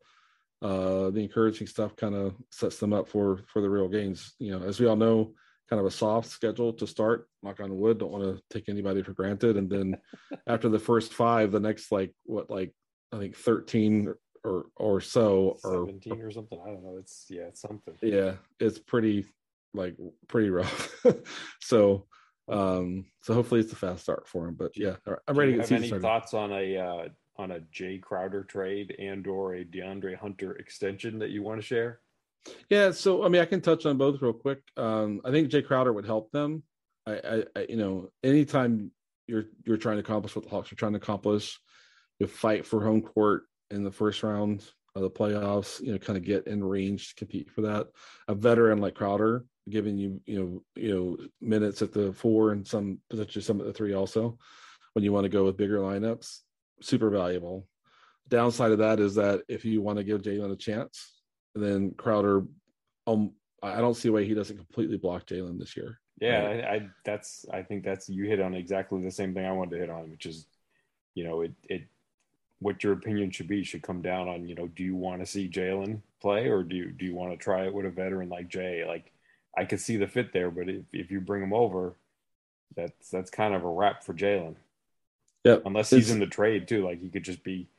uh, 0.62 1.10
the 1.12 1.22
encouraging 1.22 1.68
stuff 1.68 1.96
kind 1.96 2.16
of 2.16 2.36
sets 2.52 2.80
them 2.80 2.92
up 2.92 3.08
for 3.08 3.40
for 3.48 3.62
the 3.62 3.70
real 3.70 3.88
games. 3.88 4.34
You 4.40 4.52
know, 4.52 4.66
as 4.66 4.80
we 4.80 4.88
all 4.88 4.98
know, 4.98 5.34
kind 5.70 5.80
of 5.80 5.86
a 5.86 5.92
soft 5.92 6.30
schedule 6.30 6.74
to 6.74 6.88
start. 6.88 7.28
Knock 7.44 7.60
on 7.60 7.78
wood. 7.78 8.00
Don't 8.00 8.12
want 8.12 8.24
to 8.24 8.42
take 8.50 8.70
anybody 8.70 9.04
for 9.04 9.14
granted. 9.14 9.58
And 9.58 9.70
then 9.70 9.98
after 10.48 10.70
the 10.70 10.80
first 10.80 11.14
five, 11.14 11.52
the 11.52 11.60
next 11.60 11.92
like 11.92 12.14
what 12.26 12.50
like 12.50 12.74
I 13.12 13.18
think 13.18 13.36
thirteen 13.36 14.14
or 14.44 14.66
or 14.76 15.02
so 15.02 15.58
or 15.64 15.88
seventeen 15.88 16.22
or 16.22 16.32
something. 16.32 16.60
I 16.64 16.70
don't 16.70 16.84
know. 16.84 16.98
It's 16.98 17.26
yeah, 17.30 17.44
it's 17.44 17.62
something. 17.62 17.96
Yeah, 18.02 18.34
it's 18.60 18.80
pretty 18.80 19.26
like 19.74 19.96
pretty 20.28 20.50
rough. 20.50 21.06
so 21.62 22.06
um 22.48 23.06
so 23.22 23.36
hopefully 23.36 23.60
it's 23.60 23.72
a 23.72 23.76
fast 23.76 24.02
start 24.02 24.28
for 24.28 24.48
him. 24.48 24.56
But 24.56 24.72
yeah, 24.76 24.96
I'm 25.28 25.38
ready 25.38 25.52
to 25.52 25.58
get 25.60 25.70
have 25.70 25.78
any 25.78 25.88
started. 25.88 26.02
thoughts 26.02 26.34
on 26.34 26.52
a 26.52 26.78
uh 26.78 27.10
on 27.38 27.52
a 27.52 27.60
Jae 27.74 28.02
Crowder 28.02 28.44
trade 28.44 28.96
and 29.00 29.26
or 29.26 29.56
a 29.56 29.64
DeAndre 29.64 30.18
Hunter 30.18 30.54
extension 30.58 31.20
that 31.20 31.30
you 31.30 31.42
want 31.42 31.62
to 31.62 31.66
share? 31.66 32.02
Yeah, 32.70 32.92
so 32.92 33.24
I 33.24 33.30
mean 33.30 33.42
I 33.42 33.46
can 33.46 33.62
touch 33.62 33.86
on 33.86 33.98
both 33.98 34.22
real 34.22 34.34
quick. 34.34 34.60
Um 34.78 35.22
I 35.26 35.32
think 35.32 35.50
Jae 35.50 35.66
Crowder 35.66 35.94
would 35.94 36.06
help 36.06 36.32
them. 36.32 36.64
I, 37.06 37.14
I, 37.14 37.44
I 37.56 37.66
you 37.70 37.78
know, 37.78 38.10
anytime 38.24 38.92
you're 39.28 39.46
you're 39.66 39.78
trying 39.78 39.98
to 39.98 40.02
accomplish 40.02 40.36
what 40.36 40.44
the 40.44 40.50
Hawks 40.50 40.72
are 40.72 40.76
trying 40.76 40.94
to 40.94 40.98
accomplish, 40.98 41.60
you 42.20 42.28
fight 42.28 42.66
for 42.66 42.84
home 42.84 43.02
court 43.02 43.44
in 43.72 43.84
the 43.84 43.92
first 43.92 44.24
round 44.24 44.66
of 44.96 45.02
the 45.04 45.10
playoffs, 45.10 45.80
you 45.82 45.92
know, 45.92 45.98
kind 45.98 46.18
of 46.18 46.24
get 46.24 46.48
in 46.48 46.64
range 46.64 47.10
to 47.10 47.16
compete 47.16 47.52
for 47.52 47.62
that. 47.62 47.88
A 48.28 48.36
veteran 48.36 48.80
like 48.80 48.96
Crowder 48.96 49.46
giving 49.70 49.98
you, 49.98 50.20
you 50.26 50.40
know, 50.40 50.64
you 50.76 50.96
know, 50.96 51.18
minutes 51.42 51.82
at 51.82 51.94
the 51.94 52.12
four 52.14 52.52
and 52.52 52.68
some 52.68 53.00
potentially 53.10 53.44
some 53.44 53.60
at 53.60 53.68
the 53.68 53.74
three 53.74 53.94
also 53.94 54.38
when 54.94 55.04
you 55.04 55.14
want 55.14 55.26
to 55.26 55.30
go 55.30 55.46
with 55.46 55.58
bigger 55.58 55.80
lineups, 55.80 56.40
super 56.82 57.10
valuable. 57.10 57.68
Downside 58.28 58.72
of 58.72 58.80
that 58.80 59.00
is 59.00 59.16
that 59.16 59.42
if 59.48 59.66
you 59.66 59.82
want 59.82 59.98
to 59.98 60.04
give 60.04 60.22
Jalen 60.22 60.52
a 60.52 60.56
chance, 60.56 61.19
then 61.56 61.92
Crowder, 61.92 62.46
um, 63.08 63.32
I 63.62 63.82
don't 63.82 63.96
see 63.96 64.10
why 64.10 64.24
he 64.24 64.34
doesn't 64.34 64.58
completely 64.58 64.98
block 64.98 65.26
Jalen 65.26 65.60
this 65.60 65.76
year. 65.76 66.00
Yeah, 66.20 66.46
right? 66.46 66.64
I, 66.64 66.76
I, 66.76 66.90
that's 67.06 67.46
I 67.52 67.62
think 67.64 67.84
that's 67.84 68.10
you 68.10 68.26
hit 68.26 68.40
on 68.40 68.54
exactly 68.54 69.02
the 69.02 69.12
same 69.12 69.34
thing 69.34 69.46
I 69.46 69.52
wanted 69.52 69.72
to 69.72 69.78
hit 69.78 69.90
on, 69.90 70.12
which 70.12 70.26
is, 70.26 70.46
you 71.16 71.24
know, 71.24 71.42
it 71.42 71.54
it 71.70 71.84
what 72.60 72.84
your 72.84 72.94
opinion 72.94 73.32
should 73.32 73.48
be 73.48 73.64
should 73.64 73.82
come 73.82 74.02
down 74.02 74.28
on 74.28 74.46
you 74.46 74.54
know 74.54 74.68
do 74.68 74.84
you 74.84 74.96
want 74.96 75.22
to 75.22 75.26
see 75.26 75.48
Jalen 75.48 76.02
play 76.22 76.48
or 76.48 76.62
do 76.62 76.76
you 76.76 76.92
do 76.92 77.06
you 77.06 77.16
want 77.16 77.32
to 77.32 77.38
try 77.38 77.66
it 77.66 77.74
with 77.74 77.86
a 77.86 77.90
veteran 77.90 78.30
like 78.30 78.50
Jae? 78.50 78.86
Like 78.86 79.12
I 79.58 79.66
could 79.66 79.80
see 79.80 79.98
the 79.98 80.08
fit 80.08 80.34
there, 80.34 80.52
but 80.52 80.70
if, 80.70 80.84
if 80.94 81.12
you 81.12 81.22
bring 81.22 81.42
him 81.42 81.54
over, 81.54 81.96
that's 82.76 83.10
that's 83.10 83.32
kind 83.32 83.54
of 83.54 83.64
a 83.64 83.70
wrap 83.70 84.04
for 84.04 84.14
Jalen. 84.14 84.56
Yeah, 85.46 85.58
unless 85.66 85.90
he's 85.90 86.12
in 86.12 86.20
the 86.20 86.28
trade 86.28 86.68
too, 86.68 86.84
like 86.84 87.02
he 87.02 87.10
could 87.10 87.24
just 87.24 87.44
be 87.44 87.70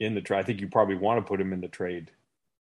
in 0.00 0.14
the 0.14 0.20
trade. 0.20 0.40
I 0.40 0.42
think 0.42 0.60
you 0.60 0.68
probably 0.68 0.96
want 0.96 1.24
to 1.24 1.28
put 1.28 1.40
him 1.40 1.52
in 1.52 1.60
the 1.60 1.68
trade 1.68 2.10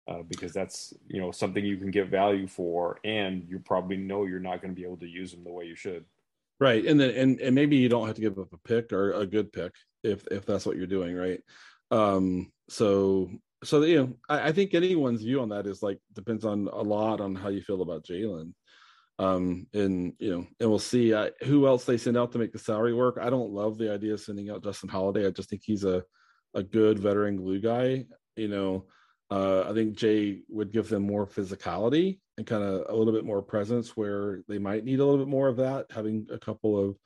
uh, 0.10 0.24
because 0.28 0.52
that's 0.52 0.94
you 1.08 1.22
know 1.22 1.32
something 1.32 1.64
you 1.64 1.78
can 1.78 1.92
get 1.92 2.10
value 2.10 2.48
for, 2.48 3.00
and 3.04 3.46
you 3.48 3.60
probably 3.60 3.98
know 3.98 4.26
you're 4.26 4.40
not 4.40 4.62
going 4.62 4.74
to 4.74 4.80
be 4.80 4.86
able 4.86 4.98
to 4.98 5.08
use 5.08 5.32
them 5.32 5.44
the 5.44 5.52
way 5.52 5.66
you 5.66 5.76
should. 5.76 6.04
Right, 6.60 6.84
and 6.86 7.00
then 7.00 7.12
and 7.12 7.40
and 7.40 7.54
maybe 7.54 7.78
you 7.78 7.90
don't 7.90 8.08
have 8.08 8.16
to 8.16 8.22
give 8.22 8.40
up 8.40 8.52
a 8.52 8.58
pick 8.58 8.92
or 8.92 9.12
a 9.12 9.26
good 9.26 9.54
pick 9.54 9.72
if 10.04 10.26
if 10.32 10.46
that's 10.46 10.66
what 10.66 10.78
you're 10.78 10.88
doing, 10.88 11.16
right? 11.16 11.40
Um, 11.92 12.52
so 12.70 13.30
so 13.64 13.84
you 13.84 13.98
know, 13.98 14.14
I, 14.28 14.50
I 14.50 14.52
think 14.52 14.74
anyone's 14.74 15.22
view 15.22 15.42
on 15.42 15.50
that 15.50 15.68
is 15.68 15.84
like 15.84 16.00
depends 16.14 16.44
on 16.44 16.68
a 16.72 16.82
lot 16.82 17.22
on 17.22 17.36
how 17.36 17.50
you 17.50 17.62
feel 17.62 17.82
about 17.82 18.06
Jalen. 18.06 18.54
Um, 19.20 19.68
and 19.74 20.14
you 20.18 20.32
know, 20.32 20.48
and 20.60 20.70
we'll 20.70 20.80
see 20.80 21.14
I, 21.14 21.32
who 21.44 21.68
else 21.68 21.86
they 21.86 21.98
send 21.98 22.18
out 22.18 22.32
to 22.32 22.40
make 22.40 22.54
the 22.54 22.60
salary 22.60 22.94
work. 22.94 23.20
I 23.22 23.30
don't 23.30 23.52
love 23.52 23.78
the 23.78 23.94
idea 23.94 24.14
of 24.14 24.22
sending 24.22 24.50
out 24.50 24.64
Justin 24.64 24.90
Holiday. 24.90 25.28
I 25.28 25.32
just 25.32 25.50
think 25.50 25.62
he's 25.64 25.84
a 25.84 26.04
a 26.56 26.64
good 26.64 26.98
veteran 26.98 27.36
glue 27.36 27.60
guy. 27.60 28.06
You 28.36 28.48
know, 28.48 28.86
uh, 29.32 29.70
I 29.70 29.74
think 29.74 29.96
Jae 29.96 30.42
would 30.50 30.72
give 30.72 30.90
them 30.90 31.04
more 31.04 31.28
physicality 31.28 32.20
and 32.38 32.48
kind 32.48 32.64
of 32.64 32.86
a 32.90 32.96
little 32.96 33.14
bit 33.14 33.26
more 33.26 33.42
presence 33.42 33.96
where 33.96 34.42
they 34.48 34.58
might 34.58 34.86
need 34.86 35.00
a 35.00 35.06
little 35.06 35.24
bit 35.24 35.30
more 35.30 35.48
of 35.48 35.58
that. 35.58 35.88
Having 35.92 36.28
a 36.32 36.40
couple 36.40 36.80
of 36.80 36.98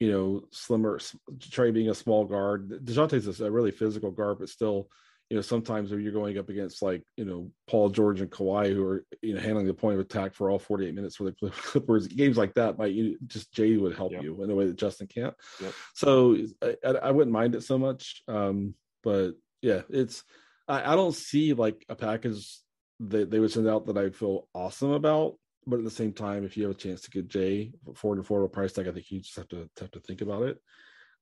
you 0.00 0.12
know, 0.12 0.42
slimmer, 0.50 0.98
Trae 1.38 1.74
being 1.74 1.90
a 1.90 1.94
small 1.94 2.24
guard. 2.24 2.70
DeJounte's 2.84 3.40
a 3.40 3.50
really 3.50 3.72
physical 3.72 4.10
guard, 4.10 4.38
but 4.38 4.48
still, 4.48 4.88
you 5.28 5.36
know, 5.36 5.42
sometimes 5.42 5.90
when 5.90 6.00
you're 6.00 6.12
going 6.12 6.38
up 6.38 6.48
against 6.48 6.82
like, 6.82 7.02
you 7.16 7.24
know, 7.24 7.50
Paul 7.68 7.88
George 7.88 8.20
and 8.20 8.30
Kawhi, 8.30 8.72
who 8.72 8.86
are, 8.86 9.04
you 9.22 9.34
know, 9.34 9.40
handling 9.40 9.66
the 9.66 9.74
point 9.74 9.94
of 9.94 10.00
attack 10.00 10.34
for 10.34 10.50
all 10.50 10.58
48 10.58 10.94
minutes 10.94 11.16
for 11.16 11.24
the 11.24 11.32
Clippers, 11.50 12.06
games 12.06 12.38
like 12.38 12.54
that 12.54 12.78
might 12.78 12.92
you 12.92 13.18
just 13.26 13.52
Jae 13.52 13.78
would 13.80 13.96
help 13.96 14.12
yep. 14.12 14.22
you 14.22 14.42
in 14.42 14.50
a 14.50 14.54
way 14.54 14.66
that 14.66 14.78
Justin 14.78 15.08
can't. 15.08 15.34
Yep. 15.60 15.72
So 15.94 16.36
I, 16.62 16.88
I, 16.88 17.10
wouldn't 17.10 17.32
mind 17.32 17.56
it 17.56 17.62
so 17.62 17.76
much. 17.76 18.22
Um, 18.28 18.74
but 19.02 19.32
yeah, 19.62 19.82
it's, 19.90 20.22
I, 20.68 20.92
I 20.92 20.96
don't 20.96 21.14
see 21.14 21.54
like 21.54 21.84
a 21.88 21.94
package 21.94 22.58
that 23.00 23.30
they 23.30 23.38
would 23.38 23.52
send 23.52 23.68
out 23.68 23.86
that 23.86 23.96
I 23.96 24.10
feel 24.10 24.48
awesome 24.54 24.90
about 24.92 25.34
but 25.68 25.78
at 25.78 25.84
the 25.84 25.90
same 25.90 26.14
time, 26.14 26.44
if 26.44 26.56
you 26.56 26.64
have 26.64 26.72
a 26.72 26.78
chance 26.78 27.02
to 27.02 27.10
get 27.10 27.28
Jae 27.28 27.72
for 27.94 28.14
an 28.14 28.22
affordable 28.22 28.50
price 28.50 28.72
tag, 28.72 28.88
I 28.88 28.92
think 28.92 29.10
you 29.10 29.20
just 29.20 29.36
have 29.36 29.48
to 29.48 29.68
have 29.78 29.90
to 29.90 30.00
think 30.00 30.22
about 30.22 30.44
it. 30.44 30.58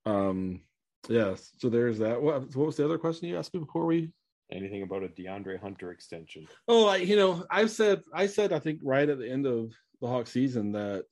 Um, 0.04 0.62
yes. 1.08 1.50
So 1.58 1.68
there's 1.68 1.98
that. 1.98 2.22
What, 2.22 2.54
what 2.54 2.66
was 2.66 2.76
the 2.76 2.84
other 2.84 2.96
question 2.96 3.28
you 3.28 3.36
asked 3.36 3.52
me 3.52 3.60
before 3.60 3.86
we? 3.86 4.12
Anything 4.52 4.84
about 4.84 5.02
a 5.02 5.08
DeAndre 5.08 5.60
Hunter 5.60 5.90
extension? 5.90 6.46
Oh, 6.68 6.86
I, 6.86 6.98
you 6.98 7.16
know, 7.16 7.44
I've 7.50 7.72
said, 7.72 8.02
I 8.14 8.28
said, 8.28 8.52
I 8.52 8.60
think 8.60 8.78
right 8.84 9.08
at 9.08 9.18
the 9.18 9.28
end 9.28 9.46
of 9.46 9.72
the 10.00 10.06
Hawk 10.06 10.28
season 10.28 10.72
that 10.72 11.04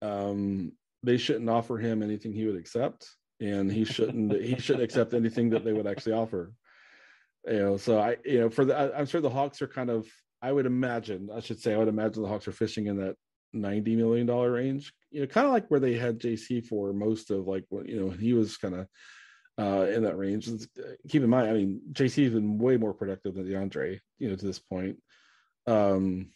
um, 0.00 0.72
they 1.02 1.18
shouldn't 1.18 1.50
offer 1.50 1.76
him 1.76 2.02
anything 2.02 2.32
he 2.32 2.46
would 2.46 2.56
accept, 2.56 3.06
and 3.38 3.70
he 3.70 3.84
shouldn't 3.84 4.32
he 4.32 4.58
shouldn't 4.58 4.84
accept 4.84 5.12
anything 5.12 5.50
that 5.50 5.64
they 5.64 5.74
would 5.74 5.86
actually 5.86 6.14
offer. 6.14 6.54
You 7.46 7.58
know, 7.58 7.76
so 7.76 7.98
I, 7.98 8.16
you 8.24 8.40
know, 8.40 8.50
for 8.50 8.64
the, 8.64 8.76
I, 8.76 8.98
I'm 8.98 9.06
sure 9.06 9.20
the 9.20 9.30
Hawks 9.30 9.62
are 9.62 9.68
kind 9.68 9.90
of 9.90 10.06
I 10.40 10.52
would 10.52 10.66
imagine, 10.66 11.30
I 11.34 11.40
should 11.40 11.60
say, 11.60 11.74
I 11.74 11.78
would 11.78 11.88
imagine 11.88 12.22
the 12.22 12.28
Hawks 12.28 12.48
are 12.48 12.52
fishing 12.52 12.86
in 12.86 12.96
that 12.98 13.16
ninety 13.52 13.96
million 13.96 14.26
dollar 14.26 14.52
range. 14.52 14.92
You 15.10 15.20
know, 15.20 15.26
kind 15.26 15.46
of 15.46 15.52
like 15.52 15.68
where 15.68 15.80
they 15.80 15.94
had 15.94 16.20
JC 16.20 16.64
for 16.64 16.92
most 16.92 17.30
of 17.30 17.46
like 17.46 17.64
what 17.68 17.88
you 17.88 18.00
know 18.00 18.10
he 18.10 18.32
was 18.32 18.56
kind 18.56 18.74
of 18.74 18.86
uh, 19.58 19.86
in 19.86 20.02
that 20.02 20.18
range. 20.18 20.48
Keep 21.08 21.22
in 21.22 21.30
mind, 21.30 21.48
I 21.48 21.52
mean, 21.52 21.80
JC 21.92 22.24
has 22.24 22.32
been 22.32 22.58
way 22.58 22.76
more 22.76 22.94
productive 22.94 23.34
than 23.34 23.44
DeAndre, 23.44 24.00
you 24.18 24.30
know, 24.30 24.36
to 24.36 24.46
this 24.46 24.58
point. 24.58 24.96
Um, 25.66 26.30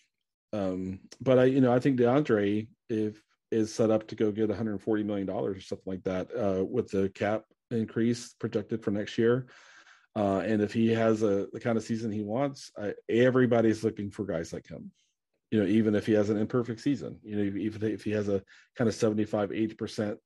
um, 0.53 1.01
but 1.21 1.39
I, 1.39 1.45
you 1.45 1.61
know, 1.61 1.73
I 1.73 1.81
think 1.81 1.99
DeAndre 1.99 2.69
if 2.89 3.21
is 3.51 3.73
set 3.75 3.91
up 3.91 4.07
to 4.09 4.15
go 4.15 4.33
get 4.33 4.49
140 4.49 5.03
million 5.03 5.27
dollars 5.27 5.59
or 5.59 5.61
something 5.61 5.93
like 5.93 6.05
that 6.05 6.29
uh, 6.35 6.65
with 6.65 6.91
the 6.91 7.09
cap 7.11 7.45
increase 7.71 8.35
projected 8.39 8.83
for 8.83 8.91
next 8.91 9.19
year. 9.19 9.47
Uh, 10.17 10.39
and 10.39 10.63
if 10.63 10.73
he 10.73 10.89
has 10.89 11.23
a 11.23 11.47
the 11.53 11.61
kind 11.61 11.77
of 11.77 11.85
season 11.85 12.11
he 12.11 12.23
wants, 12.23 12.73
I, 12.79 12.95
everybody's 13.09 13.85
looking 13.85 14.11
for 14.11 14.25
guys 14.25 14.53
like 14.53 14.67
him. 14.67 14.91
You 15.51 15.61
know, 15.61 15.67
even 15.67 15.95
if 15.95 16.07
he 16.07 16.15
has 16.15 16.31
an 16.31 16.39
imperfect 16.39 16.81
season, 16.81 17.21
you 17.23 17.37
know, 17.37 17.59
even 17.59 17.93
if 17.93 18.03
he 18.03 18.11
has 18.13 18.29
a 18.29 18.43
kind 18.77 18.89
of 18.89 18.95
75, 18.95 19.51
80% 19.51 20.17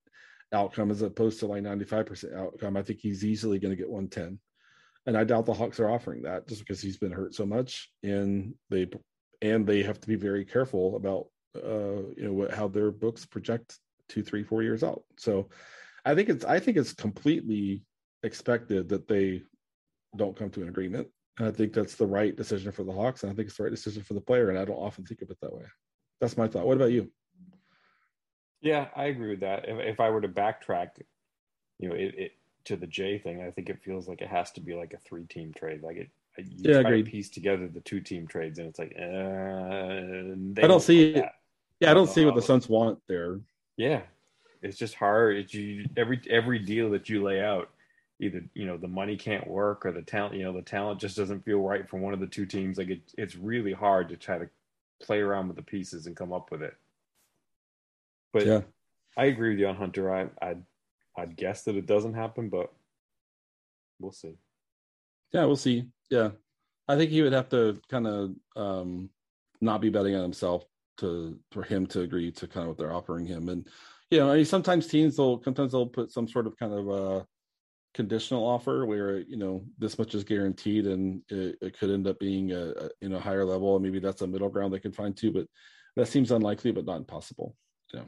outcome 0.53 0.91
as 0.91 1.03
opposed 1.03 1.41
to 1.41 1.47
like 1.47 1.63
95% 1.63 2.35
outcome, 2.35 2.77
I 2.77 2.83
think 2.83 3.01
he's 3.01 3.25
easily 3.25 3.59
going 3.59 3.71
to 3.71 3.77
get 3.77 3.91
110. 3.91 4.39
And 5.07 5.17
I 5.17 5.25
doubt 5.25 5.45
the 5.45 5.53
Hawks 5.53 5.81
are 5.81 5.91
offering 5.91 6.23
that 6.23 6.47
just 6.47 6.61
because 6.61 6.81
he's 6.81 6.97
been 6.97 7.13
hurt 7.13 7.35
so 7.35 7.45
much. 7.45 7.91
And 8.03 8.55
they 8.71 8.89
and 9.43 9.67
they 9.67 9.83
have 9.83 10.01
to 10.01 10.09
be 10.09 10.17
very 10.17 10.45
careful 10.45 10.97
about 10.97 11.27
uh, 11.57 12.03
you 12.17 12.25
know 12.25 12.33
what, 12.33 12.53
how 12.53 12.69
their 12.69 12.91
books 12.93 13.27
project 13.27 13.77
two, 14.09 14.23
three, 14.23 14.45
four 14.45 14.63
years 14.63 14.85
out. 14.85 15.03
So 15.19 15.49
I 16.05 16.15
think 16.15 16.29
it's 16.29 16.45
I 16.45 16.61
think 16.61 16.77
it's 16.77 16.93
completely 16.93 17.83
expected 18.23 18.89
that 18.91 19.09
they 19.09 19.43
don't 20.17 20.37
come 20.37 20.51
to 20.51 20.63
an 20.63 20.69
agreement. 20.69 21.09
And 21.39 21.49
I 21.49 21.53
think 21.53 21.73
that's 21.73 21.95
the 21.95 22.07
right 22.07 22.37
decision 22.37 22.73
for 22.73 22.85
the 22.85 22.93
Hawks, 22.93 23.23
and 23.23 23.33
I 23.33 23.35
think 23.35 23.49
it's 23.49 23.57
the 23.57 23.63
right 23.63 23.71
decision 23.71 24.03
for 24.03 24.15
the 24.15 24.21
player. 24.21 24.51
And 24.51 24.59
I 24.59 24.65
don't 24.65 24.77
often 24.77 25.05
think 25.05 25.23
of 25.23 25.31
it 25.31 25.39
that 25.41 25.55
way. 25.55 25.65
That's 26.21 26.37
my 26.37 26.49
thought. 26.49 26.67
What 26.67 26.77
about 26.77 26.93
you? 26.93 27.11
Yeah, 28.61 28.89
I 28.95 29.05
agree 29.05 29.31
with 29.31 29.41
that. 29.41 29.67
If, 29.67 29.79
if 29.79 30.01
I 30.01 30.11
were 30.11 30.21
to 30.21 30.29
backtrack, 30.29 30.89
you 31.79 31.89
know, 31.89 31.95
it, 31.95 32.15
it 32.19 32.33
to 32.65 32.77
the 32.77 32.87
Jae 32.87 33.23
thing, 33.23 33.43
I 33.43 33.51
think 33.51 33.71
it 33.71 33.83
feels 33.83 34.07
like 34.07 34.21
it 34.21 34.29
has 34.29 34.51
to 34.53 34.61
be 34.61 34.75
like 34.75 34.93
a 34.93 34.99
three-team 34.99 35.55
trade. 35.57 35.83
Like 35.83 35.97
it, 35.97 36.11
you 36.37 36.71
yeah, 36.71 36.83
try 36.83 36.91
agreed. 36.91 37.07
to 37.07 37.11
piece 37.11 37.31
together 37.31 37.69
the 37.69 37.81
two-team 37.81 38.27
trades, 38.27 38.59
and 38.59 38.69
it's 38.69 38.79
like, 38.79 38.95
uh, 39.01 40.63
I 40.63 40.69
don't 40.69 40.83
see. 40.83 41.15
Yeah, 41.81 41.91
I 41.91 41.95
don't 41.95 42.11
see 42.11 42.27
what 42.27 42.35
the 42.35 42.43
Suns 42.43 42.69
want 42.69 42.99
there. 43.09 43.41
Yeah, 43.79 44.03
it's 44.61 44.77
just 44.77 44.95
hard. 44.95 45.39
It's 45.39 45.55
you, 45.55 45.87
every 45.97 46.21
every 46.29 46.59
deal 46.59 46.91
that 46.91 47.09
you 47.09 47.23
lay 47.23 47.41
out 47.41 47.71
either 48.21 48.43
you 48.55 48.67
know 48.67 48.77
the 48.77 48.87
money 48.87 49.17
can't 49.17 49.49
work 49.49 49.85
or 49.85 49.93
the 49.93 50.03
talent 50.03 50.35
you 50.35 50.45
know 50.45 50.53
the 50.53 50.63
talent 50.63 51.01
just 51.01 51.17
doesn't 51.17 51.45
feel 51.45 51.59
right 51.59 51.89
for 51.89 51.99
one 51.99 52.15
of 52.15 52.21
the 52.21 52.27
two 52.27 52.47
teams. 52.47 52.79
Like 52.79 52.91
it, 52.91 53.01
it's 53.19 53.35
really 53.35 53.73
hard 53.73 54.09
to 54.11 54.17
try 54.17 54.39
to 54.39 54.49
play 55.03 55.19
around 55.19 55.49
with 55.49 55.57
the 55.57 55.63
pieces 55.63 56.07
and 56.07 56.15
come 56.15 56.33
up 56.33 56.51
with 56.51 56.63
it. 56.63 56.77
But 58.33 58.47
yeah. 58.47 58.61
I 59.17 59.25
agree 59.25 59.51
with 59.51 59.59
you 59.59 59.67
on 59.67 59.77
hunter. 59.77 60.15
I 60.15 60.29
i'd, 60.43 60.63
I'd 61.17 61.37
guess 61.37 61.65
that 61.65 61.77
it 61.77 61.87
doesn't 61.87 62.15
happen 62.15 62.49
but 62.49 62.73
we'll 63.99 64.13
see. 64.13 64.37
Yeah 65.33 65.47
we'll 65.47 65.57
see. 65.57 65.87
Yeah. 66.11 66.31
I 66.87 66.97
think 66.97 67.11
he 67.11 67.23
would 67.23 67.33
have 67.33 67.49
to 67.51 67.81
kind 67.89 68.07
of 68.07 68.35
um 68.55 69.09
not 69.61 69.81
be 69.81 69.91
betting 69.91 70.15
on 70.15 70.23
himself 70.23 70.65
to 70.99 71.39
for 71.51 71.63
him 71.63 71.87
to 71.87 72.03
agree 72.03 72.31
to 72.33 72.47
kind 72.47 72.65
of 72.65 72.69
what 72.69 72.79
they're 72.79 72.95
offering 72.95 73.25
him. 73.25 73.49
And 73.49 73.67
you 74.11 74.19
know 74.19 74.31
I 74.31 74.37
mean, 74.37 74.45
sometimes 74.45 74.87
teams 74.87 75.17
will 75.17 75.43
sometimes 75.43 75.73
they'll 75.73 75.87
put 75.87 76.13
some 76.13 76.29
sort 76.29 76.47
of 76.47 76.59
kind 76.59 76.75
of 76.75 76.91
uh 76.91 77.25
conditional 77.95 78.47
offer 78.47 78.87
where 78.87 79.19
you 79.21 79.37
know 79.37 79.65
this 79.79 79.99
much 79.99 80.15
is 80.15 80.25
guaranteed 80.25 80.87
and 80.87 81.23
it, 81.29 81.57
it 81.61 81.79
could 81.79 81.91
end 81.91 82.07
up 82.07 82.19
being 82.19 82.53
a, 82.53 82.71
a, 82.71 82.89
you 83.01 83.09
know 83.09 83.19
higher 83.19 83.45
level 83.45 83.75
and 83.75 83.85
maybe 83.85 83.99
that's 83.99 84.23
a 84.23 84.27
middle 84.27 84.49
ground 84.49 84.73
they 84.73 84.79
can 84.79 84.93
find 84.93 85.17
too 85.17 85.33
but 85.33 85.47
that 85.97 86.07
seems 86.07 86.31
unlikely 86.31 86.71
but 86.71 86.85
not 86.85 86.99
impossible 86.99 87.57
you 87.93 87.99
know 87.99 88.07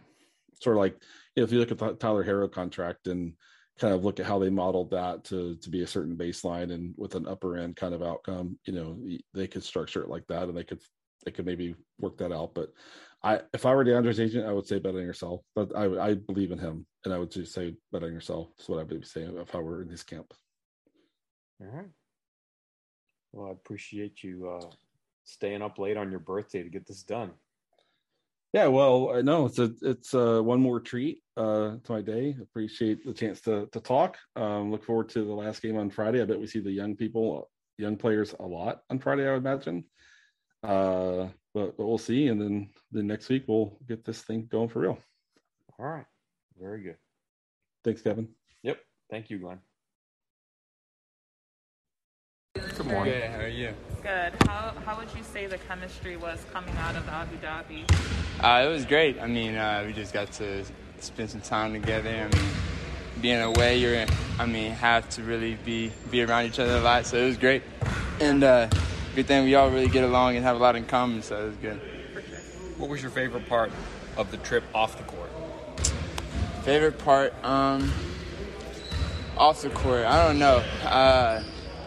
sort 0.60 0.76
of 0.76 0.80
like 0.80 0.94
you 1.34 1.40
know, 1.40 1.44
if 1.44 1.52
you 1.52 1.58
look 1.58 1.72
at 1.72 1.78
the 1.78 1.94
tyler 1.94 2.24
herro 2.24 2.50
contract 2.50 3.08
and 3.08 3.32
kind 3.80 3.92
of 3.92 4.04
look 4.04 4.20
at 4.20 4.26
how 4.26 4.38
they 4.38 4.50
modeled 4.50 4.90
that 4.90 5.24
to 5.24 5.56
to 5.56 5.68
be 5.68 5.82
a 5.82 5.86
certain 5.86 6.16
baseline 6.16 6.72
and 6.72 6.94
with 6.96 7.16
an 7.16 7.26
upper 7.26 7.56
end 7.56 7.74
kind 7.74 7.94
of 7.94 8.02
outcome 8.02 8.56
you 8.66 8.72
know 8.72 8.96
they 9.34 9.48
could 9.48 9.64
structure 9.64 10.02
it 10.02 10.08
like 10.08 10.26
that 10.28 10.44
and 10.44 10.56
they 10.56 10.62
could 10.64 10.80
they 11.24 11.30
could 11.30 11.46
maybe 11.46 11.74
work 11.98 12.18
that 12.18 12.32
out. 12.32 12.54
But 12.54 12.72
I, 13.22 13.40
if 13.52 13.66
I 13.66 13.74
were 13.74 13.84
DeAndre's 13.84 14.20
agent, 14.20 14.46
I 14.46 14.52
would 14.52 14.66
say 14.66 14.78
bet 14.78 14.94
on 14.94 15.02
yourself. 15.02 15.42
But 15.54 15.74
I, 15.76 16.10
I 16.10 16.14
believe 16.14 16.50
in 16.52 16.58
him, 16.58 16.86
and 17.04 17.12
I 17.12 17.18
would 17.18 17.30
just 17.30 17.52
say 17.52 17.74
bet 17.90 18.02
on 18.02 18.12
yourself. 18.12 18.48
That's 18.56 18.68
what 18.68 18.78
I 18.78 18.82
would 18.82 19.00
be 19.00 19.06
saying 19.06 19.36
if 19.36 19.54
I 19.54 19.58
were 19.58 19.82
in 19.82 19.88
his 19.88 20.02
camp. 20.02 20.32
All 21.60 21.68
right. 21.68 21.90
Well, 23.32 23.48
I 23.48 23.52
appreciate 23.52 24.22
you 24.22 24.50
uh, 24.50 24.70
staying 25.24 25.62
up 25.62 25.78
late 25.78 25.96
on 25.96 26.10
your 26.10 26.20
birthday 26.20 26.62
to 26.62 26.68
get 26.68 26.86
this 26.86 27.02
done. 27.02 27.32
Yeah, 28.52 28.66
well, 28.66 29.12
I 29.14 29.22
know 29.22 29.46
it's 29.46 29.58
a 29.58 29.72
it's 29.80 30.12
a 30.12 30.42
one 30.42 30.60
more 30.60 30.78
treat 30.78 31.22
uh, 31.38 31.76
to 31.82 31.92
my 31.92 32.02
day. 32.02 32.36
Appreciate 32.40 33.04
the 33.04 33.14
chance 33.14 33.40
to 33.42 33.66
to 33.72 33.80
talk. 33.80 34.18
Um, 34.36 34.70
look 34.70 34.84
forward 34.84 35.08
to 35.10 35.24
the 35.24 35.32
last 35.32 35.62
game 35.62 35.78
on 35.78 35.88
Friday. 35.88 36.20
I 36.20 36.26
bet 36.26 36.38
we 36.38 36.46
see 36.46 36.60
the 36.60 36.70
young 36.70 36.94
people, 36.94 37.50
young 37.78 37.96
players 37.96 38.34
a 38.38 38.44
lot 38.44 38.82
on 38.90 38.98
Friday. 38.98 39.26
I 39.26 39.32
would 39.32 39.38
imagine. 39.38 39.84
Uh, 40.62 41.28
but, 41.54 41.76
but 41.76 41.86
we'll 41.86 41.98
see, 41.98 42.28
and 42.28 42.40
then 42.40 42.70
the 42.92 43.02
next 43.02 43.28
week 43.28 43.44
we'll 43.48 43.78
get 43.88 44.04
this 44.04 44.22
thing 44.22 44.46
going 44.50 44.68
for 44.68 44.80
real. 44.80 44.98
All 45.78 45.86
right, 45.86 46.04
very 46.60 46.82
good. 46.82 46.96
Thanks, 47.84 48.02
Kevin. 48.02 48.28
Yep. 48.62 48.78
Thank 49.10 49.30
you, 49.30 49.38
Glenn. 49.38 49.58
Good 52.54 52.86
morning. 52.86 53.14
Good. 53.14 53.30
How 53.30 53.40
are 53.40 53.48
you? 53.48 53.74
Good. 54.02 54.32
How, 54.46 54.74
how 54.84 54.96
would 54.98 55.08
you 55.16 55.22
say 55.22 55.46
the 55.46 55.58
chemistry 55.58 56.16
was 56.16 56.44
coming 56.52 56.74
out 56.76 56.96
of 56.96 57.08
Abu 57.08 57.36
Dhabi? 57.38 57.84
Uh, 58.42 58.66
it 58.66 58.72
was 58.72 58.84
great. 58.84 59.20
I 59.20 59.26
mean, 59.26 59.54
uh, 59.56 59.84
we 59.86 59.92
just 59.92 60.12
got 60.12 60.32
to 60.32 60.64
spend 61.00 61.30
some 61.30 61.40
time 61.40 61.72
together. 61.72 62.10
I 62.10 62.34
mean, 62.34 62.48
being 63.20 63.40
away, 63.40 63.78
you're, 63.78 64.06
I 64.38 64.46
mean, 64.46 64.72
have 64.72 65.08
to 65.10 65.22
really 65.22 65.54
be 65.64 65.92
be 66.10 66.22
around 66.22 66.46
each 66.46 66.58
other 66.58 66.76
a 66.76 66.80
lot. 66.80 67.06
So 67.06 67.18
it 67.18 67.26
was 67.26 67.36
great, 67.36 67.62
and 68.20 68.42
uh, 68.42 68.68
good 69.14 69.26
thing 69.26 69.44
we 69.44 69.54
all 69.54 69.70
really 69.70 69.88
get 69.88 70.04
along 70.04 70.36
and 70.36 70.44
have 70.44 70.56
a 70.56 70.58
lot 70.58 70.74
in 70.76 70.84
common. 70.84 71.22
So 71.22 71.44
it 71.44 71.46
was 71.46 71.56
good. 71.56 71.80
What 72.78 72.90
was 72.90 73.02
your 73.02 73.10
favorite 73.10 73.48
part 73.48 73.70
of 74.16 74.30
the 74.30 74.38
trip 74.38 74.64
off 74.74 74.96
the 74.96 75.04
court? 75.04 75.21
Favorite 76.64 76.96
part, 76.98 77.34
um, 77.44 77.92
off 79.36 79.62
the 79.62 79.70
court. 79.70 80.04
I 80.04 80.24
don't 80.24 80.38
know. 80.38 80.58
Uh, 80.84 81.42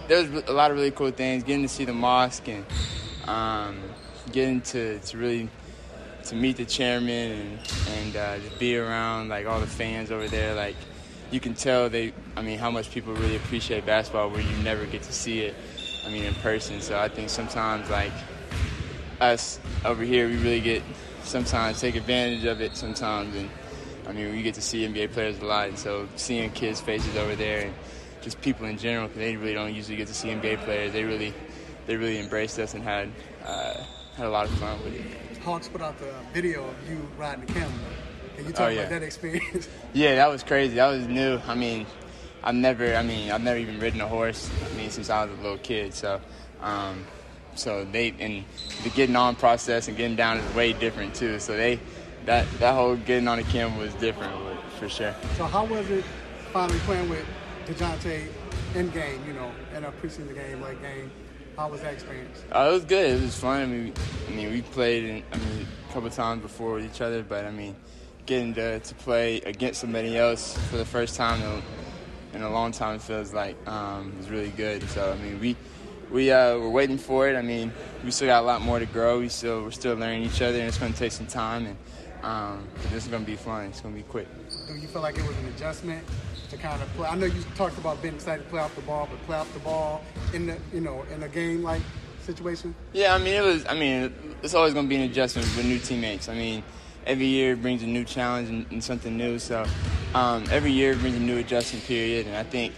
there 0.10 0.22
was 0.22 0.44
a 0.50 0.52
lot 0.52 0.70
of 0.70 0.76
really 0.76 0.92
cool 0.92 1.12
things. 1.12 1.44
Getting 1.46 1.62
to 1.62 1.70
see 1.70 1.86
the 1.86 1.94
mosque 1.94 2.50
and 2.50 2.66
um, 3.26 3.78
getting 4.34 4.60
to, 4.62 5.00
to 5.00 5.18
really 5.18 5.50
to 6.26 6.36
meet 6.36 6.58
the 6.58 6.66
chairman 6.66 7.32
and 7.32 7.60
and 7.98 8.16
uh, 8.18 8.38
just 8.40 8.60
be 8.60 8.76
around 8.76 9.30
like 9.30 9.46
all 9.46 9.62
the 9.62 9.68
fans 9.68 10.12
over 10.12 10.28
there. 10.28 10.54
Like 10.54 10.76
you 11.32 11.40
can 11.40 11.54
tell 11.54 11.90
they, 11.90 12.12
I 12.36 12.42
mean, 12.42 12.60
how 12.60 12.70
much 12.70 12.92
people 12.92 13.14
really 13.14 13.38
appreciate 13.38 13.86
basketball 13.86 14.30
where 14.30 14.42
you 14.42 14.58
never 14.58 14.86
get 14.86 15.04
to 15.04 15.14
see 15.14 15.40
it. 15.40 15.56
I 16.06 16.10
mean, 16.10 16.26
in 16.26 16.34
person. 16.36 16.82
So 16.82 17.00
I 17.00 17.08
think 17.08 17.30
sometimes 17.30 17.90
like 17.90 18.12
us 19.22 19.58
over 19.86 20.04
here, 20.04 20.28
we 20.28 20.36
really 20.36 20.60
get 20.60 20.84
sometimes 21.24 21.80
take 21.80 21.96
advantage 21.96 22.44
of 22.44 22.60
it 22.60 22.76
sometimes 22.76 23.34
and. 23.38 23.50
I 24.08 24.12
mean, 24.12 24.32
we 24.32 24.42
get 24.44 24.56
to 24.56 24.62
see 24.62 24.88
NBA 24.88 25.14
players 25.14 25.40
a 25.40 25.46
lot, 25.46 25.70
and 25.70 25.78
so 25.78 26.08
seeing 26.16 26.52
kids' 26.52 26.82
faces 26.82 27.16
over 27.16 27.36
there 27.36 27.66
and 27.66 27.74
just 28.22 28.40
people 28.42 28.66
in 28.66 28.78
general, 28.78 29.08
because 29.08 29.20
they 29.20 29.36
really 29.36 29.54
don't 29.54 29.74
usually 29.74 29.98
get 29.98 30.08
to 30.08 30.14
see 30.14 30.30
NBA 30.30 30.64
players. 30.64 30.94
They 30.94 31.04
really, 31.04 31.34
they 31.88 31.96
really 31.96 32.20
embraced 32.20 32.60
us 32.60 32.74
and 32.74 32.84
had 32.84 33.10
uh, 33.46 33.76
had 34.16 34.26
a 34.26 34.30
lot 34.30 34.46
of 34.46 34.52
fun 34.58 34.82
with 34.84 34.96
it. 34.96 35.38
Hawks 35.40 35.68
put 35.68 35.82
out 35.82 35.98
the 36.00 36.14
video 36.34 36.66
of 36.66 36.90
you 36.90 37.08
riding 37.18 37.46
the 37.46 37.54
camel. 37.54 37.72
Can 38.36 38.46
you 38.46 38.52
talk 38.52 38.62
oh, 38.62 38.68
yeah. 38.70 38.80
about 38.82 38.90
that 38.90 39.04
experience? 39.04 39.70
Yeah, 39.94 40.16
that 40.16 40.30
was 40.30 40.44
crazy. 40.44 40.76
That 40.76 40.88
was 40.88 41.08
new. 41.08 41.40
I 41.48 41.56
mean, 41.56 41.86
I've 42.44 42.56
never, 42.56 42.96
I 42.96 43.02
mean, 43.02 43.32
I've 43.32 43.42
never 43.42 43.58
even 43.58 43.80
ridden 43.80 44.02
a 44.02 44.08
horse. 44.08 44.50
I 44.70 44.76
mean, 44.76 44.90
since 44.90 45.10
I 45.10 45.24
was 45.24 45.38
a 45.40 45.42
little 45.42 45.58
kid. 45.58 45.94
So, 45.94 46.20
um, 46.62 47.06
so 47.56 47.86
they 47.86 48.14
and 48.20 48.44
the 48.84 48.90
getting 48.90 49.16
on 49.16 49.36
process 49.36 49.88
and 49.88 49.96
getting 49.96 50.18
down 50.18 50.38
is 50.38 50.56
way 50.56 50.74
different 50.74 51.16
too. 51.16 51.40
So 51.40 51.56
they, 51.56 51.80
that 52.26 52.50
that 52.60 52.74
whole 52.74 52.96
getting 52.96 53.28
on 53.28 53.38
the 53.38 53.44
camel 53.46 53.80
was 53.80 53.94
different 53.96 54.34
for 54.80 54.90
sure. 54.90 55.16
So 55.38 55.46
how 55.46 55.66
was 55.66 55.90
it 55.90 56.04
finally 56.52 56.80
playing 56.80 57.10
with 57.10 57.26
DeJounte 57.66 58.28
in 58.76 58.90
game, 58.90 59.22
you 59.26 59.34
know, 59.34 59.52
in 59.76 59.84
a 59.84 59.92
preseason 59.92 60.34
game, 60.36 60.62
like 60.62 60.82
game. 60.82 61.12
How 61.58 61.70
was 61.70 61.82
that 61.82 61.94
experience? 61.94 62.44
Uh, 62.54 62.68
it 62.70 62.74
was 62.74 62.86
good. 62.86 63.12
It 63.12 63.22
was 63.22 63.38
fun. 63.38 63.62
I 63.62 63.66
mean, 63.66 63.94
I 64.28 64.32
mean, 64.32 64.52
we 64.52 64.62
played, 64.62 65.04
in, 65.06 65.24
I 65.32 65.38
mean, 65.38 65.68
a 65.90 65.94
couple 65.94 66.10
times 66.10 66.42
before 66.42 66.74
with 66.74 66.86
each 66.86 67.00
other, 67.02 67.24
but 67.24 67.46
I 67.46 67.52
mean, 67.52 67.76
getting 68.26 68.54
to, 68.56 68.80
to 68.80 68.96
play 68.96 69.38
against 69.42 69.82
somebody 69.82 70.18
else 70.18 70.58
for 70.70 70.78
the 70.78 70.86
first 70.86 71.16
time 71.16 71.42
in, 71.42 71.62
in 72.34 72.42
a 72.42 72.50
long 72.50 72.72
time 72.72 73.00
feels 73.00 73.34
like 73.34 73.56
um, 73.68 74.14
was 74.18 74.30
really 74.30 74.50
good. 74.50 74.88
So 74.90 75.12
I 75.12 75.16
mean, 75.24 75.40
we 75.40 75.56
we 76.12 76.32
uh, 76.32 76.58
we're 76.58 76.70
waiting 76.70 76.98
for 76.98 77.30
it. 77.30 77.38
I 77.38 77.42
mean, 77.42 77.72
we 78.04 78.12
still 78.12 78.28
got 78.28 78.44
a 78.44 78.46
lot 78.46 78.62
more 78.62 78.80
to 78.80 78.86
grow. 78.86 79.20
We 79.20 79.30
still 79.30 79.64
we're 79.64 79.72
still 79.72 79.96
learning 79.96 80.24
each 80.24 80.42
other, 80.42 80.60
and 80.60 80.68
it's 80.68 80.78
going 80.78 80.92
to 80.92 81.00
take 81.00 81.14
some 81.14 81.28
time. 81.28 81.66
And 81.66 81.78
um, 82.26 82.68
this 82.92 83.04
is 83.04 83.08
going 83.08 83.24
to 83.24 83.30
be 83.30 83.38
fun. 83.38 83.66
It's 83.66 83.82
going 83.82 83.94
to 83.94 84.02
be 84.02 84.08
quick. 84.08 84.28
Do 84.68 84.76
you 84.76 84.88
feel 84.88 85.02
like 85.02 85.18
it 85.18 85.28
was 85.28 85.38
an 85.38 85.46
adjustment 85.48 86.04
to 86.50 86.58
kind 86.58 86.82
of 86.82 86.88
play. 86.96 87.08
I 87.08 87.16
know 87.16 87.26
you 87.26 87.42
talked 87.56 87.78
about 87.78 88.02
being 88.02 88.16
excited 88.16 88.44
to 88.44 88.50
play 88.50 88.60
off 88.60 88.76
the 88.76 88.82
ball, 88.82 89.08
but 89.10 89.22
play 89.26 89.38
off 89.38 89.52
the 89.54 89.60
ball 89.60 90.02
in 90.34 90.48
the 90.48 90.58
you 90.74 90.82
know 90.82 91.04
in 91.14 91.24
a 91.24 91.28
game 91.28 91.64
like 91.64 91.82
situation. 92.22 92.76
Yeah, 92.94 93.14
I 93.14 93.18
mean 93.18 93.36
it 93.36 93.44
was. 93.44 93.66
I 93.68 93.74
mean 93.74 94.14
it's 94.42 94.54
always 94.54 94.74
going 94.74 94.86
to 94.86 94.90
be 94.90 94.96
an 94.96 95.10
adjustment 95.10 95.48
with 95.56 95.66
new 95.66 95.80
teammates. 95.80 96.30
I 96.30 96.36
mean 96.36 96.64
every 97.06 97.28
year 97.28 97.56
brings 97.56 97.84
a 97.84 97.88
new 97.88 98.04
challenge 98.04 98.50
and, 98.50 98.66
and 98.72 98.84
something 98.84 99.16
new. 99.16 99.38
So 99.40 99.66
um, 100.14 100.46
every 100.50 100.72
year 100.72 100.96
brings 100.96 101.16
a 101.16 101.20
new 101.20 101.38
adjustment 101.38 101.86
period, 101.86 102.28
and 102.28 102.36
I 102.36 102.44
think. 102.44 102.74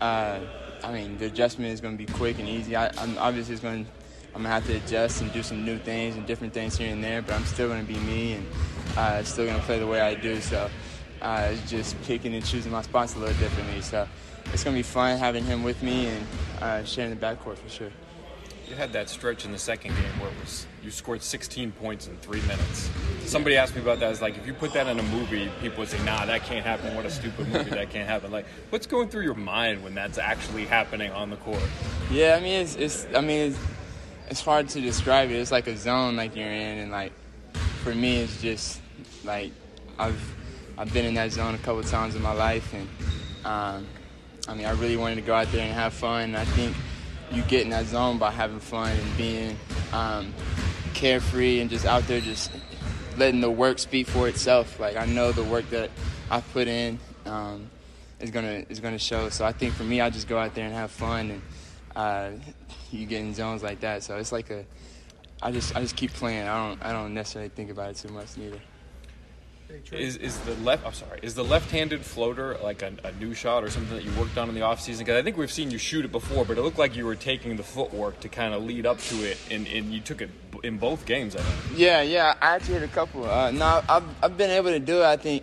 Uh, 0.00 0.40
I 0.84 0.92
mean, 0.92 1.18
the 1.18 1.26
adjustment 1.26 1.72
is 1.72 1.80
going 1.80 1.98
to 1.98 2.06
be 2.06 2.10
quick 2.10 2.38
and 2.38 2.48
easy. 2.48 2.76
I, 2.76 2.86
am 3.02 3.18
obviously 3.18 3.54
it's 3.54 3.62
going 3.62 3.84
to, 3.84 3.90
I'm 4.38 4.44
gonna 4.44 4.54
have 4.54 4.66
to 4.68 4.76
adjust 4.76 5.20
and 5.20 5.32
do 5.32 5.42
some 5.42 5.64
new 5.64 5.78
things 5.78 6.14
and 6.14 6.24
different 6.24 6.54
things 6.54 6.78
here 6.78 6.92
and 6.92 7.02
there, 7.02 7.22
but 7.22 7.34
I'm 7.34 7.44
still 7.44 7.76
to 7.76 7.82
be 7.82 7.98
me 7.98 8.34
and 8.34 8.46
uh, 8.96 9.24
still 9.24 9.48
to 9.48 9.58
play 9.62 9.80
the 9.80 9.86
way 9.88 10.00
I 10.00 10.14
do. 10.14 10.40
So 10.40 10.70
uh, 11.20 11.54
just 11.66 12.00
picking 12.02 12.32
and 12.36 12.44
choosing 12.44 12.70
my 12.70 12.82
spots 12.82 13.16
a 13.16 13.18
little 13.18 13.34
differently. 13.34 13.80
So 13.80 14.06
it's 14.52 14.62
to 14.62 14.70
be 14.70 14.84
fun 14.84 15.18
having 15.18 15.42
him 15.42 15.64
with 15.64 15.82
me 15.82 16.06
and 16.06 16.26
uh, 16.60 16.84
sharing 16.84 17.10
the 17.10 17.16
backcourt 17.16 17.56
for 17.58 17.68
sure. 17.68 17.90
You 18.68 18.76
had 18.76 18.92
that 18.92 19.08
stretch 19.08 19.44
in 19.44 19.50
the 19.50 19.58
second 19.58 19.96
game 19.96 20.20
where 20.20 20.30
it 20.30 20.38
was 20.38 20.66
you 20.84 20.92
scored 20.92 21.20
16 21.20 21.72
points 21.72 22.06
in 22.06 22.16
three 22.18 22.42
minutes. 22.42 22.90
Somebody 23.24 23.56
asked 23.56 23.74
me 23.74 23.82
about 23.82 23.98
that. 23.98 24.12
It's 24.12 24.22
like 24.22 24.38
if 24.38 24.46
you 24.46 24.54
put 24.54 24.72
that 24.74 24.86
in 24.86 25.00
a 25.00 25.02
movie, 25.02 25.50
people 25.60 25.80
would 25.80 25.88
say, 25.88 26.02
"Nah, 26.04 26.26
that 26.26 26.44
can't 26.44 26.64
happen. 26.64 26.94
What 26.94 27.06
a 27.06 27.10
stupid 27.10 27.48
movie! 27.48 27.70
that 27.70 27.90
can't 27.90 28.08
happen." 28.08 28.30
Like, 28.30 28.46
what's 28.70 28.86
going 28.86 29.08
through 29.08 29.24
your 29.24 29.34
mind 29.34 29.82
when 29.82 29.94
that's 29.94 30.16
actually 30.16 30.64
happening 30.64 31.10
on 31.10 31.30
the 31.30 31.36
court? 31.36 31.62
Yeah, 32.10 32.36
I 32.36 32.40
mean, 32.40 32.60
it's, 32.60 32.76
it's 32.76 33.06
I 33.14 33.20
mean, 33.20 33.50
it's, 33.50 33.58
it's 34.30 34.42
hard 34.42 34.68
to 34.70 34.80
describe 34.80 35.30
it. 35.30 35.36
It's 35.36 35.50
like 35.50 35.66
a 35.66 35.76
zone 35.76 36.16
like 36.16 36.36
you're 36.36 36.46
in, 36.50 36.78
and 36.78 36.90
like 36.90 37.12
for 37.82 37.94
me, 37.94 38.18
it's 38.18 38.40
just 38.40 38.80
like 39.24 39.52
I've 39.98 40.20
I've 40.76 40.92
been 40.92 41.04
in 41.04 41.14
that 41.14 41.32
zone 41.32 41.54
a 41.54 41.58
couple 41.58 41.82
times 41.82 42.14
in 42.14 42.22
my 42.22 42.32
life, 42.32 42.72
and 42.74 42.88
um, 43.44 43.86
I 44.46 44.54
mean, 44.54 44.66
I 44.66 44.72
really 44.72 44.96
wanted 44.96 45.16
to 45.16 45.22
go 45.22 45.34
out 45.34 45.50
there 45.50 45.62
and 45.62 45.72
have 45.72 45.94
fun. 45.94 46.22
And 46.24 46.36
I 46.36 46.44
think 46.44 46.76
you 47.32 47.42
get 47.42 47.62
in 47.62 47.70
that 47.70 47.86
zone 47.86 48.18
by 48.18 48.30
having 48.30 48.60
fun 48.60 48.90
and 48.90 49.16
being 49.16 49.56
um, 49.92 50.32
carefree 50.94 51.60
and 51.60 51.70
just 51.70 51.86
out 51.86 52.06
there, 52.06 52.20
just 52.20 52.50
letting 53.16 53.40
the 53.40 53.50
work 53.50 53.78
speak 53.78 54.06
for 54.06 54.28
itself. 54.28 54.78
Like 54.78 54.96
I 54.96 55.06
know 55.06 55.32
the 55.32 55.44
work 55.44 55.68
that 55.70 55.90
I 56.30 56.40
put 56.40 56.68
in 56.68 56.98
um, 57.24 57.70
is 58.20 58.30
gonna 58.30 58.64
is 58.68 58.80
gonna 58.80 58.98
show. 58.98 59.30
So 59.30 59.44
I 59.46 59.52
think 59.52 59.74
for 59.74 59.84
me, 59.84 60.02
I 60.02 60.10
just 60.10 60.28
go 60.28 60.38
out 60.38 60.54
there 60.54 60.66
and 60.66 60.74
have 60.74 60.90
fun, 60.90 61.30
and 61.30 61.42
uh, 61.98 62.30
you 62.92 63.06
get 63.06 63.20
in 63.20 63.34
zones 63.34 63.62
like 63.62 63.80
that. 63.80 64.02
So 64.04 64.16
it's 64.16 64.32
like 64.32 64.50
a 64.50 64.64
I 65.42 65.52
just 65.52 65.76
I 65.76 65.80
just 65.80 65.96
keep 65.96 66.12
playing. 66.12 66.46
I 66.46 66.68
don't 66.68 66.82
I 66.82 66.92
don't 66.92 67.12
necessarily 67.12 67.50
think 67.50 67.70
about 67.70 67.90
it 67.90 67.96
too 67.96 68.08
much 68.08 68.36
neither. 68.36 68.60
Is 69.92 70.16
is 70.16 70.38
the 70.40 70.54
left? 70.54 70.86
I'm 70.86 70.94
sorry. 70.94 71.18
Is 71.22 71.34
the 71.34 71.44
left-handed 71.44 72.00
floater 72.00 72.56
like 72.62 72.80
a, 72.80 72.90
a 73.04 73.12
new 73.12 73.34
shot 73.34 73.62
or 73.62 73.70
something 73.70 73.94
that 73.94 74.04
you 74.04 74.10
worked 74.18 74.38
on 74.38 74.48
in 74.48 74.54
the 74.54 74.62
offseason? 74.62 75.00
Because 75.00 75.16
I 75.16 75.22
think 75.22 75.36
we've 75.36 75.52
seen 75.52 75.70
you 75.70 75.76
shoot 75.76 76.06
it 76.06 76.12
before, 76.12 76.46
but 76.46 76.56
it 76.56 76.62
looked 76.62 76.78
like 76.78 76.96
you 76.96 77.04
were 77.04 77.16
taking 77.16 77.56
the 77.56 77.62
footwork 77.62 78.18
to 78.20 78.30
kind 78.30 78.54
of 78.54 78.62
lead 78.64 78.86
up 78.86 78.98
to 78.98 79.30
it, 79.30 79.36
and, 79.50 79.66
and 79.66 79.92
you 79.92 80.00
took 80.00 80.22
it 80.22 80.30
in 80.64 80.78
both 80.78 81.04
games. 81.04 81.36
I 81.36 81.40
think. 81.40 81.78
Yeah, 81.78 82.00
yeah. 82.00 82.34
I 82.40 82.54
actually 82.54 82.74
hit 82.74 82.84
a 82.84 82.88
couple. 82.88 83.28
Uh, 83.28 83.50
no, 83.50 83.82
I've 83.88 84.04
I've 84.22 84.36
been 84.38 84.50
able 84.50 84.70
to 84.70 84.80
do 84.80 85.00
it. 85.00 85.04
I 85.04 85.18
think 85.18 85.42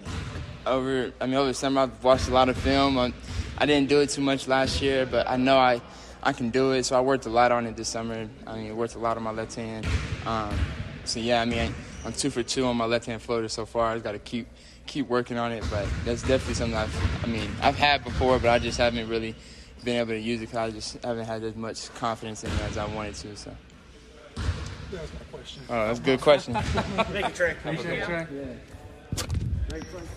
over. 0.65 1.11
I 1.21 1.25
mean, 1.27 1.35
over 1.35 1.49
the 1.49 1.53
summer 1.53 1.81
I've 1.81 2.03
watched 2.03 2.27
a 2.27 2.33
lot 2.33 2.49
of 2.49 2.57
film. 2.57 2.97
I, 2.97 3.13
I 3.59 3.67
didn't 3.67 3.89
do 3.89 3.99
it 3.99 4.09
too 4.09 4.21
much 4.21 4.47
last 4.47 4.81
year, 4.81 5.05
but 5.05 5.29
I 5.29 5.37
know 5.37 5.57
I 5.57 5.81
I 6.25 6.33
can 6.33 6.49
do 6.49 6.71
it. 6.71 6.83
So 6.83 6.97
I 6.97 7.01
worked 7.01 7.25
a 7.25 7.29
lot 7.29 7.53
on 7.53 7.65
it 7.67 7.77
this 7.77 7.87
summer. 7.87 8.27
I 8.45 8.55
mean, 8.57 8.65
it 8.65 8.75
worked 8.75 8.95
a 8.95 8.99
lot 8.99 9.15
on 9.15 9.23
my 9.23 9.31
left 9.31 9.55
hand. 9.55 9.87
Um, 10.25 10.57
so 11.05 11.19
yeah, 11.19 11.41
I 11.41 11.45
mean. 11.45 11.73
I'm 12.05 12.13
two 12.13 12.29
for 12.29 12.43
two 12.43 12.65
on 12.65 12.77
my 12.77 12.85
left 12.85 13.07
hand 13.07 13.19
floater 13.21 13.47
so 13.47 13.65
far. 13.65 13.87
I 13.89 13.93
just 13.95 14.03
got 14.03 14.11
to 14.11 14.19
keep 14.19 14.47
keep 14.85 15.07
working 15.07 15.39
on 15.39 15.51
it, 15.51 15.63
but 15.71 15.87
that's 16.05 16.21
definitely 16.21 16.53
something 16.53 16.77
I've 16.77 17.23
I 17.23 17.27
mean 17.27 17.49
I've 17.61 17.75
had 17.75 18.03
before, 18.03 18.37
but 18.37 18.49
I 18.49 18.59
just 18.59 18.77
haven't 18.77 19.09
really 19.09 19.35
been 19.83 19.97
able 19.97 20.11
to 20.11 20.19
use 20.19 20.39
it 20.39 20.45
because 20.45 20.57
I 20.57 20.71
just 20.71 21.03
haven't 21.03 21.25
had 21.25 21.43
as 21.43 21.55
much 21.55 21.91
confidence 21.95 22.43
in 22.43 22.51
it 22.51 22.61
as 22.61 22.77
I 22.77 22.85
wanted 22.85 23.15
to. 23.15 23.35
So. 23.35 23.55
That's 24.91 25.13
my 25.13 25.19
question. 25.31 25.63
Oh, 25.67 25.87
that's 25.87 25.99
a 25.99 26.03
good 26.03 26.21
question. 26.21 26.53
Thank 26.61 27.27
you, 27.27 27.33
Trae. 27.33 27.51
Appreciate 27.53 27.99
it, 27.99 28.07
Trae. 28.07 28.59
Yeah. 29.71 30.15